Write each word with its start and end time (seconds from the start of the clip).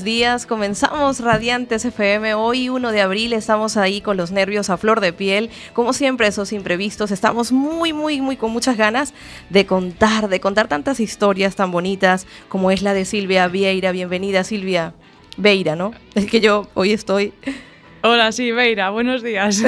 buenos 0.00 0.18
días. 0.18 0.46
Comenzamos 0.46 1.20
Radiantes 1.20 1.84
FM. 1.84 2.32
Hoy, 2.32 2.70
1 2.70 2.90
de 2.90 3.02
abril, 3.02 3.34
estamos 3.34 3.76
ahí 3.76 4.00
con 4.00 4.16
los 4.16 4.30
nervios 4.30 4.70
a 4.70 4.78
flor 4.78 5.00
de 5.00 5.12
piel. 5.12 5.50
Como 5.74 5.92
siempre, 5.92 6.26
esos 6.26 6.54
imprevistos. 6.54 7.10
Estamos 7.10 7.52
muy, 7.52 7.92
muy, 7.92 8.22
muy 8.22 8.38
con 8.38 8.50
muchas 8.50 8.78
ganas 8.78 9.12
de 9.50 9.66
contar, 9.66 10.28
de 10.28 10.40
contar 10.40 10.68
tantas 10.68 11.00
historias 11.00 11.54
tan 11.54 11.70
bonitas 11.70 12.26
como 12.48 12.70
es 12.70 12.80
la 12.80 12.94
de 12.94 13.04
Silvia 13.04 13.46
Vieira. 13.48 13.92
Bienvenida, 13.92 14.42
Silvia. 14.42 14.94
Veira, 15.36 15.76
¿no? 15.76 15.92
Es 16.14 16.24
que 16.24 16.40
yo 16.40 16.66
hoy 16.72 16.92
estoy... 16.92 17.34
Hola, 18.02 18.32
sí, 18.32 18.52
Veira, 18.52 18.88
buenos 18.88 19.22
días. 19.22 19.62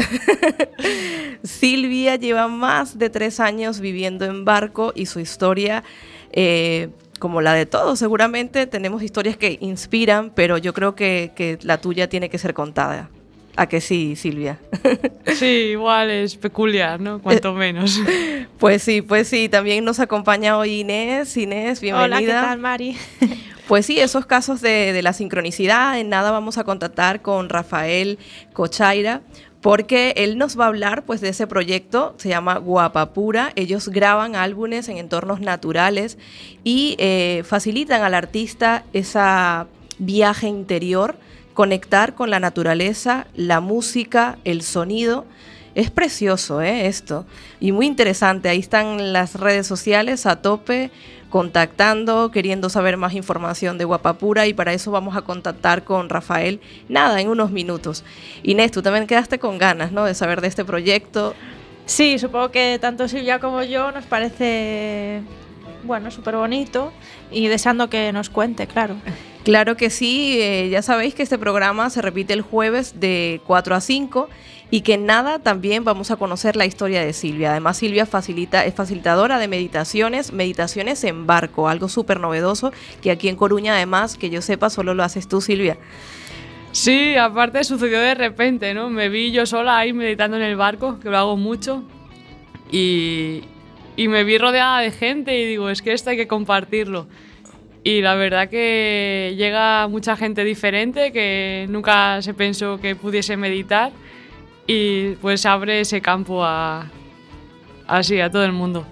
Silvia 1.42 2.16
lleva 2.16 2.48
más 2.48 2.96
de 2.96 3.10
tres 3.10 3.38
años 3.38 3.80
viviendo 3.80 4.24
en 4.24 4.46
barco 4.46 4.94
y 4.94 5.04
su 5.04 5.20
historia 5.20 5.84
eh, 6.30 6.88
como 7.22 7.40
la 7.40 7.54
de 7.54 7.66
todos, 7.66 8.00
seguramente 8.00 8.66
tenemos 8.66 9.00
historias 9.00 9.36
que 9.36 9.56
inspiran, 9.60 10.32
pero 10.34 10.58
yo 10.58 10.74
creo 10.74 10.96
que, 10.96 11.56
la 11.62 11.80
tuya 11.80 12.08
tiene 12.08 12.28
que 12.28 12.36
ser 12.36 12.52
contada. 12.52 13.10
¿A 13.54 13.68
que 13.68 13.80
sí, 13.80 14.16
Silvia? 14.16 14.58
Sí, 15.36 15.70
igual 15.70 16.10
es 16.10 16.34
peculiar, 16.34 16.98
¿no? 16.98 17.22
Cuanto 17.22 17.54
menos. 17.54 18.00
Pues 18.58 18.82
sí, 18.82 19.02
pues 19.02 19.28
sí. 19.28 19.48
También 19.48 19.84
nos 19.84 20.00
acompaña 20.00 20.58
hoy 20.58 20.80
Inés. 20.80 21.36
Inés, 21.36 21.80
bienvenida. 21.80 22.16
Hola, 22.16 22.20
¿qué 22.20 22.26
tal, 22.26 22.58
Mari? 22.58 22.96
Pues 23.68 23.86
sí, 23.86 24.00
esos 24.00 24.26
casos 24.26 24.60
de, 24.60 24.92
de 24.92 25.02
la 25.02 25.12
sincronicidad. 25.12 26.00
En 26.00 26.08
nada 26.08 26.32
vamos 26.32 26.58
a 26.58 26.64
contactar 26.64 27.22
con 27.22 27.48
Rafael 27.48 28.18
Cochaira, 28.52 29.22
porque 29.62 30.12
él 30.16 30.36
nos 30.36 30.58
va 30.58 30.64
a 30.64 30.68
hablar 30.68 31.04
pues 31.04 31.20
de 31.20 31.28
ese 31.28 31.46
proyecto, 31.46 32.14
se 32.18 32.28
llama 32.28 32.58
Guapapura, 32.58 33.52
ellos 33.54 33.88
graban 33.88 34.34
álbumes 34.34 34.88
en 34.88 34.98
entornos 34.98 35.40
naturales 35.40 36.18
y 36.64 36.96
eh, 36.98 37.44
facilitan 37.46 38.02
al 38.02 38.14
artista 38.14 38.84
esa 38.92 39.68
viaje 39.98 40.48
interior, 40.48 41.14
conectar 41.54 42.14
con 42.14 42.28
la 42.28 42.40
naturaleza, 42.40 43.28
la 43.34 43.60
música, 43.60 44.38
el 44.44 44.62
sonido. 44.62 45.24
Es 45.74 45.90
precioso 45.90 46.60
¿eh? 46.60 46.86
esto 46.86 47.24
y 47.58 47.72
muy 47.72 47.86
interesante. 47.86 48.48
Ahí 48.48 48.58
están 48.58 49.12
las 49.12 49.36
redes 49.36 49.66
sociales 49.66 50.26
a 50.26 50.42
tope 50.42 50.90
contactando, 51.32 52.30
queriendo 52.30 52.68
saber 52.68 52.98
más 52.98 53.14
información 53.14 53.78
de 53.78 53.86
Guapapura 53.86 54.46
y 54.46 54.52
para 54.52 54.74
eso 54.74 54.90
vamos 54.90 55.16
a 55.16 55.22
contactar 55.22 55.82
con 55.82 56.10
Rafael, 56.10 56.60
nada, 56.90 57.22
en 57.22 57.28
unos 57.28 57.50
minutos. 57.50 58.04
Inés, 58.42 58.70
tú 58.70 58.82
también 58.82 59.06
quedaste 59.06 59.38
con 59.38 59.56
ganas, 59.56 59.92
¿no? 59.92 60.04
De 60.04 60.12
saber 60.12 60.42
de 60.42 60.48
este 60.48 60.62
proyecto. 60.62 61.34
Sí, 61.86 62.18
supongo 62.18 62.50
que 62.50 62.78
tanto 62.78 63.08
Silvia 63.08 63.38
como 63.38 63.62
yo 63.62 63.92
nos 63.92 64.04
parece, 64.04 65.22
bueno, 65.84 66.10
súper 66.10 66.36
bonito 66.36 66.92
y 67.30 67.48
deseando 67.48 67.88
que 67.90 68.12
nos 68.12 68.30
cuente, 68.30 68.66
claro. 68.66 68.96
Claro 69.44 69.76
que 69.76 69.90
sí, 69.90 70.38
eh, 70.40 70.68
ya 70.70 70.82
sabéis 70.82 71.14
que 71.14 71.24
este 71.24 71.36
programa 71.36 71.90
se 71.90 72.00
repite 72.00 72.32
el 72.32 72.42
jueves 72.42 73.00
de 73.00 73.40
4 73.46 73.74
a 73.74 73.80
5 73.80 74.28
y 74.70 74.82
que 74.82 74.98
nada 74.98 75.40
también 75.40 75.84
vamos 75.84 76.12
a 76.12 76.16
conocer 76.16 76.54
la 76.54 76.64
historia 76.64 77.04
de 77.04 77.12
Silvia. 77.12 77.50
Además, 77.50 77.76
Silvia 77.76 78.06
facilita, 78.06 78.64
es 78.64 78.74
facilitadora 78.74 79.38
de 79.38 79.48
meditaciones, 79.48 80.32
meditaciones 80.32 81.02
en 81.04 81.26
barco, 81.26 81.68
algo 81.68 81.88
súper 81.88 82.20
novedoso 82.20 82.72
que 83.02 83.10
aquí 83.10 83.28
en 83.28 83.36
Coruña, 83.36 83.74
además, 83.74 84.16
que 84.16 84.30
yo 84.30 84.40
sepa, 84.42 84.70
solo 84.70 84.94
lo 84.94 85.02
haces 85.02 85.26
tú, 85.26 85.40
Silvia. 85.40 85.76
Sí, 86.70 87.16
aparte 87.16 87.64
sucedió 87.64 88.00
de 88.00 88.14
repente, 88.14 88.72
¿no? 88.72 88.88
Me 88.88 89.10
vi 89.10 89.30
yo 89.30 89.44
sola 89.44 89.76
ahí 89.76 89.92
meditando 89.92 90.38
en 90.38 90.42
el 90.42 90.56
barco, 90.56 90.98
que 91.00 91.10
lo 91.10 91.18
hago 91.18 91.36
mucho, 91.36 91.82
y, 92.70 93.42
y 93.96 94.08
me 94.08 94.24
vi 94.24 94.38
rodeada 94.38 94.80
de 94.80 94.90
gente 94.90 95.38
y 95.38 95.46
digo, 95.46 95.68
es 95.68 95.82
que 95.82 95.92
esto 95.92 96.10
hay 96.10 96.16
que 96.16 96.26
compartirlo. 96.26 97.06
Y 97.84 98.00
la 98.00 98.14
verdad 98.14 98.48
que 98.48 99.34
llega 99.36 99.88
mucha 99.88 100.16
gente 100.16 100.44
diferente 100.44 101.12
que 101.12 101.66
nunca 101.68 102.22
se 102.22 102.32
pensó 102.32 102.80
que 102.80 102.94
pudiese 102.94 103.36
meditar 103.36 103.90
y 104.66 105.16
pues 105.16 105.44
abre 105.46 105.80
ese 105.80 106.00
campo 106.00 106.44
a, 106.44 106.90
así 107.88 108.20
a 108.20 108.30
todo 108.30 108.44
el 108.44 108.52
mundo. 108.52 108.86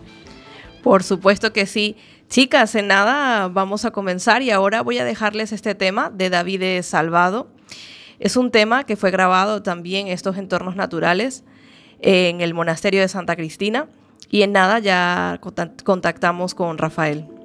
Por 0.82 1.02
supuesto 1.02 1.52
que 1.52 1.66
sí. 1.66 1.96
Chicas, 2.28 2.74
en 2.74 2.88
nada 2.88 3.48
vamos 3.48 3.84
a 3.84 3.90
comenzar 3.90 4.42
y 4.42 4.50
ahora 4.50 4.82
voy 4.82 4.98
a 4.98 5.04
dejarles 5.04 5.52
este 5.52 5.74
tema 5.74 6.10
de 6.10 6.30
David 6.30 6.82
Salvado. 6.82 7.48
Es 8.18 8.36
un 8.36 8.50
tema 8.50 8.84
que 8.84 8.96
fue 8.96 9.10
grabado 9.10 9.62
también 9.62 10.08
en 10.08 10.12
estos 10.12 10.36
entornos 10.36 10.76
naturales 10.76 11.44
en 12.00 12.40
el 12.40 12.54
monasterio 12.54 13.00
de 13.00 13.08
Santa 13.08 13.36
Cristina 13.36 13.88
y 14.30 14.42
en 14.42 14.52
nada 14.52 14.78
ya 14.78 15.40
contactamos 15.84 16.54
con 16.54 16.78
Rafael. 16.78 17.39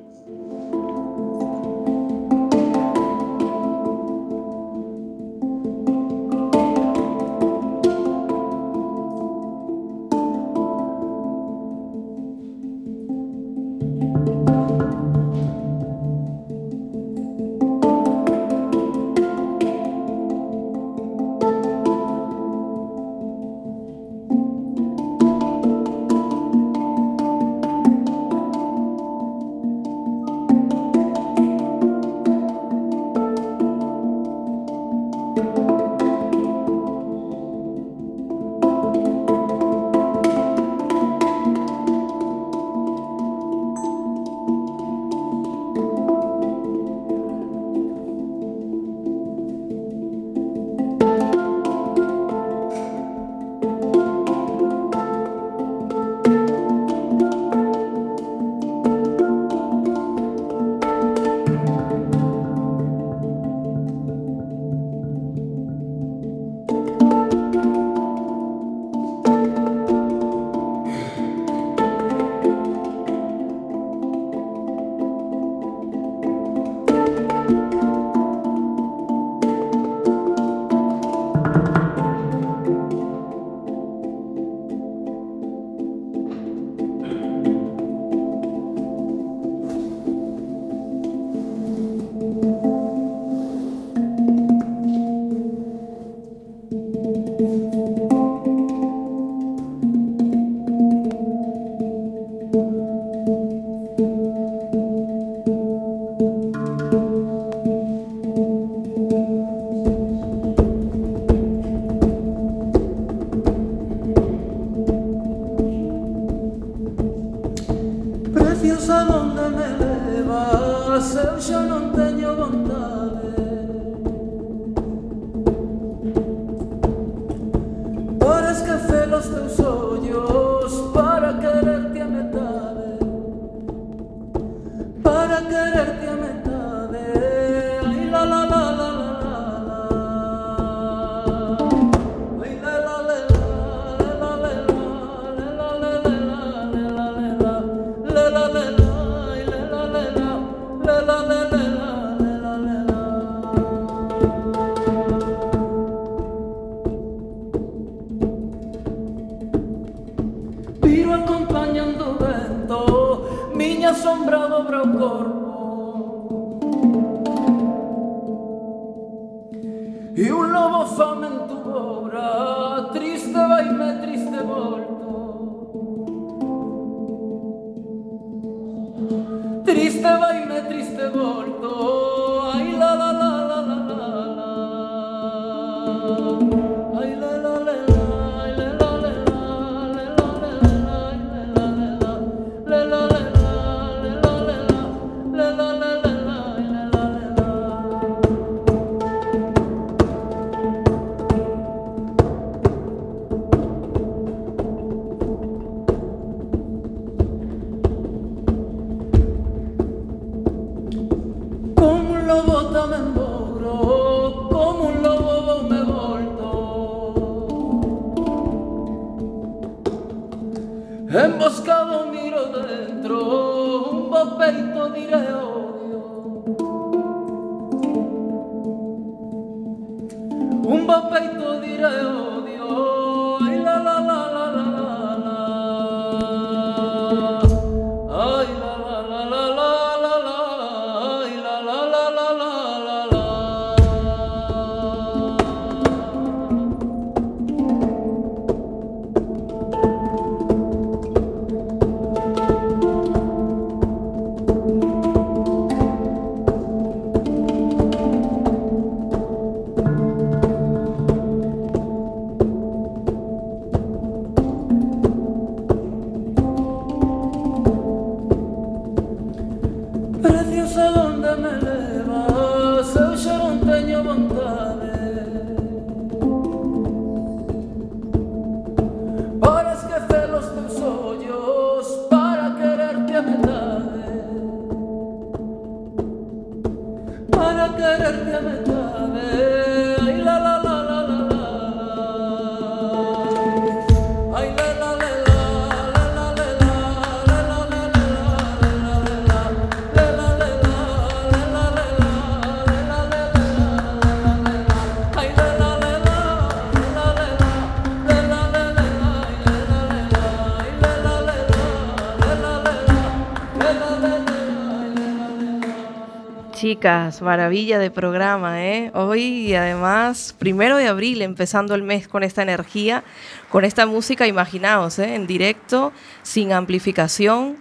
Chicas, 316.65 317.21
maravilla 317.21 317.77
de 317.77 317.91
programa, 317.91 318.65
¿eh? 318.65 318.89
Hoy 318.95 319.53
además, 319.53 320.35
primero 320.39 320.77
de 320.77 320.87
abril, 320.87 321.21
empezando 321.21 321.75
el 321.75 321.83
mes 321.83 322.07
con 322.07 322.23
esta 322.23 322.41
energía, 322.41 323.03
con 323.51 323.65
esta 323.65 323.85
música, 323.85 324.25
imaginaos, 324.25 324.97
¿eh? 324.97 325.13
En 325.13 325.27
directo, 325.27 325.93
sin 326.23 326.51
amplificación, 326.51 327.57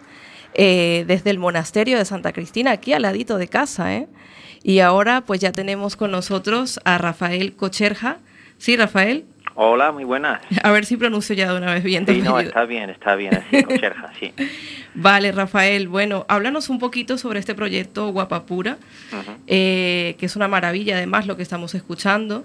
eh, 0.54 1.04
desde 1.06 1.28
el 1.28 1.38
monasterio 1.38 1.98
de 1.98 2.06
Santa 2.06 2.32
Cristina, 2.32 2.70
aquí 2.70 2.94
al 2.94 3.02
ladito 3.02 3.36
de 3.36 3.46
casa, 3.46 3.94
¿eh? 3.94 4.08
Y 4.62 4.78
ahora, 4.78 5.20
pues 5.20 5.38
ya 5.38 5.52
tenemos 5.52 5.96
con 5.96 6.10
nosotros 6.10 6.80
a 6.86 6.96
Rafael 6.96 7.56
Cocherja. 7.56 8.20
¿Sí, 8.56 8.74
Rafael? 8.74 9.26
Hola, 9.56 9.92
muy 9.92 10.04
buenas. 10.04 10.40
A 10.62 10.72
ver 10.72 10.84
si 10.84 10.96
pronuncio 10.96 11.34
ya 11.34 11.52
de 11.52 11.58
una 11.58 11.72
vez 11.72 11.84
bien. 11.84 12.04
Sí, 12.06 12.22
no, 12.22 12.38
está 12.40 12.64
bien, 12.64 12.90
está 12.90 13.14
bien, 13.14 13.34
así, 13.34 13.64
sí. 14.18 14.32
Vale, 14.94 15.32
Rafael. 15.32 15.88
Bueno, 15.88 16.24
háblanos 16.28 16.68
un 16.68 16.78
poquito 16.78 17.18
sobre 17.18 17.40
este 17.40 17.54
proyecto 17.54 18.10
Guapapura, 18.12 18.78
eh, 19.46 20.16
que 20.18 20.26
es 20.26 20.36
una 20.36 20.48
maravilla 20.48 20.96
además 20.96 21.26
lo 21.26 21.36
que 21.36 21.42
estamos 21.42 21.74
escuchando. 21.74 22.44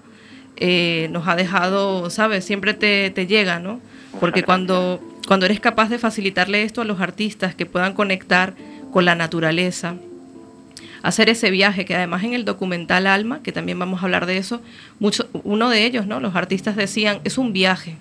Eh, 0.55 1.07
nos 1.11 1.27
ha 1.27 1.35
dejado, 1.35 2.09
¿sabes? 2.09 2.43
Siempre 2.45 2.73
te, 2.73 3.11
te 3.11 3.27
llega, 3.27 3.59
¿no? 3.59 3.79
Porque 4.19 4.43
cuando, 4.43 4.99
cuando 5.27 5.45
eres 5.45 5.59
capaz 5.59 5.89
de 5.89 5.99
facilitarle 5.99 6.63
esto 6.63 6.81
a 6.81 6.85
los 6.85 6.99
artistas 6.99 7.55
que 7.55 7.65
puedan 7.65 7.93
conectar 7.93 8.55
con 8.91 9.05
la 9.05 9.15
naturaleza, 9.15 9.95
hacer 11.03 11.29
ese 11.29 11.51
viaje, 11.51 11.85
que 11.85 11.95
además 11.95 12.23
en 12.23 12.33
el 12.33 12.45
documental 12.45 13.07
Alma, 13.07 13.41
que 13.43 13.51
también 13.51 13.79
vamos 13.79 14.01
a 14.01 14.05
hablar 14.05 14.25
de 14.25 14.37
eso, 14.37 14.61
mucho, 14.99 15.27
uno 15.43 15.69
de 15.69 15.85
ellos, 15.85 16.05
¿no? 16.05 16.19
Los 16.19 16.35
artistas 16.35 16.75
decían, 16.75 17.19
es 17.23 17.37
un 17.37 17.53
viaje. 17.53 17.97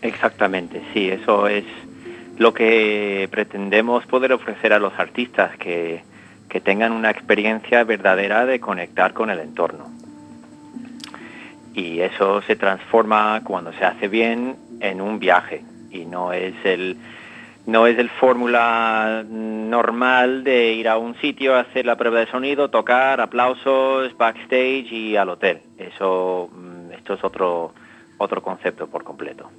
Exactamente, 0.00 0.82
sí, 0.92 1.08
eso 1.08 1.48
es 1.48 1.64
lo 2.38 2.52
que 2.54 3.28
pretendemos 3.30 4.04
poder 4.06 4.32
ofrecer 4.32 4.72
a 4.72 4.78
los 4.78 4.98
artistas, 4.98 5.56
que, 5.58 6.02
que 6.48 6.60
tengan 6.60 6.92
una 6.92 7.10
experiencia 7.10 7.84
verdadera 7.84 8.46
de 8.46 8.60
conectar 8.60 9.12
con 9.12 9.30
el 9.30 9.38
entorno. 9.38 9.90
Y 11.74 12.00
eso 12.00 12.42
se 12.42 12.56
transforma 12.56 13.42
cuando 13.44 13.72
se 13.72 13.84
hace 13.84 14.08
bien 14.08 14.56
en 14.80 15.00
un 15.00 15.18
viaje 15.18 15.62
y 15.90 16.04
no 16.04 16.32
es 16.32 16.54
el 16.64 16.96
no 17.66 17.86
es 17.86 17.98
el 17.98 18.10
fórmula 18.10 19.24
normal 19.28 20.44
de 20.44 20.72
ir 20.72 20.88
a 20.88 20.98
un 20.98 21.14
sitio, 21.20 21.56
hacer 21.56 21.86
la 21.86 21.96
prueba 21.96 22.20
de 22.20 22.26
sonido, 22.26 22.70
tocar, 22.70 23.20
aplausos, 23.20 24.16
backstage 24.16 24.92
y 24.92 25.16
al 25.16 25.28
hotel. 25.28 25.60
Eso 25.78 26.50
mm, 26.52 26.92
esto 26.92 27.14
es 27.14 27.24
otro 27.24 27.72
otro 28.22 28.42
concepto 28.42 28.86
por 28.86 29.04
completo. 29.04 29.50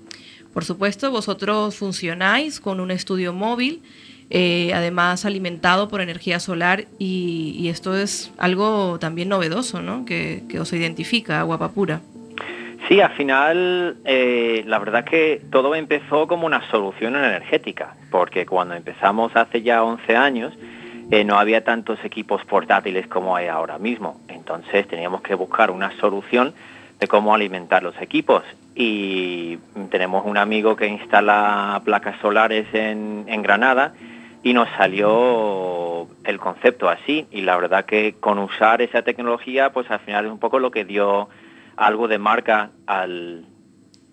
Por 0.54 0.64
supuesto, 0.64 1.12
vosotros 1.12 1.76
funcionáis 1.76 2.60
con 2.60 2.80
un 2.80 2.92
estudio 2.92 3.34
móvil, 3.34 3.82
eh, 4.30 4.72
además 4.74 5.26
alimentado 5.26 5.90
por 5.90 6.02
energía 6.02 6.40
solar 6.40 6.86
y, 7.00 7.68
esto 7.70 7.96
es 7.98 8.32
algo 8.38 8.98
también 9.00 9.30
novedoso, 9.30 9.82
¿no? 9.82 10.06
Que, 10.06 10.44
os 10.60 10.72
identifica, 10.74 11.42
Guapapura. 11.44 12.02
Sí, 12.88 13.00
al 13.00 13.12
final 13.12 13.98
eh, 14.04 14.64
la 14.66 14.80
verdad 14.80 15.06
que 15.06 15.42
todo 15.52 15.74
empezó 15.74 16.28
como 16.28 16.46
una 16.46 16.70
solución 16.70 17.16
energética, 17.16 17.96
porque 18.12 18.46
cuando 18.46 18.76
empezamos 18.76 19.36
hace 19.36 19.62
ya 19.62 19.84
11 19.84 20.16
años 20.16 20.54
eh, 21.10 21.24
no 21.24 21.40
había 21.40 21.64
tantos 21.64 22.04
equipos 22.04 22.44
portátiles 22.46 23.08
como 23.08 23.36
hay 23.36 23.48
ahora 23.48 23.78
mismo. 23.78 24.20
Entonces 24.28 24.88
teníamos 24.88 25.22
que 25.22 25.36
buscar 25.36 25.72
una 25.72 25.92
solución 26.00 26.54
de 27.00 27.08
cómo 27.08 27.34
alimentar 27.34 27.84
los 27.84 28.00
equipos. 28.02 28.44
Y 28.76 29.58
tenemos 29.90 30.26
un 30.26 30.38
amigo 30.38 30.76
que 30.76 30.88
instala 30.88 31.82
placas 31.86 32.20
solares 32.20 32.68
en 32.74 33.42
Granada 33.44 33.94
y 34.44 34.54
nos 34.54 34.68
salió 34.78 36.08
el 36.26 36.40
concepto 36.40 36.90
así. 36.90 37.26
Y 37.32 37.42
la 37.42 37.56
verdad 37.56 37.86
que 37.86 38.16
con 38.20 38.40
usar 38.40 38.82
esa 38.82 39.02
tecnología, 39.02 39.72
pues 39.72 39.90
al 39.90 40.00
final 40.02 40.26
es 40.26 40.32
un 40.32 40.40
poco 40.40 40.60
lo 40.60 40.70
que 40.70 40.84
dio 40.84 41.30
algo 41.76 42.08
de 42.08 42.18
marca 42.18 42.72
al, 42.88 43.46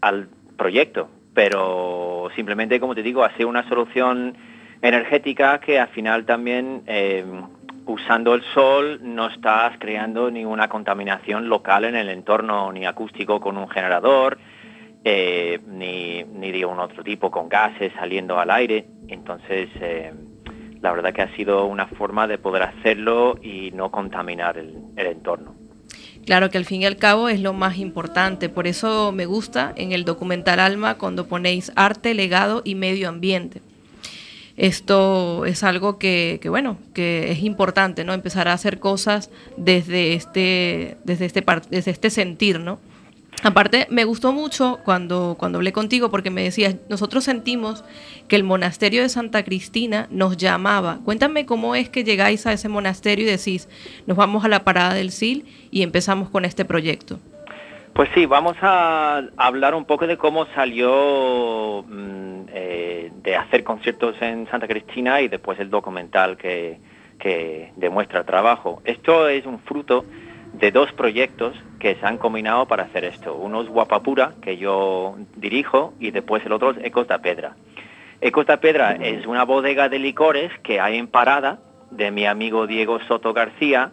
al 0.01 0.29
proyecto. 0.57 1.09
Pero 1.35 2.29
simplemente, 2.35 2.81
como 2.81 2.95
te 2.95 3.03
digo, 3.03 3.23
hacer 3.23 3.47
una 3.47 3.69
solución 3.69 4.37
energética 4.83 5.61
que 5.61 5.79
al 5.79 5.89
final 5.89 6.25
también 6.25 6.83
eh, 6.87 7.25
usando 7.87 8.35
el 8.35 8.43
sol 8.55 9.01
no 9.03 9.29
estás 9.29 9.79
creando 9.79 10.31
ninguna 10.31 10.69
contaminación 10.69 11.49
local 11.49 11.85
en 11.85 11.97
el 11.97 12.09
entorno, 12.09 12.73
ni 12.73 12.87
acústico 12.87 13.41
con 13.41 13.57
un 13.57 13.69
generador, 13.69 14.39
eh, 15.05 15.61
ni, 15.67 16.25
ni 16.25 16.53
de 16.53 16.65
un 16.65 16.79
otro 16.79 17.03
tipo 17.03 17.31
con 17.31 17.49
gases 17.49 17.93
saliendo 17.95 18.39
al 18.39 18.51
aire. 18.51 18.87
Entonces, 19.09 19.69
eh, 19.81 20.13
la 20.81 20.93
verdad 20.93 21.13
que 21.13 21.23
ha 21.23 21.37
sido 21.37 21.67
una 21.67 21.87
forma 21.87 22.27
de 22.27 22.39
poder 22.39 22.63
hacerlo 22.63 23.39
y 23.41 23.71
no 23.73 23.91
contaminar 23.91 24.59
el, 24.59 24.77
el 24.97 25.07
entorno. 25.07 25.60
Claro 26.31 26.49
que 26.49 26.59
al 26.59 26.65
fin 26.65 26.83
y 26.83 26.87
al 26.87 26.97
cabo 26.97 27.29
es 27.29 27.41
lo 27.41 27.53
más 27.53 27.79
importante, 27.79 28.49
por 28.49 28.69
eso 28.69 29.11
me 29.11 29.27
gusta 29.27 29.73
en 29.75 29.91
el 29.91 30.05
documental 30.05 30.61
Alma 30.61 30.97
cuando 30.97 31.27
ponéis 31.27 31.73
arte, 31.75 32.15
legado 32.15 32.63
y 32.65 32.77
medio 32.77 33.09
ambiente. 33.09 33.63
Esto 34.57 35.45
es 35.45 35.65
algo 35.65 35.99
que, 35.99 36.39
bueno, 36.49 36.79
que 36.95 37.33
es 37.33 37.43
importante, 37.43 38.05
¿no? 38.05 38.15
Empezar 38.15 38.47
a 38.47 38.53
hacer 38.53 38.79
cosas 38.79 39.29
desde 39.57 40.15
este, 40.15 40.99
desde 41.03 41.25
este, 41.25 41.45
desde 41.69 41.91
este 41.91 42.11
sentir, 42.11 42.61
¿no? 42.61 42.79
Aparte, 43.43 43.87
me 43.91 44.05
gustó 44.05 44.33
mucho 44.33 44.81
cuando, 44.85 45.35
cuando 45.39 45.59
hablé 45.59 45.73
contigo 45.73 46.11
porque 46.11 46.31
me 46.31 46.43
decías, 46.43 46.77
nosotros 46.91 47.25
sentimos 47.25 47.85
que 48.29 48.37
el 48.37 48.45
monasterio 48.45 49.01
de 49.01 49.09
Santa 49.09 49.43
Cristina 49.45 50.09
nos 50.11 50.37
llamaba. 50.37 50.99
Cuéntame 51.05 51.47
cómo 51.47 51.75
es 51.75 51.89
que 51.89 52.05
llegáis 52.05 52.47
a 52.47 52.53
ese 52.53 52.69
monasterio 52.69 53.25
y 53.25 53.31
decís, 53.31 53.69
nos 54.07 54.17
vamos 54.17 54.45
a 54.45 54.49
la 54.49 54.63
parada 54.63 54.93
del 54.93 55.11
SIL 55.11 55.47
y 55.71 55.83
empezamos 55.83 56.29
con 56.29 56.45
este 56.45 56.67
proyecto. 56.67 57.19
Pues 57.95 58.11
sí, 58.15 58.27
vamos 58.27 58.57
a 58.61 59.23
hablar 59.37 59.75
un 59.75 59.85
poco 59.85 60.07
de 60.07 60.17
cómo 60.17 60.47
salió 60.55 61.85
mm, 61.89 62.43
eh, 62.53 63.11
de 63.23 63.37
hacer 63.37 63.65
conciertos 63.65 64.17
en 64.21 64.49
Santa 64.49 64.69
Cristina 64.69 65.21
y 65.23 65.29
después 65.29 65.59
el 65.59 65.71
documental 65.71 66.37
que, 66.37 66.79
que 67.19 67.73
demuestra 67.77 68.21
el 68.21 68.27
trabajo. 68.27 68.83
Esto 68.85 69.29
es 69.29 69.47
un 69.47 69.61
fruto 69.61 70.05
de 70.61 70.71
dos 70.71 70.93
proyectos 70.93 71.57
que 71.79 71.95
se 71.95 72.07
han 72.07 72.19
combinado 72.19 72.67
para 72.67 72.85
hacer 72.85 73.05
esto. 73.05 73.35
Uno 73.35 73.63
es 73.63 73.69
Guapapura, 73.69 74.35
que 74.43 74.59
yo 74.59 75.17
dirijo, 75.37 75.95
y 75.99 76.11
después 76.11 76.45
el 76.45 76.53
otro 76.53 76.73
es 76.73 76.85
Ecos 76.85 77.09
da 77.09 77.19
Pedra. 77.19 77.57
Ecos 78.21 78.47
da 78.47 78.59
Pedra 78.59 78.93
es 78.93 79.27
una 79.27 79.45
bodega 79.45 79.89
de 79.89 79.99
licores 79.99 80.53
que 80.63 80.79
hay 80.79 80.99
en 80.99 81.09
Parada, 81.09 81.61
de 81.91 82.11
mi 82.11 82.27
amigo 82.27 82.67
Diego 82.67 83.01
Soto 83.09 83.33
García, 83.33 83.93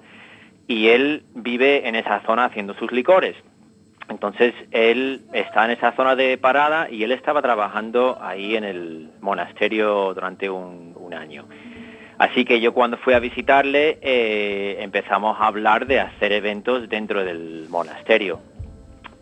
y 0.68 0.90
él 0.90 1.24
vive 1.34 1.88
en 1.88 1.96
esa 1.96 2.22
zona 2.26 2.46
haciendo 2.46 2.74
sus 2.74 2.92
licores. 2.92 3.36
Entonces 4.10 4.54
él 4.72 5.22
está 5.34 5.66
en 5.66 5.72
esa 5.72 5.94
zona 5.94 6.16
de 6.16 6.38
parada 6.38 6.90
y 6.90 7.04
él 7.04 7.12
estaba 7.12 7.42
trabajando 7.42 8.18
ahí 8.22 8.56
en 8.56 8.64
el 8.64 9.10
monasterio 9.20 10.14
durante 10.14 10.50
un, 10.50 10.94
un 10.96 11.14
año. 11.14 11.46
Así 12.18 12.46
que 12.46 12.60
yo 12.60 12.74
cuando 12.74 12.98
fui 12.98 13.14
a 13.14 13.20
visitarle 13.20 14.00
eh, 14.02 14.78
empezamos 14.80 15.40
a 15.40 15.48
hablar 15.48 15.86
de 15.86 16.00
hacer 16.00 16.32
eventos 16.32 16.90
dentro 16.90 17.24
del 17.24 17.68
monasterio. 17.70 18.40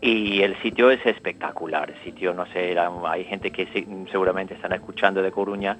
Y 0.00 0.42
el 0.42 0.56
sitio 0.62 0.90
es 0.90 1.04
espectacular, 1.04 1.90
el 1.90 2.02
sitio, 2.04 2.32
no 2.32 2.46
sé, 2.46 2.76
hay 2.78 3.24
gente 3.24 3.50
que 3.50 3.66
seguramente 4.10 4.54
están 4.54 4.72
escuchando 4.72 5.22
de 5.22 5.32
Coruña 5.32 5.76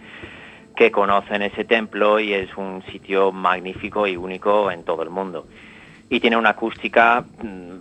que 0.75 0.91
conocen 0.91 1.43
ese 1.43 1.65
templo 1.65 2.21
y 2.21 2.35
es 2.35 2.55
un 2.57 2.83
sitio 2.93 3.33
magnífico 3.33 4.07
y 4.07 4.17
único 4.17 4.71
en 4.71 4.85
todo 4.85 5.03
el 5.03 5.11
mundo. 5.11 5.47
Y 6.09 6.21
tiene 6.21 6.37
una 6.37 6.51
acústica 6.51 7.25
mm, 7.43 7.81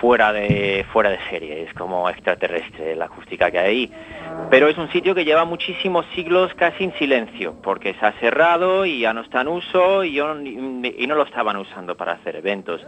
fuera 0.00 0.32
de, 0.32 0.84
fuera 0.92 1.10
de 1.10 1.18
serie, 1.30 1.62
es 1.62 1.74
como 1.74 2.08
extraterrestre 2.08 2.96
la 2.96 3.06
acústica 3.06 3.50
que 3.50 3.58
hay 3.58 3.66
ahí. 3.66 3.92
Pero 4.50 4.68
es 4.68 4.78
un 4.78 4.90
sitio 4.90 5.14
que 5.14 5.24
lleva 5.24 5.44
muchísimos 5.44 6.06
siglos 6.14 6.52
casi 6.54 6.84
en 6.84 6.92
silencio, 6.94 7.54
porque 7.62 7.94
se 7.94 8.06
ha 8.06 8.12
cerrado 8.12 8.84
y 8.84 9.00
ya 9.00 9.12
no 9.12 9.22
está 9.22 9.40
en 9.40 9.48
uso 9.48 10.04
y, 10.04 10.18
no 10.18 11.14
lo 11.14 11.22
estaban 11.24 11.56
usando 11.56 11.96
para 11.96 12.12
hacer 12.12 12.36
eventos. 12.36 12.80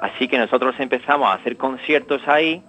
Así 0.00 0.28
que 0.28 0.38
nosotros 0.38 0.74
empezamos 0.78 1.28
a 1.28 1.34
hacer 1.34 1.56
conciertos 1.56 2.26
ahí, 2.26 2.62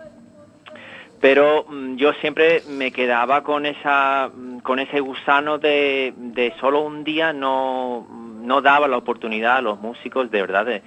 pero 1.20 1.66
mm, 1.68 1.96
yo 1.96 2.14
siempre 2.14 2.64
me 2.70 2.92
quedaba 2.92 3.44
con 3.44 3.66
esa 3.66 4.30
mm, 4.34 4.60
con 4.60 4.80
ese 4.80 5.00
gusano 5.00 5.58
de, 5.58 6.54
solo 6.60 6.82
un 6.82 7.04
día 7.04 7.34
no, 7.34 8.08
no 8.42 8.62
daba 8.62 8.88
la 8.88 8.98
oportunidad 8.98 9.58
a 9.58 9.62
los 9.62 9.80
músicos 9.80 10.30
de 10.32 10.42
verdad 10.42 10.82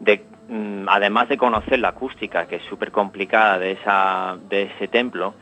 mm, 0.00 0.88
además 0.88 1.28
de 1.28 1.36
conocer 1.36 1.78
la 1.78 1.88
acústica 1.88 2.46
que 2.46 2.56
es 2.56 2.62
súper 2.64 2.90
complicada 2.90 3.58
de 3.58 3.78
de 4.48 4.62
ese 4.62 4.88
templo 4.88 5.34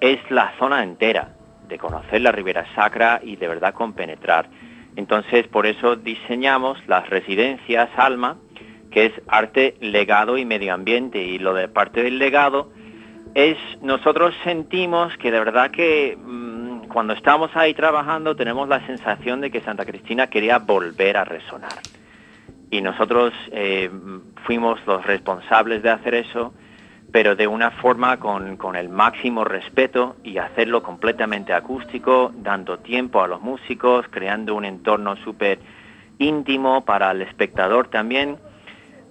es 0.00 0.18
la 0.30 0.52
zona 0.58 0.82
entera 0.82 1.34
de 1.68 1.78
conocer 1.78 2.20
la 2.20 2.32
Ribera 2.32 2.66
Sacra 2.74 3.20
y 3.22 3.36
de 3.36 3.48
verdad 3.48 3.74
compenetrar. 3.74 4.48
Entonces, 4.96 5.46
por 5.48 5.66
eso 5.66 5.96
diseñamos 5.96 6.78
las 6.86 7.08
residencias 7.10 7.90
Alma, 7.96 8.36
que 8.90 9.06
es 9.06 9.12
arte, 9.26 9.76
legado 9.80 10.38
y 10.38 10.44
medio 10.44 10.74
ambiente. 10.74 11.22
Y 11.22 11.38
lo 11.38 11.54
de 11.54 11.68
parte 11.68 12.02
del 12.02 12.18
legado 12.18 12.70
es, 13.34 13.56
nosotros 13.82 14.34
sentimos 14.44 15.16
que 15.16 15.30
de 15.30 15.38
verdad 15.38 15.70
que 15.70 16.16
mmm, 16.16 16.86
cuando 16.86 17.14
estamos 17.14 17.50
ahí 17.56 17.74
trabajando 17.74 18.36
tenemos 18.36 18.68
la 18.68 18.86
sensación 18.86 19.40
de 19.40 19.50
que 19.50 19.60
Santa 19.62 19.84
Cristina 19.84 20.28
quería 20.28 20.58
volver 20.58 21.16
a 21.16 21.24
resonar. 21.24 21.72
Y 22.74 22.82
nosotros 22.82 23.32
eh, 23.52 23.88
fuimos 24.46 24.84
los 24.84 25.06
responsables 25.06 25.80
de 25.84 25.90
hacer 25.90 26.14
eso 26.14 26.52
pero 27.12 27.36
de 27.36 27.46
una 27.46 27.70
forma 27.70 28.16
con, 28.18 28.56
con, 28.56 28.74
el 28.74 28.88
máximo 28.88 29.44
respeto 29.44 30.16
y 30.24 30.38
hacerlo 30.38 30.82
completamente 30.82 31.52
acústico, 31.52 32.32
dando 32.34 32.80
tiempo 32.80 33.22
a 33.22 33.28
los 33.28 33.40
músicos, 33.40 34.06
creando 34.10 34.56
un 34.56 34.64
entorno 34.64 35.14
súper 35.18 35.60
íntimo 36.18 36.84
para 36.84 37.12
el 37.12 37.22
espectador 37.22 37.86
también, 37.86 38.36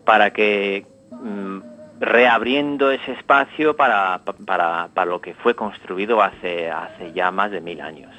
para 0.03 0.31
que 0.33 0.85
mmm, 1.11 1.59
reabriendo 2.01 2.91
ese 2.91 3.13
espacio 3.13 3.77
para, 3.77 4.19
para, 4.45 4.89
para, 4.93 5.05
lo 5.05 5.21
que 5.21 5.33
fue 5.35 5.55
construido 5.55 6.21
hace, 6.21 6.69
hace 6.69 7.13
ya 7.13 7.31
más 7.31 7.51
de 7.51 7.61
mil 7.61 7.79
años. 7.79 8.11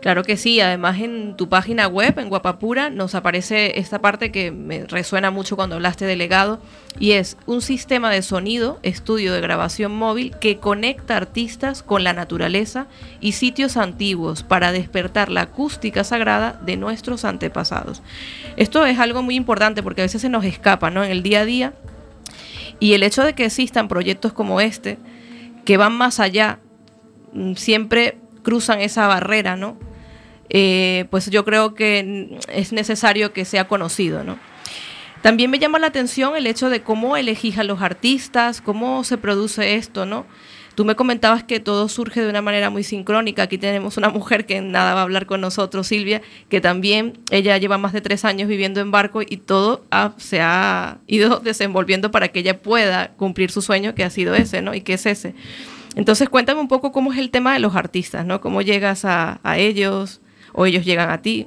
Claro 0.00 0.22
que 0.22 0.36
sí, 0.36 0.60
además 0.60 1.00
en 1.00 1.36
tu 1.36 1.48
página 1.48 1.88
web, 1.88 2.20
en 2.20 2.28
Guapapura, 2.28 2.88
nos 2.88 3.16
aparece 3.16 3.80
esta 3.80 3.98
parte 4.00 4.30
que 4.30 4.52
me 4.52 4.86
resuena 4.86 5.32
mucho 5.32 5.56
cuando 5.56 5.74
hablaste 5.74 6.04
de 6.04 6.14
legado, 6.14 6.60
y 7.00 7.12
es 7.12 7.36
un 7.46 7.62
sistema 7.62 8.10
de 8.10 8.22
sonido, 8.22 8.78
estudio 8.84 9.32
de 9.32 9.40
grabación 9.40 9.92
móvil, 9.92 10.36
que 10.40 10.58
conecta 10.58 11.16
artistas 11.16 11.82
con 11.82 12.04
la 12.04 12.12
naturaleza 12.12 12.86
y 13.20 13.32
sitios 13.32 13.76
antiguos 13.76 14.44
para 14.44 14.70
despertar 14.70 15.30
la 15.30 15.42
acústica 15.42 16.04
sagrada 16.04 16.60
de 16.64 16.76
nuestros 16.76 17.24
antepasados. 17.24 18.00
Esto 18.56 18.86
es 18.86 19.00
algo 19.00 19.24
muy 19.24 19.34
importante 19.34 19.82
porque 19.82 20.02
a 20.02 20.04
veces 20.04 20.22
se 20.22 20.28
nos 20.28 20.44
escapa, 20.44 20.90
¿no? 20.90 21.02
En 21.02 21.10
el 21.10 21.24
día 21.24 21.40
a 21.40 21.44
día. 21.44 21.72
Y 22.78 22.92
el 22.92 23.02
hecho 23.02 23.24
de 23.24 23.34
que 23.34 23.46
existan 23.46 23.88
proyectos 23.88 24.32
como 24.32 24.60
este, 24.60 24.96
que 25.64 25.76
van 25.76 25.92
más 25.92 26.20
allá, 26.20 26.60
mm, 27.32 27.54
siempre 27.54 28.18
cruzan 28.44 28.80
esa 28.80 29.08
barrera, 29.08 29.56
¿no? 29.56 29.76
Eh, 30.50 31.06
pues 31.10 31.30
yo 31.30 31.44
creo 31.44 31.74
que 31.74 32.38
es 32.48 32.72
necesario 32.72 33.32
que 33.32 33.44
sea 33.44 33.68
conocido, 33.68 34.24
¿no? 34.24 34.38
También 35.22 35.50
me 35.50 35.58
llama 35.58 35.78
la 35.78 35.88
atención 35.88 36.36
el 36.36 36.46
hecho 36.46 36.70
de 36.70 36.82
cómo 36.82 37.16
elegís 37.16 37.58
a 37.58 37.64
los 37.64 37.82
artistas, 37.82 38.60
cómo 38.60 39.02
se 39.04 39.18
produce 39.18 39.74
esto, 39.74 40.06
¿no? 40.06 40.26
Tú 40.76 40.84
me 40.84 40.94
comentabas 40.94 41.42
que 41.42 41.58
todo 41.58 41.88
surge 41.88 42.20
de 42.20 42.30
una 42.30 42.40
manera 42.40 42.70
muy 42.70 42.84
sincrónica. 42.84 43.42
Aquí 43.42 43.58
tenemos 43.58 43.96
una 43.96 44.10
mujer 44.10 44.46
que 44.46 44.60
nada 44.60 44.94
va 44.94 45.00
a 45.00 45.02
hablar 45.02 45.26
con 45.26 45.40
nosotros, 45.40 45.88
Silvia, 45.88 46.22
que 46.48 46.60
también 46.60 47.18
ella 47.32 47.58
lleva 47.58 47.78
más 47.78 47.92
de 47.92 48.00
tres 48.00 48.24
años 48.24 48.48
viviendo 48.48 48.80
en 48.80 48.92
barco 48.92 49.20
y 49.20 49.38
todo 49.38 49.84
ha, 49.90 50.12
se 50.18 50.40
ha 50.40 50.98
ido 51.08 51.40
desenvolviendo 51.44 52.12
para 52.12 52.28
que 52.28 52.38
ella 52.38 52.62
pueda 52.62 53.08
cumplir 53.16 53.50
su 53.50 53.60
sueño, 53.60 53.96
que 53.96 54.04
ha 54.04 54.10
sido 54.10 54.36
ese, 54.36 54.62
¿no? 54.62 54.72
Y 54.72 54.82
que 54.82 54.92
es 54.92 55.04
ese. 55.06 55.34
Entonces, 55.96 56.28
cuéntame 56.28 56.60
un 56.60 56.68
poco 56.68 56.92
cómo 56.92 57.12
es 57.12 57.18
el 57.18 57.30
tema 57.30 57.54
de 57.54 57.58
los 57.58 57.74
artistas, 57.74 58.24
¿no? 58.24 58.40
¿Cómo 58.40 58.62
llegas 58.62 59.04
a, 59.04 59.40
a 59.42 59.58
ellos 59.58 60.20
o 60.58 60.66
ellos 60.66 60.84
llegan 60.84 61.10
a 61.10 61.22
ti? 61.22 61.46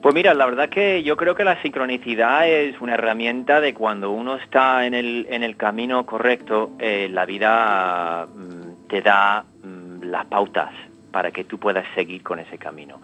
Pues 0.00 0.14
mira, 0.14 0.32
la 0.32 0.46
verdad 0.46 0.68
que 0.68 1.02
yo 1.02 1.16
creo 1.16 1.34
que 1.34 1.42
la 1.42 1.60
sincronicidad 1.60 2.48
es 2.48 2.80
una 2.80 2.94
herramienta 2.94 3.60
de 3.60 3.74
cuando 3.74 4.12
uno 4.12 4.36
está 4.36 4.86
en 4.86 4.94
el, 4.94 5.26
en 5.28 5.42
el 5.42 5.56
camino 5.56 6.06
correcto, 6.06 6.70
eh, 6.78 7.08
la 7.10 7.26
vida 7.26 8.28
mm, 8.32 8.86
te 8.88 9.02
da 9.02 9.44
mm, 9.64 10.04
las 10.04 10.26
pautas 10.26 10.70
para 11.10 11.32
que 11.32 11.42
tú 11.42 11.58
puedas 11.58 11.84
seguir 11.96 12.22
con 12.22 12.38
ese 12.38 12.58
camino. 12.58 13.00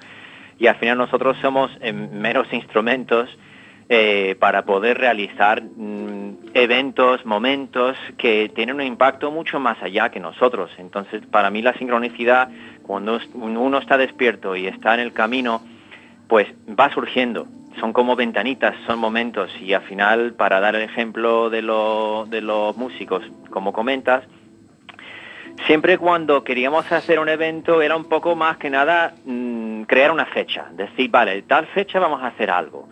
Y 0.57 0.69
al 0.69 0.77
final 0.77 0.97
nosotros 0.97 1.37
somos 1.43 1.69
eh, 1.81 1.93
meros 1.93 2.47
instrumentos 2.53 3.29
eh, 3.89 4.37
para 4.39 4.65
poder 4.65 4.97
realizar 4.97 5.63
mm, 5.63 6.53
eventos, 6.55 7.27
momentos 7.27 7.99
que 8.17 8.51
tienen 8.55 8.77
un 8.77 8.83
impacto 8.83 9.31
mucho 9.31 9.61
más 9.61 9.83
allá 9.83 10.09
que 10.11 10.21
nosotros. 10.21 10.71
Entonces, 10.79 11.21
para 11.31 11.51
mí 11.51 11.61
la 11.61 11.75
sincronicidad, 11.75 12.49
cuando 12.87 13.19
uno 13.35 13.79
está 13.79 13.97
despierto 13.97 14.57
y 14.57 14.67
está 14.67 14.95
en 14.95 15.00
el 15.00 15.12
camino, 15.12 15.62
pues 16.29 16.49
va 16.69 16.93
surgiendo. 16.93 17.47
Son 17.81 17.93
como 17.93 18.14
ventanitas, 18.14 18.75
son 18.87 18.99
momentos 18.99 19.50
y 19.61 19.73
al 19.73 19.83
final, 19.83 20.35
para 20.35 20.61
dar 20.61 20.76
el 20.76 20.83
ejemplo 20.83 21.50
de, 21.50 21.62
lo, 21.62 22.26
de 22.29 22.41
los 22.41 22.76
músicos, 22.76 23.25
como 23.50 23.73
comentas, 23.73 24.25
siempre 25.67 25.99
cuando 25.99 26.45
queríamos 26.45 26.91
hacer 26.93 27.19
un 27.19 27.29
evento 27.29 27.83
era 27.83 27.97
un 27.97 28.05
poco 28.05 28.37
más 28.37 28.59
que 28.59 28.71
nada 28.71 29.14
mmm, 29.25 29.83
crear 29.83 30.12
una 30.12 30.26
fecha, 30.26 30.67
decir, 30.73 31.11
vale, 31.11 31.43
tal 31.43 31.67
fecha 31.67 31.99
vamos 31.99 32.23
a 32.23 32.29
hacer 32.29 32.50
algo 32.50 32.88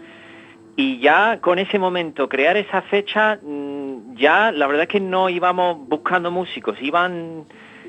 y 0.76 0.98
ya 0.98 1.38
con 1.40 1.58
ese 1.58 1.78
momento, 1.78 2.28
crear 2.28 2.56
esa 2.56 2.82
fecha, 2.82 3.38
mm, 3.42 4.14
ya 4.16 4.50
la 4.52 4.66
verdad 4.66 4.84
es 4.84 4.88
que 4.88 5.00
no 5.00 5.28
íbamos 5.28 5.86
buscando 5.88 6.30
músicos, 6.30 6.80
iban, 6.80 7.44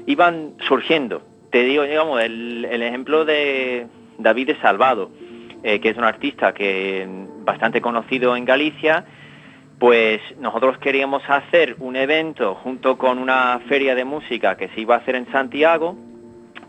iban 0.06 0.56
surgiendo. 0.68 1.22
Te 1.54 1.64
digo, 1.64 1.84
digamos, 1.84 2.20
el, 2.20 2.66
el 2.66 2.82
ejemplo 2.82 3.26
de 3.26 3.86
David 4.18 4.48
de 4.48 4.60
Salvado. 4.60 5.12
eh, 5.66 5.80
que 5.80 5.90
es 5.92 5.98
un 5.98 6.04
artista 6.04 6.54
que 6.54 7.08
bastante 7.46 7.80
conocido 7.80 8.36
en 8.36 8.44
Galicia, 8.44 9.06
pues 9.80 10.20
nosotros 10.40 10.78
queríamos 10.80 11.24
hacer 11.28 11.76
un 11.80 11.96
evento 11.96 12.56
junto 12.56 12.98
con 12.98 13.18
una 13.18 13.60
feria 13.70 13.96
de 13.96 14.04
música 14.04 14.58
que 14.58 14.68
se 14.70 14.82
iba 14.82 14.96
a 14.96 14.98
hacer 14.98 15.16
en 15.16 15.32
Santiago 15.32 15.96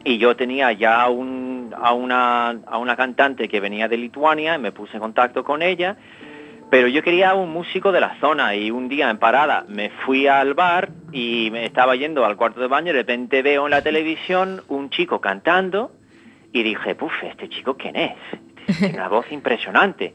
y 0.05 0.19
yo 0.19 0.37
tenía 0.37 0.71
ya 0.73 1.09
un- 1.09 1.75
a, 1.77 1.93
una, 1.93 2.51
a 2.67 2.79
una 2.79 2.95
cantante 2.95 3.49
que 3.49 3.59
venía 3.59 3.89
de 3.89 3.97
Lituania 3.97 4.55
y 4.55 4.59
me 4.61 4.71
puse 4.71 4.95
en 4.97 5.01
contacto 5.01 5.43
con 5.43 5.61
ella, 5.63 5.97
pero 6.71 6.89
yo 6.89 7.03
quería 7.03 7.35
un 7.35 7.51
músico 7.51 7.93
de 7.93 8.01
la 8.01 8.19
zona 8.21 8.55
y 8.55 8.71
un 8.71 8.89
día 8.89 9.11
en 9.11 9.19
parada 9.19 9.65
me 9.69 9.91
fui 9.91 10.27
al 10.27 10.55
bar 10.55 10.91
y 11.13 11.49
me 11.53 11.67
estaba 11.67 11.97
yendo 11.97 12.25
al 12.25 12.37
cuarto 12.37 12.61
de 12.61 12.67
baño 12.67 12.91
y 12.91 12.93
de 12.93 13.01
repente 13.01 13.43
veo 13.43 13.67
en 13.67 13.71
la 13.71 13.83
televisión 13.83 14.63
un 14.69 14.91
chico 14.91 15.21
cantando 15.21 15.93
y 16.53 16.63
dije, 16.63 16.95
puf, 16.95 17.13
¿este 17.23 17.49
chico 17.49 17.77
quién 17.77 17.97
es? 17.97 18.17
Tiene 18.79 18.95
una 18.95 19.09
voz 19.09 19.31
impresionante. 19.31 20.15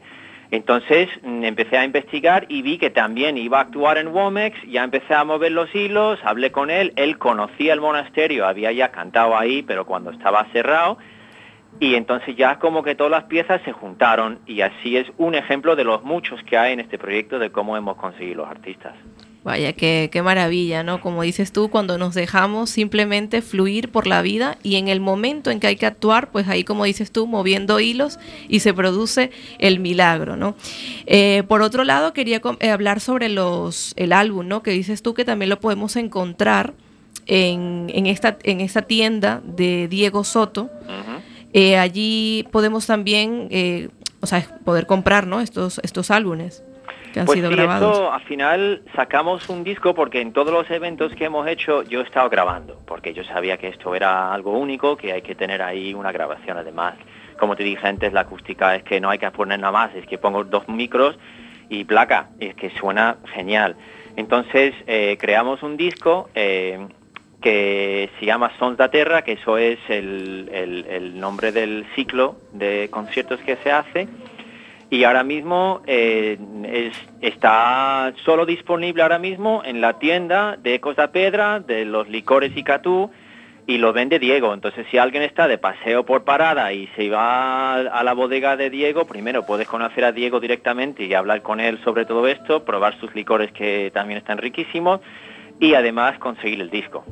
Entonces 0.50 1.08
mm, 1.22 1.44
empecé 1.44 1.78
a 1.78 1.84
investigar 1.84 2.46
y 2.48 2.62
vi 2.62 2.78
que 2.78 2.90
también 2.90 3.38
iba 3.38 3.58
a 3.58 3.62
actuar 3.62 3.98
en 3.98 4.08
Womex, 4.08 4.60
ya 4.68 4.82
empecé 4.82 5.14
a 5.14 5.24
mover 5.24 5.52
los 5.52 5.72
hilos, 5.74 6.18
hablé 6.24 6.50
con 6.50 6.70
él, 6.70 6.92
él 6.96 7.18
conocía 7.18 7.72
el 7.72 7.80
monasterio, 7.80 8.46
había 8.46 8.72
ya 8.72 8.90
cantado 8.90 9.38
ahí, 9.38 9.62
pero 9.62 9.86
cuando 9.86 10.10
estaba 10.10 10.44
cerrado, 10.52 10.98
y 11.78 11.94
entonces 11.94 12.36
ya 12.36 12.58
como 12.58 12.82
que 12.82 12.94
todas 12.94 13.10
las 13.10 13.24
piezas 13.24 13.60
se 13.64 13.72
juntaron 13.72 14.40
y 14.46 14.60
así 14.60 14.96
es 14.96 15.06
un 15.18 15.34
ejemplo 15.34 15.76
de 15.76 15.84
los 15.84 16.02
muchos 16.02 16.42
que 16.44 16.56
hay 16.58 16.72
en 16.72 16.80
este 16.80 16.98
proyecto 16.98 17.38
de 17.38 17.50
cómo 17.50 17.76
hemos 17.76 17.96
conseguido 17.96 18.38
los 18.42 18.48
artistas. 18.48 18.94
Vaya, 19.42 19.72
qué, 19.72 20.10
qué 20.12 20.20
maravilla, 20.20 20.82
¿no? 20.82 21.00
Como 21.00 21.22
dices 21.22 21.50
tú, 21.50 21.70
cuando 21.70 21.96
nos 21.96 22.14
dejamos 22.14 22.68
simplemente 22.68 23.40
fluir 23.40 23.90
por 23.90 24.06
la 24.06 24.20
vida 24.20 24.58
y 24.62 24.76
en 24.76 24.88
el 24.88 25.00
momento 25.00 25.50
en 25.50 25.60
que 25.60 25.68
hay 25.68 25.76
que 25.76 25.86
actuar, 25.86 26.30
pues 26.30 26.46
ahí, 26.46 26.62
como 26.62 26.84
dices 26.84 27.10
tú, 27.10 27.26
moviendo 27.26 27.80
hilos 27.80 28.18
y 28.48 28.60
se 28.60 28.74
produce 28.74 29.30
el 29.58 29.80
milagro, 29.80 30.36
¿no? 30.36 30.56
Eh, 31.06 31.42
por 31.48 31.62
otro 31.62 31.84
lado, 31.84 32.12
quería 32.12 32.42
eh, 32.60 32.68
hablar 32.68 33.00
sobre 33.00 33.30
los, 33.30 33.94
el 33.96 34.12
álbum, 34.12 34.46
¿no? 34.46 34.62
Que 34.62 34.72
dices 34.72 35.00
tú 35.02 35.14
que 35.14 35.24
también 35.24 35.48
lo 35.48 35.58
podemos 35.58 35.96
encontrar 35.96 36.74
en, 37.26 37.86
en 37.94 38.04
esta, 38.06 38.36
en 38.42 38.60
esta 38.60 38.82
tienda 38.82 39.40
de 39.42 39.88
Diego 39.88 40.22
Soto. 40.22 40.68
Eh, 41.52 41.76
allí 41.78 42.46
podemos 42.52 42.86
también, 42.86 43.48
eh, 43.50 43.88
o 44.20 44.26
sea, 44.26 44.44
poder 44.64 44.86
comprar, 44.86 45.26
¿no? 45.26 45.40
Estos, 45.40 45.78
estos 45.82 46.10
álbumes 46.10 46.62
que 47.12 47.18
han 47.20 47.26
Pues 47.26 47.38
sido 47.38 47.50
sí, 47.50 47.56
grabados. 47.56 47.90
esto 47.92 48.12
al 48.12 48.22
final 48.22 48.82
sacamos 48.94 49.48
un 49.48 49.64
disco 49.64 49.94
porque 49.94 50.20
en 50.20 50.32
todos 50.32 50.52
los 50.52 50.70
eventos 50.70 51.12
que 51.16 51.24
hemos 51.24 51.48
hecho 51.48 51.82
yo 51.82 52.00
he 52.00 52.04
estado 52.04 52.30
grabando, 52.30 52.80
porque 52.86 53.12
yo 53.12 53.24
sabía 53.24 53.56
que 53.56 53.66
esto 53.68 53.94
era 53.96 54.32
algo 54.32 54.56
único, 54.56 54.96
que 54.96 55.12
hay 55.12 55.22
que 55.22 55.34
tener 55.34 55.60
ahí 55.60 55.92
una 55.92 56.12
grabación 56.12 56.56
además. 56.56 56.94
Como 57.38 57.56
te 57.56 57.64
dije 57.64 57.84
antes, 57.86 58.12
la 58.12 58.20
acústica 58.20 58.76
es 58.76 58.84
que 58.84 59.00
no 59.00 59.10
hay 59.10 59.18
que 59.18 59.28
poner 59.32 59.58
nada 59.58 59.72
más, 59.72 59.94
es 59.96 60.06
que 60.06 60.18
pongo 60.18 60.44
dos 60.44 60.68
micros 60.68 61.18
y 61.68 61.84
placa, 61.84 62.28
es 62.38 62.54
que 62.54 62.70
suena 62.78 63.16
genial. 63.34 63.74
Entonces 64.14 64.74
eh, 64.86 65.16
creamos 65.18 65.62
un 65.64 65.76
disco 65.76 66.28
eh, 66.34 66.78
que 67.40 68.10
se 68.18 68.26
llama 68.26 68.52
Sons 68.58 68.76
da 68.76 68.90
Terra, 68.90 69.22
que 69.22 69.32
eso 69.32 69.56
es 69.58 69.78
el, 69.88 71.12
nombre 71.18 71.52
del 71.52 71.86
ciclo 71.94 72.36
de 72.52 72.88
conciertos 72.90 73.40
que 73.40 73.56
se 73.56 73.72
hace. 73.72 74.08
Y 74.90 75.04
ahora 75.04 75.22
mismo 75.22 75.82
eh, 75.86 76.36
es- 76.64 77.08
está 77.20 78.12
solo 78.24 78.44
disponible 78.44 79.02
ahora 79.02 79.18
mismo 79.18 79.62
en 79.64 79.80
la 79.80 79.98
tienda 79.98 80.56
de 80.56 80.74
Ecos 80.74 80.96
da 80.96 81.12
Pedra, 81.12 81.60
de 81.60 81.84
los 81.84 82.08
licores 82.08 82.52
y 82.56 82.64
Catú, 82.64 83.10
y 83.66 83.78
lo 83.78 83.92
vende 83.92 84.18
Diego. 84.18 84.52
Entonces, 84.52 84.84
si 84.90 84.98
alguien 84.98 85.22
está 85.22 85.46
de 85.46 85.58
paseo 85.58 86.04
por 86.04 86.24
parada 86.24 86.72
y 86.72 86.88
se 86.96 87.08
va 87.08 87.74
a 87.76 88.02
la 88.02 88.12
bodega 88.14 88.56
de 88.56 88.68
Diego, 88.68 89.04
primero 89.06 89.46
puedes 89.46 89.68
conocer 89.68 90.04
a 90.04 90.10
Diego 90.12 90.40
directamente 90.40 91.04
y 91.04 91.14
hablar 91.14 91.42
con 91.42 91.60
él 91.60 91.78
sobre 91.84 92.04
todo 92.04 92.26
esto, 92.26 92.64
probar 92.64 92.98
sus 92.98 93.14
licores 93.14 93.52
que 93.52 93.92
también 93.94 94.18
están 94.18 94.38
riquísimos, 94.38 95.00
y 95.60 95.74
además 95.74 96.18
conseguir 96.18 96.60
el 96.60 96.70
disco. 96.70 97.04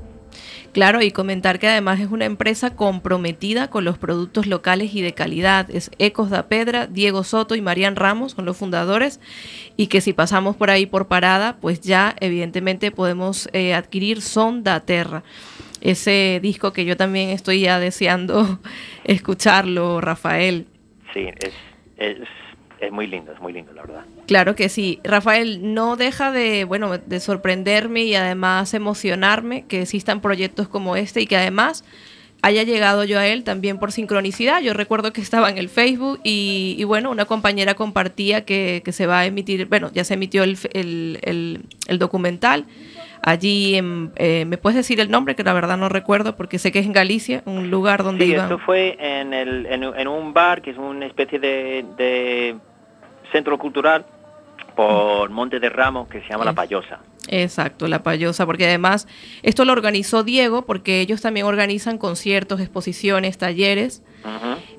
Claro, 0.73 1.03
y 1.03 1.11
comentar 1.11 1.59
que 1.59 1.67
además 1.67 1.99
es 1.99 2.09
una 2.11 2.27
empresa 2.27 2.77
comprometida 2.77 3.69
con 3.69 3.85
los 3.85 3.99
productos 3.99 4.47
locales 4.47 4.95
y 4.95 5.01
de 5.01 5.13
calidad. 5.13 5.69
Es 5.71 5.91
Ecos 5.99 6.31
da 6.31 6.49
Pedra, 6.49 6.87
Diego 6.87 7.25
Soto 7.25 7.55
y 7.55 7.61
Marian 7.61 7.97
Ramos 7.97 8.33
son 8.33 8.45
los 8.45 8.57
fundadores 8.57 9.21
y 9.77 9.87
que 9.87 10.01
si 10.01 10.13
pasamos 10.13 10.57
por 10.57 10.71
ahí 10.71 10.87
por 10.87 11.09
parada, 11.09 11.57
pues 11.61 11.81
ya 11.81 12.15
evidentemente 12.21 12.91
podemos 12.91 13.49
eh, 13.53 13.75
adquirir 13.75 14.21
Son 14.21 14.63
da 14.63 14.81
Terra. 14.81 15.23
Ese 15.81 16.39
disco 16.43 16.73
que 16.73 16.85
yo 16.85 16.97
también 16.97 17.31
estoy 17.31 17.61
ya 17.63 17.79
deseando 17.79 18.61
escucharlo, 19.05 20.01
Rafael. 20.01 20.67
Sí, 21.15 21.29
es, 21.97 22.19
es 22.81 22.93
muy 22.93 23.07
lindo, 23.07 23.33
es 23.33 23.41
muy 23.41 23.53
lindo, 23.53 23.73
la 23.73 23.83
verdad. 23.83 24.05
Claro 24.27 24.55
que 24.55 24.69
sí. 24.69 25.01
Rafael, 25.05 25.75
no 25.75 25.97
deja 25.97 26.31
de, 26.33 26.65
bueno, 26.65 26.97
de 26.99 27.21
sorprenderme 27.21 28.03
y 28.05 28.15
además 28.15 28.75
emocionarme 28.75 29.65
que 29.67 29.83
existan 29.83 30.21
proyectos 30.21 30.69
como 30.69 30.97
este 30.97 31.21
y 31.23 31.27
que 31.27 31.37
además 31.37 31.85
haya 32.41 32.63
llegado 32.63 33.03
yo 33.03 33.19
a 33.19 33.27
él 33.27 33.43
también 33.43 33.79
por 33.81 33.91
sincronicidad. 33.91 34.61
Yo 34.61 34.73
recuerdo 34.73 35.13
que 35.13 35.21
estaba 35.21 35.51
en 35.51 35.59
el 35.59 35.69
Facebook 35.69 36.21
y, 36.23 36.77
y 36.79 36.85
bueno, 36.85 37.11
una 37.11 37.25
compañera 37.25 37.75
compartía 37.75 38.45
que, 38.45 38.81
que 38.85 38.93
se 38.93 39.07
va 39.07 39.21
a 39.21 39.27
emitir, 39.27 39.67
bueno, 39.67 39.91
ya 39.93 40.05
se 40.05 40.15
emitió 40.15 40.45
el, 40.45 40.57
el, 40.73 41.19
el- 41.23 41.61
el 41.89 41.99
documental. 41.99 42.67
Allí, 43.23 43.75
en- 43.75 44.13
eh, 44.15 44.45
¿me 44.47 44.57
puedes 44.57 44.77
decir 44.77 45.01
el 45.01 45.11
nombre? 45.11 45.35
Que 45.35 45.43
la 45.43 45.53
verdad 45.53 45.77
no 45.77 45.89
recuerdo 45.89 46.37
porque 46.37 46.61
sé 46.61 46.71
que 46.71 46.79
es 46.79 46.87
en 46.87 46.93
Galicia, 46.93 47.43
un 47.47 47.71
lugar 47.71 48.05
donde 48.05 48.25
Sí, 48.25 48.31
iban. 48.31 48.45
esto 48.45 48.59
fue 48.61 48.97
en, 49.01 49.35
el, 49.35 49.67
en, 49.67 49.83
en 49.83 50.07
un 50.07 50.33
bar 50.33 50.63
que 50.63 50.71
es 50.71 50.79
una 50.79 51.07
especie 51.07 51.41
de, 51.41 51.85
de 51.97 52.57
centro 53.33 53.59
cultural 53.59 54.07
por 54.77 55.31
Monte 55.31 55.61
de 55.61 55.69
Ramos 55.69 56.09
que 56.09 56.21
se 56.21 56.29
llama 56.29 56.45
La. 56.45 56.53
Payosa. 56.53 57.01
Exacto, 57.31 57.89
la 57.89 58.03
payosa, 58.03 58.47
porque 58.47 58.67
además 58.67 59.07
esto 59.43 59.65
lo 59.65 59.73
organizó 59.73 60.25
Diego, 60.25 60.65
porque 60.65 61.01
ellos 61.01 61.21
también 61.21 61.47
organizan 61.47 61.99
conciertos, 61.99 62.61
exposiciones, 62.61 63.37
talleres, 63.39 64.03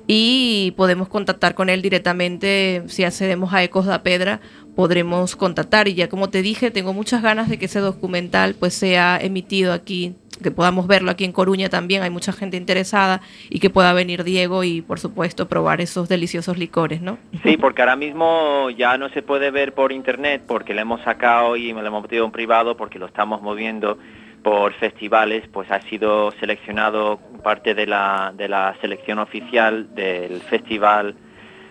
y 0.06 0.74
podemos 0.76 1.08
contactar 1.08 1.54
con 1.54 1.68
él 1.68 1.80
directamente. 1.80 2.82
Si 2.88 3.04
accedemos 3.04 3.52
a 3.52 3.62
Ecos 3.62 3.86
da 3.86 4.02
Pedra, 4.02 4.40
podremos 4.74 5.36
contactar. 5.36 5.86
Y 5.88 5.94
ya 5.94 6.08
como 6.08 6.28
te 6.28 6.42
dije, 6.42 6.70
tengo 6.70 6.92
muchas 6.92 7.22
ganas 7.22 7.48
de 7.48 7.58
que 7.58 7.66
ese 7.66 7.80
documental 7.80 8.54
pues 8.54 8.74
sea 8.74 9.18
emitido 9.20 9.72
aquí, 9.72 10.14
que 10.40 10.50
podamos 10.50 10.86
verlo 10.86 11.10
aquí 11.10 11.24
en 11.24 11.32
Coruña 11.32 11.68
también. 11.68 12.02
Hay 12.02 12.10
mucha 12.10 12.32
gente 12.32 12.56
interesada 12.56 13.20
y 13.48 13.60
que 13.60 13.70
pueda 13.70 13.92
venir 13.92 14.24
Diego 14.24 14.64
y 14.64 14.82
por 14.82 14.98
supuesto 14.98 15.48
probar 15.48 15.80
esos 15.80 16.08
deliciosos 16.08 16.58
licores, 16.58 17.00
¿no? 17.02 17.18
Sí, 17.42 17.56
porque 17.56 17.82
ahora 17.82 17.96
mismo 17.96 18.70
ya 18.70 18.98
no 18.98 19.08
se 19.10 19.22
puede 19.22 19.50
ver 19.50 19.74
por 19.74 19.92
internet 19.92 20.42
porque 20.46 20.74
lo 20.74 20.80
hemos 20.80 21.00
sacado 21.02 21.56
y 21.56 21.72
me 21.72 21.82
lo 21.82 21.88
hemos 21.88 22.02
metido 22.02 22.24
en 22.24 22.30
privado 22.30 22.76
porque 22.76 22.98
lo 22.98 23.06
estamos 23.06 23.42
moviendo 23.42 23.98
por 24.42 24.72
festivales, 24.72 25.44
pues 25.52 25.70
ha 25.70 25.82
sido 25.82 26.32
seleccionado 26.40 27.20
parte 27.42 27.74
de 27.74 27.86
la, 27.86 28.32
de 28.34 28.48
la 28.48 28.74
selección 28.80 29.18
oficial 29.18 29.94
del 29.94 30.40
festival 30.40 31.14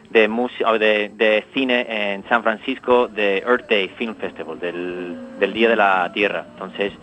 de, 0.09 0.27
de, 0.27 1.11
de 1.15 1.45
cine 1.53 2.13
en 2.13 2.23
San 2.27 2.43
Francisco 2.43 3.07
de 3.07 3.39
Earth 3.39 3.69
Day 3.69 3.89
Film 3.97 4.15
Festival, 4.15 4.59
del, 4.59 5.17
del 5.39 5.53
Día 5.53 5.69
de 5.69 5.75
la 5.75 6.11
Tierra. 6.13 6.45
Entonces, 6.53 6.93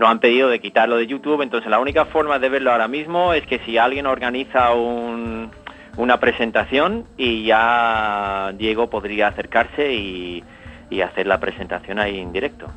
nos 0.00 0.08
han 0.08 0.18
pedido 0.18 0.48
de 0.48 0.60
quitarlo 0.60 0.96
de 0.96 1.06
YouTube, 1.06 1.42
entonces 1.42 1.70
la 1.70 1.78
única 1.78 2.06
forma 2.06 2.38
de 2.38 2.48
verlo 2.48 2.72
ahora 2.72 2.88
mismo 2.88 3.34
es 3.34 3.46
que 3.46 3.58
si 3.60 3.76
alguien 3.76 4.06
organiza 4.06 4.72
un, 4.72 5.50
una 5.98 6.18
presentación 6.18 7.04
y 7.18 7.44
ya 7.44 8.54
Diego 8.56 8.88
podría 8.88 9.28
acercarse 9.28 9.92
y, 9.92 10.42
y 10.88 11.02
hacer 11.02 11.26
la 11.26 11.38
presentación 11.38 11.98
ahí 11.98 12.18
en 12.18 12.32
directo. 12.32 12.68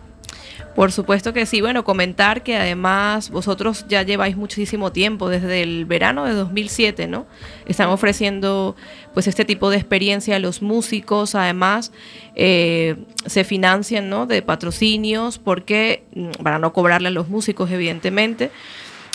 Por 0.75 0.91
supuesto 0.91 1.33
que 1.33 1.45
sí. 1.45 1.61
Bueno, 1.61 1.83
comentar 1.83 2.41
que 2.41 2.55
además 2.55 3.29
vosotros 3.29 3.85
ya 3.87 4.01
lleváis 4.01 4.35
muchísimo 4.35 4.91
tiempo, 4.91 5.29
desde 5.29 5.61
el 5.61 5.85
verano 5.85 6.25
de 6.25 6.33
2007, 6.33 7.07
¿no? 7.07 7.27
Están 7.67 7.89
ofreciendo 7.89 8.75
pues 9.13 9.27
este 9.27 9.45
tipo 9.45 9.69
de 9.69 9.77
experiencia 9.77 10.35
a 10.35 10.39
los 10.39 10.63
músicos. 10.63 11.35
Además, 11.35 11.91
eh, 12.35 12.95
se 13.25 13.43
financian, 13.43 14.09
¿no? 14.09 14.25
De 14.25 14.41
patrocinios, 14.41 15.37
porque 15.37 16.03
mm, 16.15 16.43
para 16.43 16.57
no 16.57 16.73
cobrarle 16.73 17.09
a 17.09 17.11
los 17.11 17.29
músicos, 17.29 17.69
evidentemente. 17.69 18.49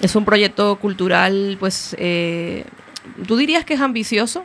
Es 0.01 0.14
un 0.14 0.25
proyecto 0.25 0.79
cultural, 0.79 1.57
pues, 1.59 1.97
eh, 1.99 2.64
¿tú 3.27 3.37
dirías 3.37 3.64
que 3.64 3.75
es 3.75 3.81
ambicioso? 3.81 4.44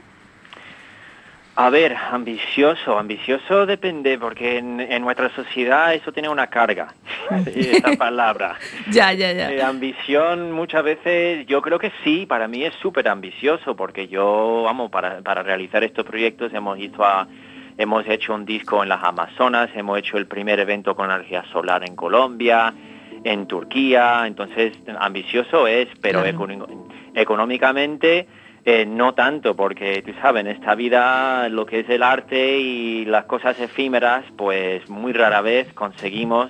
A 1.55 1.69
ver, 1.69 1.95
ambicioso, 2.11 2.97
ambicioso 2.97 3.67
depende, 3.67 4.17
porque 4.17 4.57
en, 4.57 4.79
en 4.79 5.03
nuestra 5.03 5.29
sociedad 5.35 5.93
eso 5.93 6.11
tiene 6.11 6.27
una 6.27 6.47
carga, 6.47 6.93
esa 7.45 7.95
palabra. 7.95 8.55
Ya, 8.89 9.13
ya, 9.13 9.31
ya. 9.31 9.51
Eh, 9.51 9.61
ambición 9.61 10.51
muchas 10.51 10.83
veces, 10.83 11.45
yo 11.45 11.61
creo 11.61 11.77
que 11.77 11.91
sí, 12.03 12.25
para 12.25 12.47
mí 12.47 12.63
es 12.63 12.73
súper 12.81 13.07
ambicioso, 13.07 13.75
porque 13.75 14.07
yo, 14.07 14.63
vamos, 14.65 14.89
para, 14.89 15.21
para 15.21 15.43
realizar 15.43 15.83
estos 15.83 16.05
proyectos 16.07 16.51
hemos 16.55 16.79
ido 16.79 17.05
a, 17.05 17.27
hemos 17.77 18.07
hecho 18.07 18.33
un 18.33 18.45
disco 18.45 18.81
en 18.81 18.89
las 18.89 19.03
Amazonas, 19.03 19.69
hemos 19.75 19.99
hecho 19.99 20.17
el 20.17 20.25
primer 20.25 20.59
evento 20.59 20.95
con 20.95 21.11
energía 21.11 21.43
solar 21.51 21.83
en 21.87 21.95
Colombia, 21.95 22.73
en 23.23 23.45
Turquía, 23.45 24.23
entonces 24.25 24.73
ambicioso 24.97 25.67
es, 25.67 25.87
pero 26.01 26.23
Claro. 26.23 26.47
económicamente 27.15 28.27
Eh, 28.65 28.85
no 28.85 29.13
tanto, 29.13 29.57
porque 29.57 30.01
tú 30.03 30.13
sabes, 30.21 30.41
en 30.41 30.47
esta 30.47 30.73
vida 30.73 31.49
lo 31.49 31.65
que 31.65 31.81
es 31.81 31.89
el 31.89 32.01
arte 32.01 32.57
y 32.59 33.03
las 33.03 33.25
cosas 33.25 33.59
efímeras, 33.59 34.23
pues 34.37 34.89
muy 34.89 35.11
rara 35.11 35.41
vez 35.41 35.73
conseguimos 35.73 36.49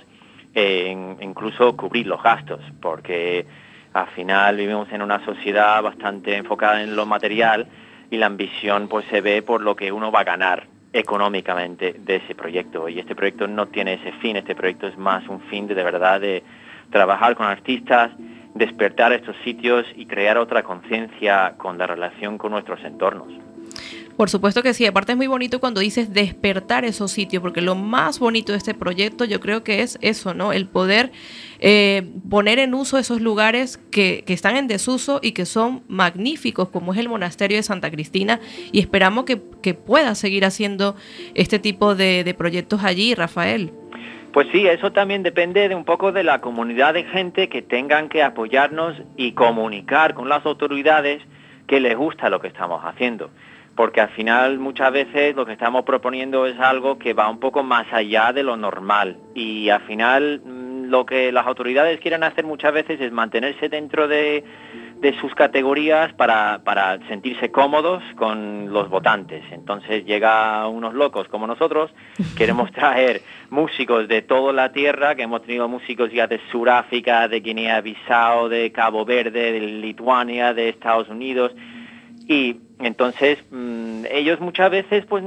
eh, 0.54 0.96
incluso 1.20 1.76
cubrir 1.76 2.06
los 2.06 2.22
gastos, 2.22 2.60
porque 2.80 3.44
al 3.92 4.06
final 4.08 4.56
vivimos 4.56 4.92
en 4.92 5.02
una 5.02 5.24
sociedad 5.24 5.82
bastante 5.82 6.36
enfocada 6.36 6.82
en 6.82 6.94
lo 6.94 7.04
material 7.04 7.66
y 8.12 8.16
la 8.16 8.26
ambición 8.26 8.86
pues 8.86 9.04
se 9.06 9.20
ve 9.20 9.42
por 9.42 9.60
lo 9.60 9.74
que 9.74 9.90
uno 9.90 10.12
va 10.12 10.20
a 10.20 10.24
ganar 10.24 10.68
económicamente 10.92 11.96
de 11.98 12.16
ese 12.16 12.36
proyecto. 12.36 12.88
Y 12.88 13.00
este 13.00 13.16
proyecto 13.16 13.48
no 13.48 13.66
tiene 13.66 13.94
ese 13.94 14.12
fin, 14.12 14.36
este 14.36 14.54
proyecto 14.54 14.86
es 14.86 14.96
más 14.96 15.26
un 15.28 15.40
fin 15.40 15.66
de, 15.66 15.74
de 15.74 15.82
verdad 15.82 16.20
de 16.20 16.44
trabajar 16.90 17.34
con 17.34 17.46
artistas, 17.46 18.12
despertar 18.54 19.12
estos 19.12 19.36
sitios 19.44 19.84
y 19.96 20.06
crear 20.06 20.38
otra 20.38 20.62
conciencia 20.62 21.54
con 21.56 21.78
la 21.78 21.86
relación 21.86 22.38
con 22.38 22.52
nuestros 22.52 22.82
entornos. 22.84 23.28
Por 24.16 24.30
supuesto 24.30 24.62
que 24.62 24.74
sí, 24.74 24.86
aparte 24.86 25.12
es 25.12 25.16
muy 25.16 25.26
bonito 25.26 25.58
cuando 25.58 25.80
dices 25.80 26.12
despertar 26.12 26.84
esos 26.84 27.10
sitios, 27.10 27.42
porque 27.42 27.60
lo 27.60 27.74
más 27.74 28.20
bonito 28.20 28.52
de 28.52 28.58
este 28.58 28.72
proyecto 28.72 29.24
yo 29.24 29.40
creo 29.40 29.64
que 29.64 29.82
es 29.82 29.98
eso, 30.02 30.34
¿no? 30.34 30.52
El 30.52 30.68
poder 30.68 31.10
eh, 31.58 32.08
poner 32.30 32.60
en 32.60 32.74
uso 32.74 32.96
esos 32.96 33.20
lugares 33.20 33.76
que, 33.90 34.22
que, 34.24 34.32
están 34.32 34.56
en 34.56 34.68
desuso 34.68 35.18
y 35.20 35.32
que 35.32 35.46
son 35.46 35.82
magníficos, 35.88 36.68
como 36.68 36.92
es 36.92 37.00
el 37.00 37.08
monasterio 37.08 37.56
de 37.56 37.64
Santa 37.64 37.90
Cristina, 37.90 38.38
y 38.70 38.78
esperamos 38.78 39.24
que, 39.24 39.36
pueda 39.74 40.14
seguir 40.14 40.44
haciendo 40.44 40.94
este 41.34 41.58
tipo 41.58 41.94
de, 41.96 42.22
de 42.22 42.34
proyectos 42.34 42.84
allí, 42.84 43.14
Rafael. 43.14 43.72
Pues 44.34 44.48
sí, 44.50 44.66
eso 44.66 44.90
también 44.90 45.22
depende 45.22 45.68
de 45.68 45.76
un 45.76 45.84
poco 45.84 46.10
de 46.10 46.24
la 46.24 46.40
comunidad 46.40 46.92
de 46.92 47.04
gente 47.04 47.48
que 47.48 47.62
tengan 47.62 48.08
que 48.08 48.20
apoyarnos 48.20 48.96
y 49.16 49.30
comunicar 49.30 50.12
con 50.14 50.28
las 50.28 50.44
autoridades 50.44 51.22
que 51.68 51.78
les 51.78 51.96
gusta 51.96 52.28
lo 52.28 52.40
que 52.40 52.48
estamos 52.48 52.82
haciendo. 52.84 53.30
Porque 53.76 54.00
al 54.00 54.08
final 54.08 54.58
muchas 54.58 54.90
veces 54.90 55.36
lo 55.36 55.46
que 55.46 55.52
estamos 55.52 55.84
proponiendo 55.84 56.46
es 56.46 56.58
algo 56.58 56.98
que 56.98 57.14
va 57.14 57.30
un 57.30 57.38
poco 57.38 57.62
más 57.62 57.86
allá 57.92 58.32
de 58.32 58.42
lo 58.42 58.56
normal. 58.56 59.18
Y 59.36 59.68
al 59.68 59.82
final 59.82 60.40
mm, 60.44 60.90
lo 60.90 61.06
que 61.06 61.30
las 61.30 61.46
autoridades 61.46 62.00
quieren 62.00 62.24
hacer 62.24 62.44
muchas 62.44 62.72
veces 62.72 63.00
es 63.00 63.12
mantenerse 63.12 63.68
dentro 63.68 64.08
de, 64.08 64.42
de 65.00 65.18
sus 65.20 65.34
categorías 65.34 66.12
para, 66.14 66.62
para, 66.64 66.98
sentirse 67.08 67.50
cómodos 67.50 68.02
con 68.16 68.72
los 68.72 68.88
votantes. 68.88 69.42
Entonces 69.50 70.04
llega 70.04 70.66
unos 70.68 70.94
locos 70.94 71.28
como 71.28 71.46
nosotros, 71.46 71.90
queremos 72.36 72.72
traer 72.72 73.22
músicos 73.50 74.08
de 74.08 74.22
toda 74.22 74.52
la 74.52 74.72
tierra, 74.72 75.14
que 75.14 75.22
hemos 75.22 75.42
tenido 75.42 75.68
músicos 75.68 76.10
ya 76.12 76.26
de 76.26 76.40
Sudáfrica, 76.50 77.28
de 77.28 77.40
Guinea-Bissau, 77.40 78.48
de 78.48 78.72
Cabo 78.72 79.04
Verde, 79.04 79.52
de 79.52 79.60
Lituania, 79.60 80.54
de 80.54 80.70
Estados 80.70 81.08
Unidos, 81.08 81.52
y 82.26 82.56
entonces 82.80 83.38
mmm, 83.50 84.04
ellos 84.10 84.40
muchas 84.40 84.70
veces 84.70 85.04
pues 85.06 85.22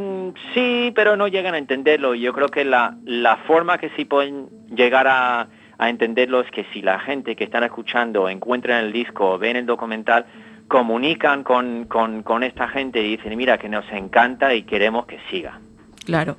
sí, 0.53 0.91
pero 0.95 1.15
no 1.15 1.27
llegan 1.27 1.53
a 1.53 1.57
entenderlo. 1.57 2.15
Yo 2.15 2.33
creo 2.33 2.47
que 2.47 2.65
la, 2.65 2.97
la 3.05 3.37
forma 3.37 3.77
que 3.77 3.89
sí 3.95 4.05
pueden 4.05 4.47
llegar 4.75 5.07
a 5.07 5.47
a 5.77 5.89
entenderlo 5.89 6.41
es 6.41 6.51
que 6.51 6.65
si 6.73 6.81
la 6.81 6.99
gente 6.99 7.35
que 7.35 7.43
están 7.43 7.63
escuchando 7.63 8.29
encuentran 8.29 8.85
el 8.85 8.91
disco 8.91 9.37
ven 9.37 9.55
el 9.57 9.65
documental, 9.65 10.25
comunican 10.67 11.43
con, 11.43 11.85
con, 11.85 12.23
con 12.23 12.43
esta 12.43 12.67
gente 12.67 13.01
y 13.01 13.17
dicen, 13.17 13.37
mira, 13.37 13.57
que 13.57 13.69
nos 13.69 13.85
encanta 13.91 14.53
y 14.53 14.63
queremos 14.63 15.05
que 15.05 15.19
siga. 15.29 15.59
Claro. 16.05 16.37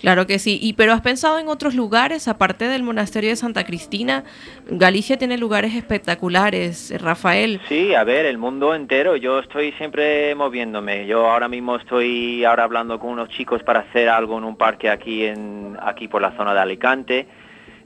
Claro 0.00 0.26
que 0.26 0.38
sí. 0.38 0.58
Y 0.60 0.74
pero 0.74 0.92
has 0.92 1.00
pensado 1.00 1.38
en 1.38 1.48
otros 1.48 1.74
lugares 1.74 2.28
aparte 2.28 2.68
del 2.68 2.82
monasterio 2.82 3.30
de 3.30 3.36
Santa 3.36 3.64
Cristina. 3.64 4.24
Galicia 4.68 5.16
tiene 5.16 5.38
lugares 5.38 5.74
espectaculares, 5.74 6.92
Rafael. 7.00 7.60
Sí, 7.68 7.94
a 7.94 8.04
ver, 8.04 8.26
el 8.26 8.38
mundo 8.38 8.74
entero. 8.74 9.16
Yo 9.16 9.38
estoy 9.38 9.72
siempre 9.72 10.34
moviéndome. 10.34 11.06
Yo 11.06 11.30
ahora 11.30 11.48
mismo 11.48 11.76
estoy 11.76 12.44
ahora 12.44 12.64
hablando 12.64 12.98
con 12.98 13.10
unos 13.10 13.30
chicos 13.30 13.62
para 13.62 13.80
hacer 13.80 14.08
algo 14.08 14.36
en 14.38 14.44
un 14.44 14.56
parque 14.56 14.90
aquí 14.90 15.24
en 15.24 15.78
aquí 15.80 16.08
por 16.08 16.20
la 16.20 16.36
zona 16.36 16.52
de 16.52 16.60
Alicante. 16.60 17.26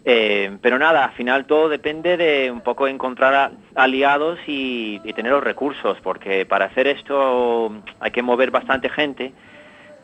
Eh, 0.04 0.56
pero 0.62 0.78
nada, 0.78 1.04
al 1.04 1.12
final 1.12 1.44
todo 1.44 1.68
depende 1.68 2.16
de 2.16 2.50
un 2.50 2.62
poco 2.62 2.88
encontrar 2.88 3.52
aliados 3.74 4.38
y, 4.46 4.98
tener 5.14 5.32
los 5.32 5.44
recursos, 5.44 5.98
porque 6.02 6.46
para 6.46 6.66
hacer 6.66 6.86
esto 6.86 7.70
hay 7.98 8.10
que 8.10 8.22
mover 8.22 8.50
bastante 8.50 8.88
gente 8.88 9.32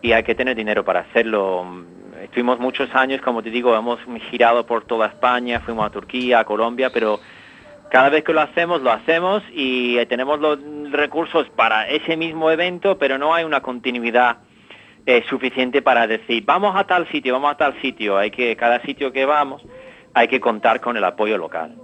y 0.02 0.12
hay 0.12 0.22
que 0.22 0.34
tener 0.34 0.54
dinero 0.54 0.84
para 0.84 1.00
hacerlo. 1.00 1.64
Estuvimos 2.22 2.58
muchos 2.58 2.94
años, 2.94 3.20
como 3.22 3.42
te 3.42 3.50
digo, 3.50 3.74
hemos 3.74 3.98
girado 4.30 4.66
por 4.66 4.84
toda 4.84 5.06
España, 5.06 5.60
fuimos 5.60 5.86
a 5.86 5.90
Turquía, 5.90 6.40
a 6.40 6.44
Colombia, 6.44 6.90
pero 6.92 7.20
cada 7.90 8.10
vez 8.10 8.24
que 8.24 8.32
lo 8.32 8.40
hacemos, 8.40 8.82
lo 8.82 8.90
hacemos 8.90 9.42
y 9.52 10.04
tenemos 10.06 10.40
los 10.40 10.58
recursos 10.90 11.48
para 11.50 11.88
ese 11.88 12.16
mismo 12.16 12.50
evento, 12.50 12.98
pero 12.98 13.16
no 13.16 13.34
hay 13.34 13.44
una 13.44 13.60
continuidad 13.60 14.38
eh, 15.08 15.24
suficiente 15.28 15.82
para 15.82 16.08
decir, 16.08 16.42
vamos 16.44 16.74
a 16.74 16.84
tal 16.84 17.08
sitio, 17.12 17.32
vamos 17.32 17.52
a 17.52 17.56
tal 17.56 17.80
sitio. 17.80 18.18
Hay 18.18 18.32
que, 18.32 18.56
cada 18.56 18.80
sitio 18.82 19.12
que 19.12 19.24
vamos, 19.24 19.62
hay 20.16 20.28
que 20.28 20.40
contar 20.40 20.80
con 20.80 20.96
el 20.96 21.04
apoyo 21.04 21.36
local. 21.36 21.74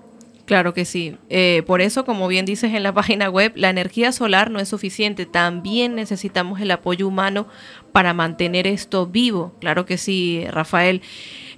Claro 0.46 0.72
que 0.72 0.86
sí. 0.86 1.18
Eh, 1.28 1.62
por 1.66 1.82
eso, 1.82 2.06
como 2.06 2.28
bien 2.28 2.46
dices 2.46 2.72
en 2.72 2.82
la 2.82 2.92
página 2.94 3.28
web, 3.28 3.52
la 3.56 3.68
energía 3.68 4.10
solar 4.10 4.50
no 4.50 4.58
es 4.58 4.70
suficiente. 4.70 5.26
También 5.26 5.94
necesitamos 5.94 6.58
el 6.62 6.70
apoyo 6.70 7.06
humano 7.06 7.46
para 7.92 8.14
mantener 8.14 8.66
esto 8.66 9.06
vivo. 9.06 9.52
Claro 9.60 9.84
que 9.84 9.98
sí, 9.98 10.46
Rafael. 10.48 11.02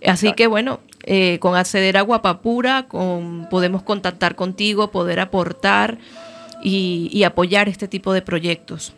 Así 0.05 0.33
que 0.33 0.49
bueno, 0.49 0.81
eh, 1.05 1.39
con 1.39 1.55
acceder 1.55 1.97
a 1.97 2.03
Guapapura 2.03 2.89
con, 2.89 3.47
podemos 3.51 3.85
contactar 3.85 4.35
contigo, 4.35 4.91
poder 4.91 5.21
aportar 5.21 5.99
y, 6.61 7.09
y 7.13 7.23
apoyar 7.23 7.69
este 7.69 7.87
tipo 7.87 8.13
de 8.13 8.21
proyectos. 8.21 8.95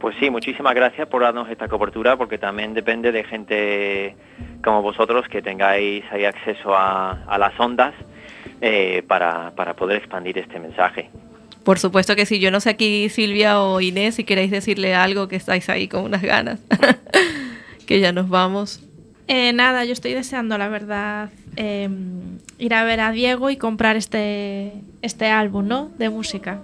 Pues 0.00 0.14
sí, 0.20 0.28
muchísimas 0.28 0.74
gracias 0.74 1.08
por 1.08 1.22
darnos 1.22 1.48
esta 1.48 1.68
cobertura, 1.68 2.16
porque 2.16 2.36
también 2.36 2.74
depende 2.74 3.12
de 3.12 3.24
gente 3.24 4.16
como 4.62 4.82
vosotros 4.82 5.26
que 5.28 5.40
tengáis 5.40 6.04
ahí 6.10 6.24
acceso 6.24 6.76
a, 6.76 7.22
a 7.26 7.38
las 7.38 7.58
ondas 7.58 7.94
eh, 8.60 9.02
para, 9.08 9.52
para 9.54 9.74
poder 9.74 9.96
expandir 9.96 10.36
este 10.38 10.58
mensaje. 10.58 11.10
Por 11.64 11.78
supuesto 11.78 12.14
que 12.14 12.26
sí. 12.26 12.38
Yo 12.38 12.50
no 12.50 12.60
sé 12.60 12.70
aquí, 12.70 13.08
Silvia 13.08 13.60
o 13.60 13.80
Inés, 13.80 14.16
si 14.16 14.24
queréis 14.24 14.50
decirle 14.50 14.94
algo, 14.94 15.28
que 15.28 15.36
estáis 15.36 15.68
ahí 15.68 15.88
con 15.88 16.04
unas 16.04 16.22
ganas, 16.22 16.60
que 17.86 17.98
ya 17.98 18.12
nos 18.12 18.28
vamos. 18.28 18.80
Eh, 19.28 19.52
nada, 19.52 19.84
yo 19.84 19.92
estoy 19.92 20.12
deseando, 20.12 20.58
la 20.58 20.68
verdad, 20.68 21.30
eh, 21.56 21.88
ir 22.58 22.74
a 22.74 22.84
ver 22.84 23.00
a 23.00 23.10
Diego 23.10 23.50
y 23.50 23.56
comprar 23.56 23.96
este, 23.96 24.72
este 25.02 25.26
álbum, 25.26 25.66
¿no? 25.66 25.90
De 25.98 26.10
música 26.10 26.60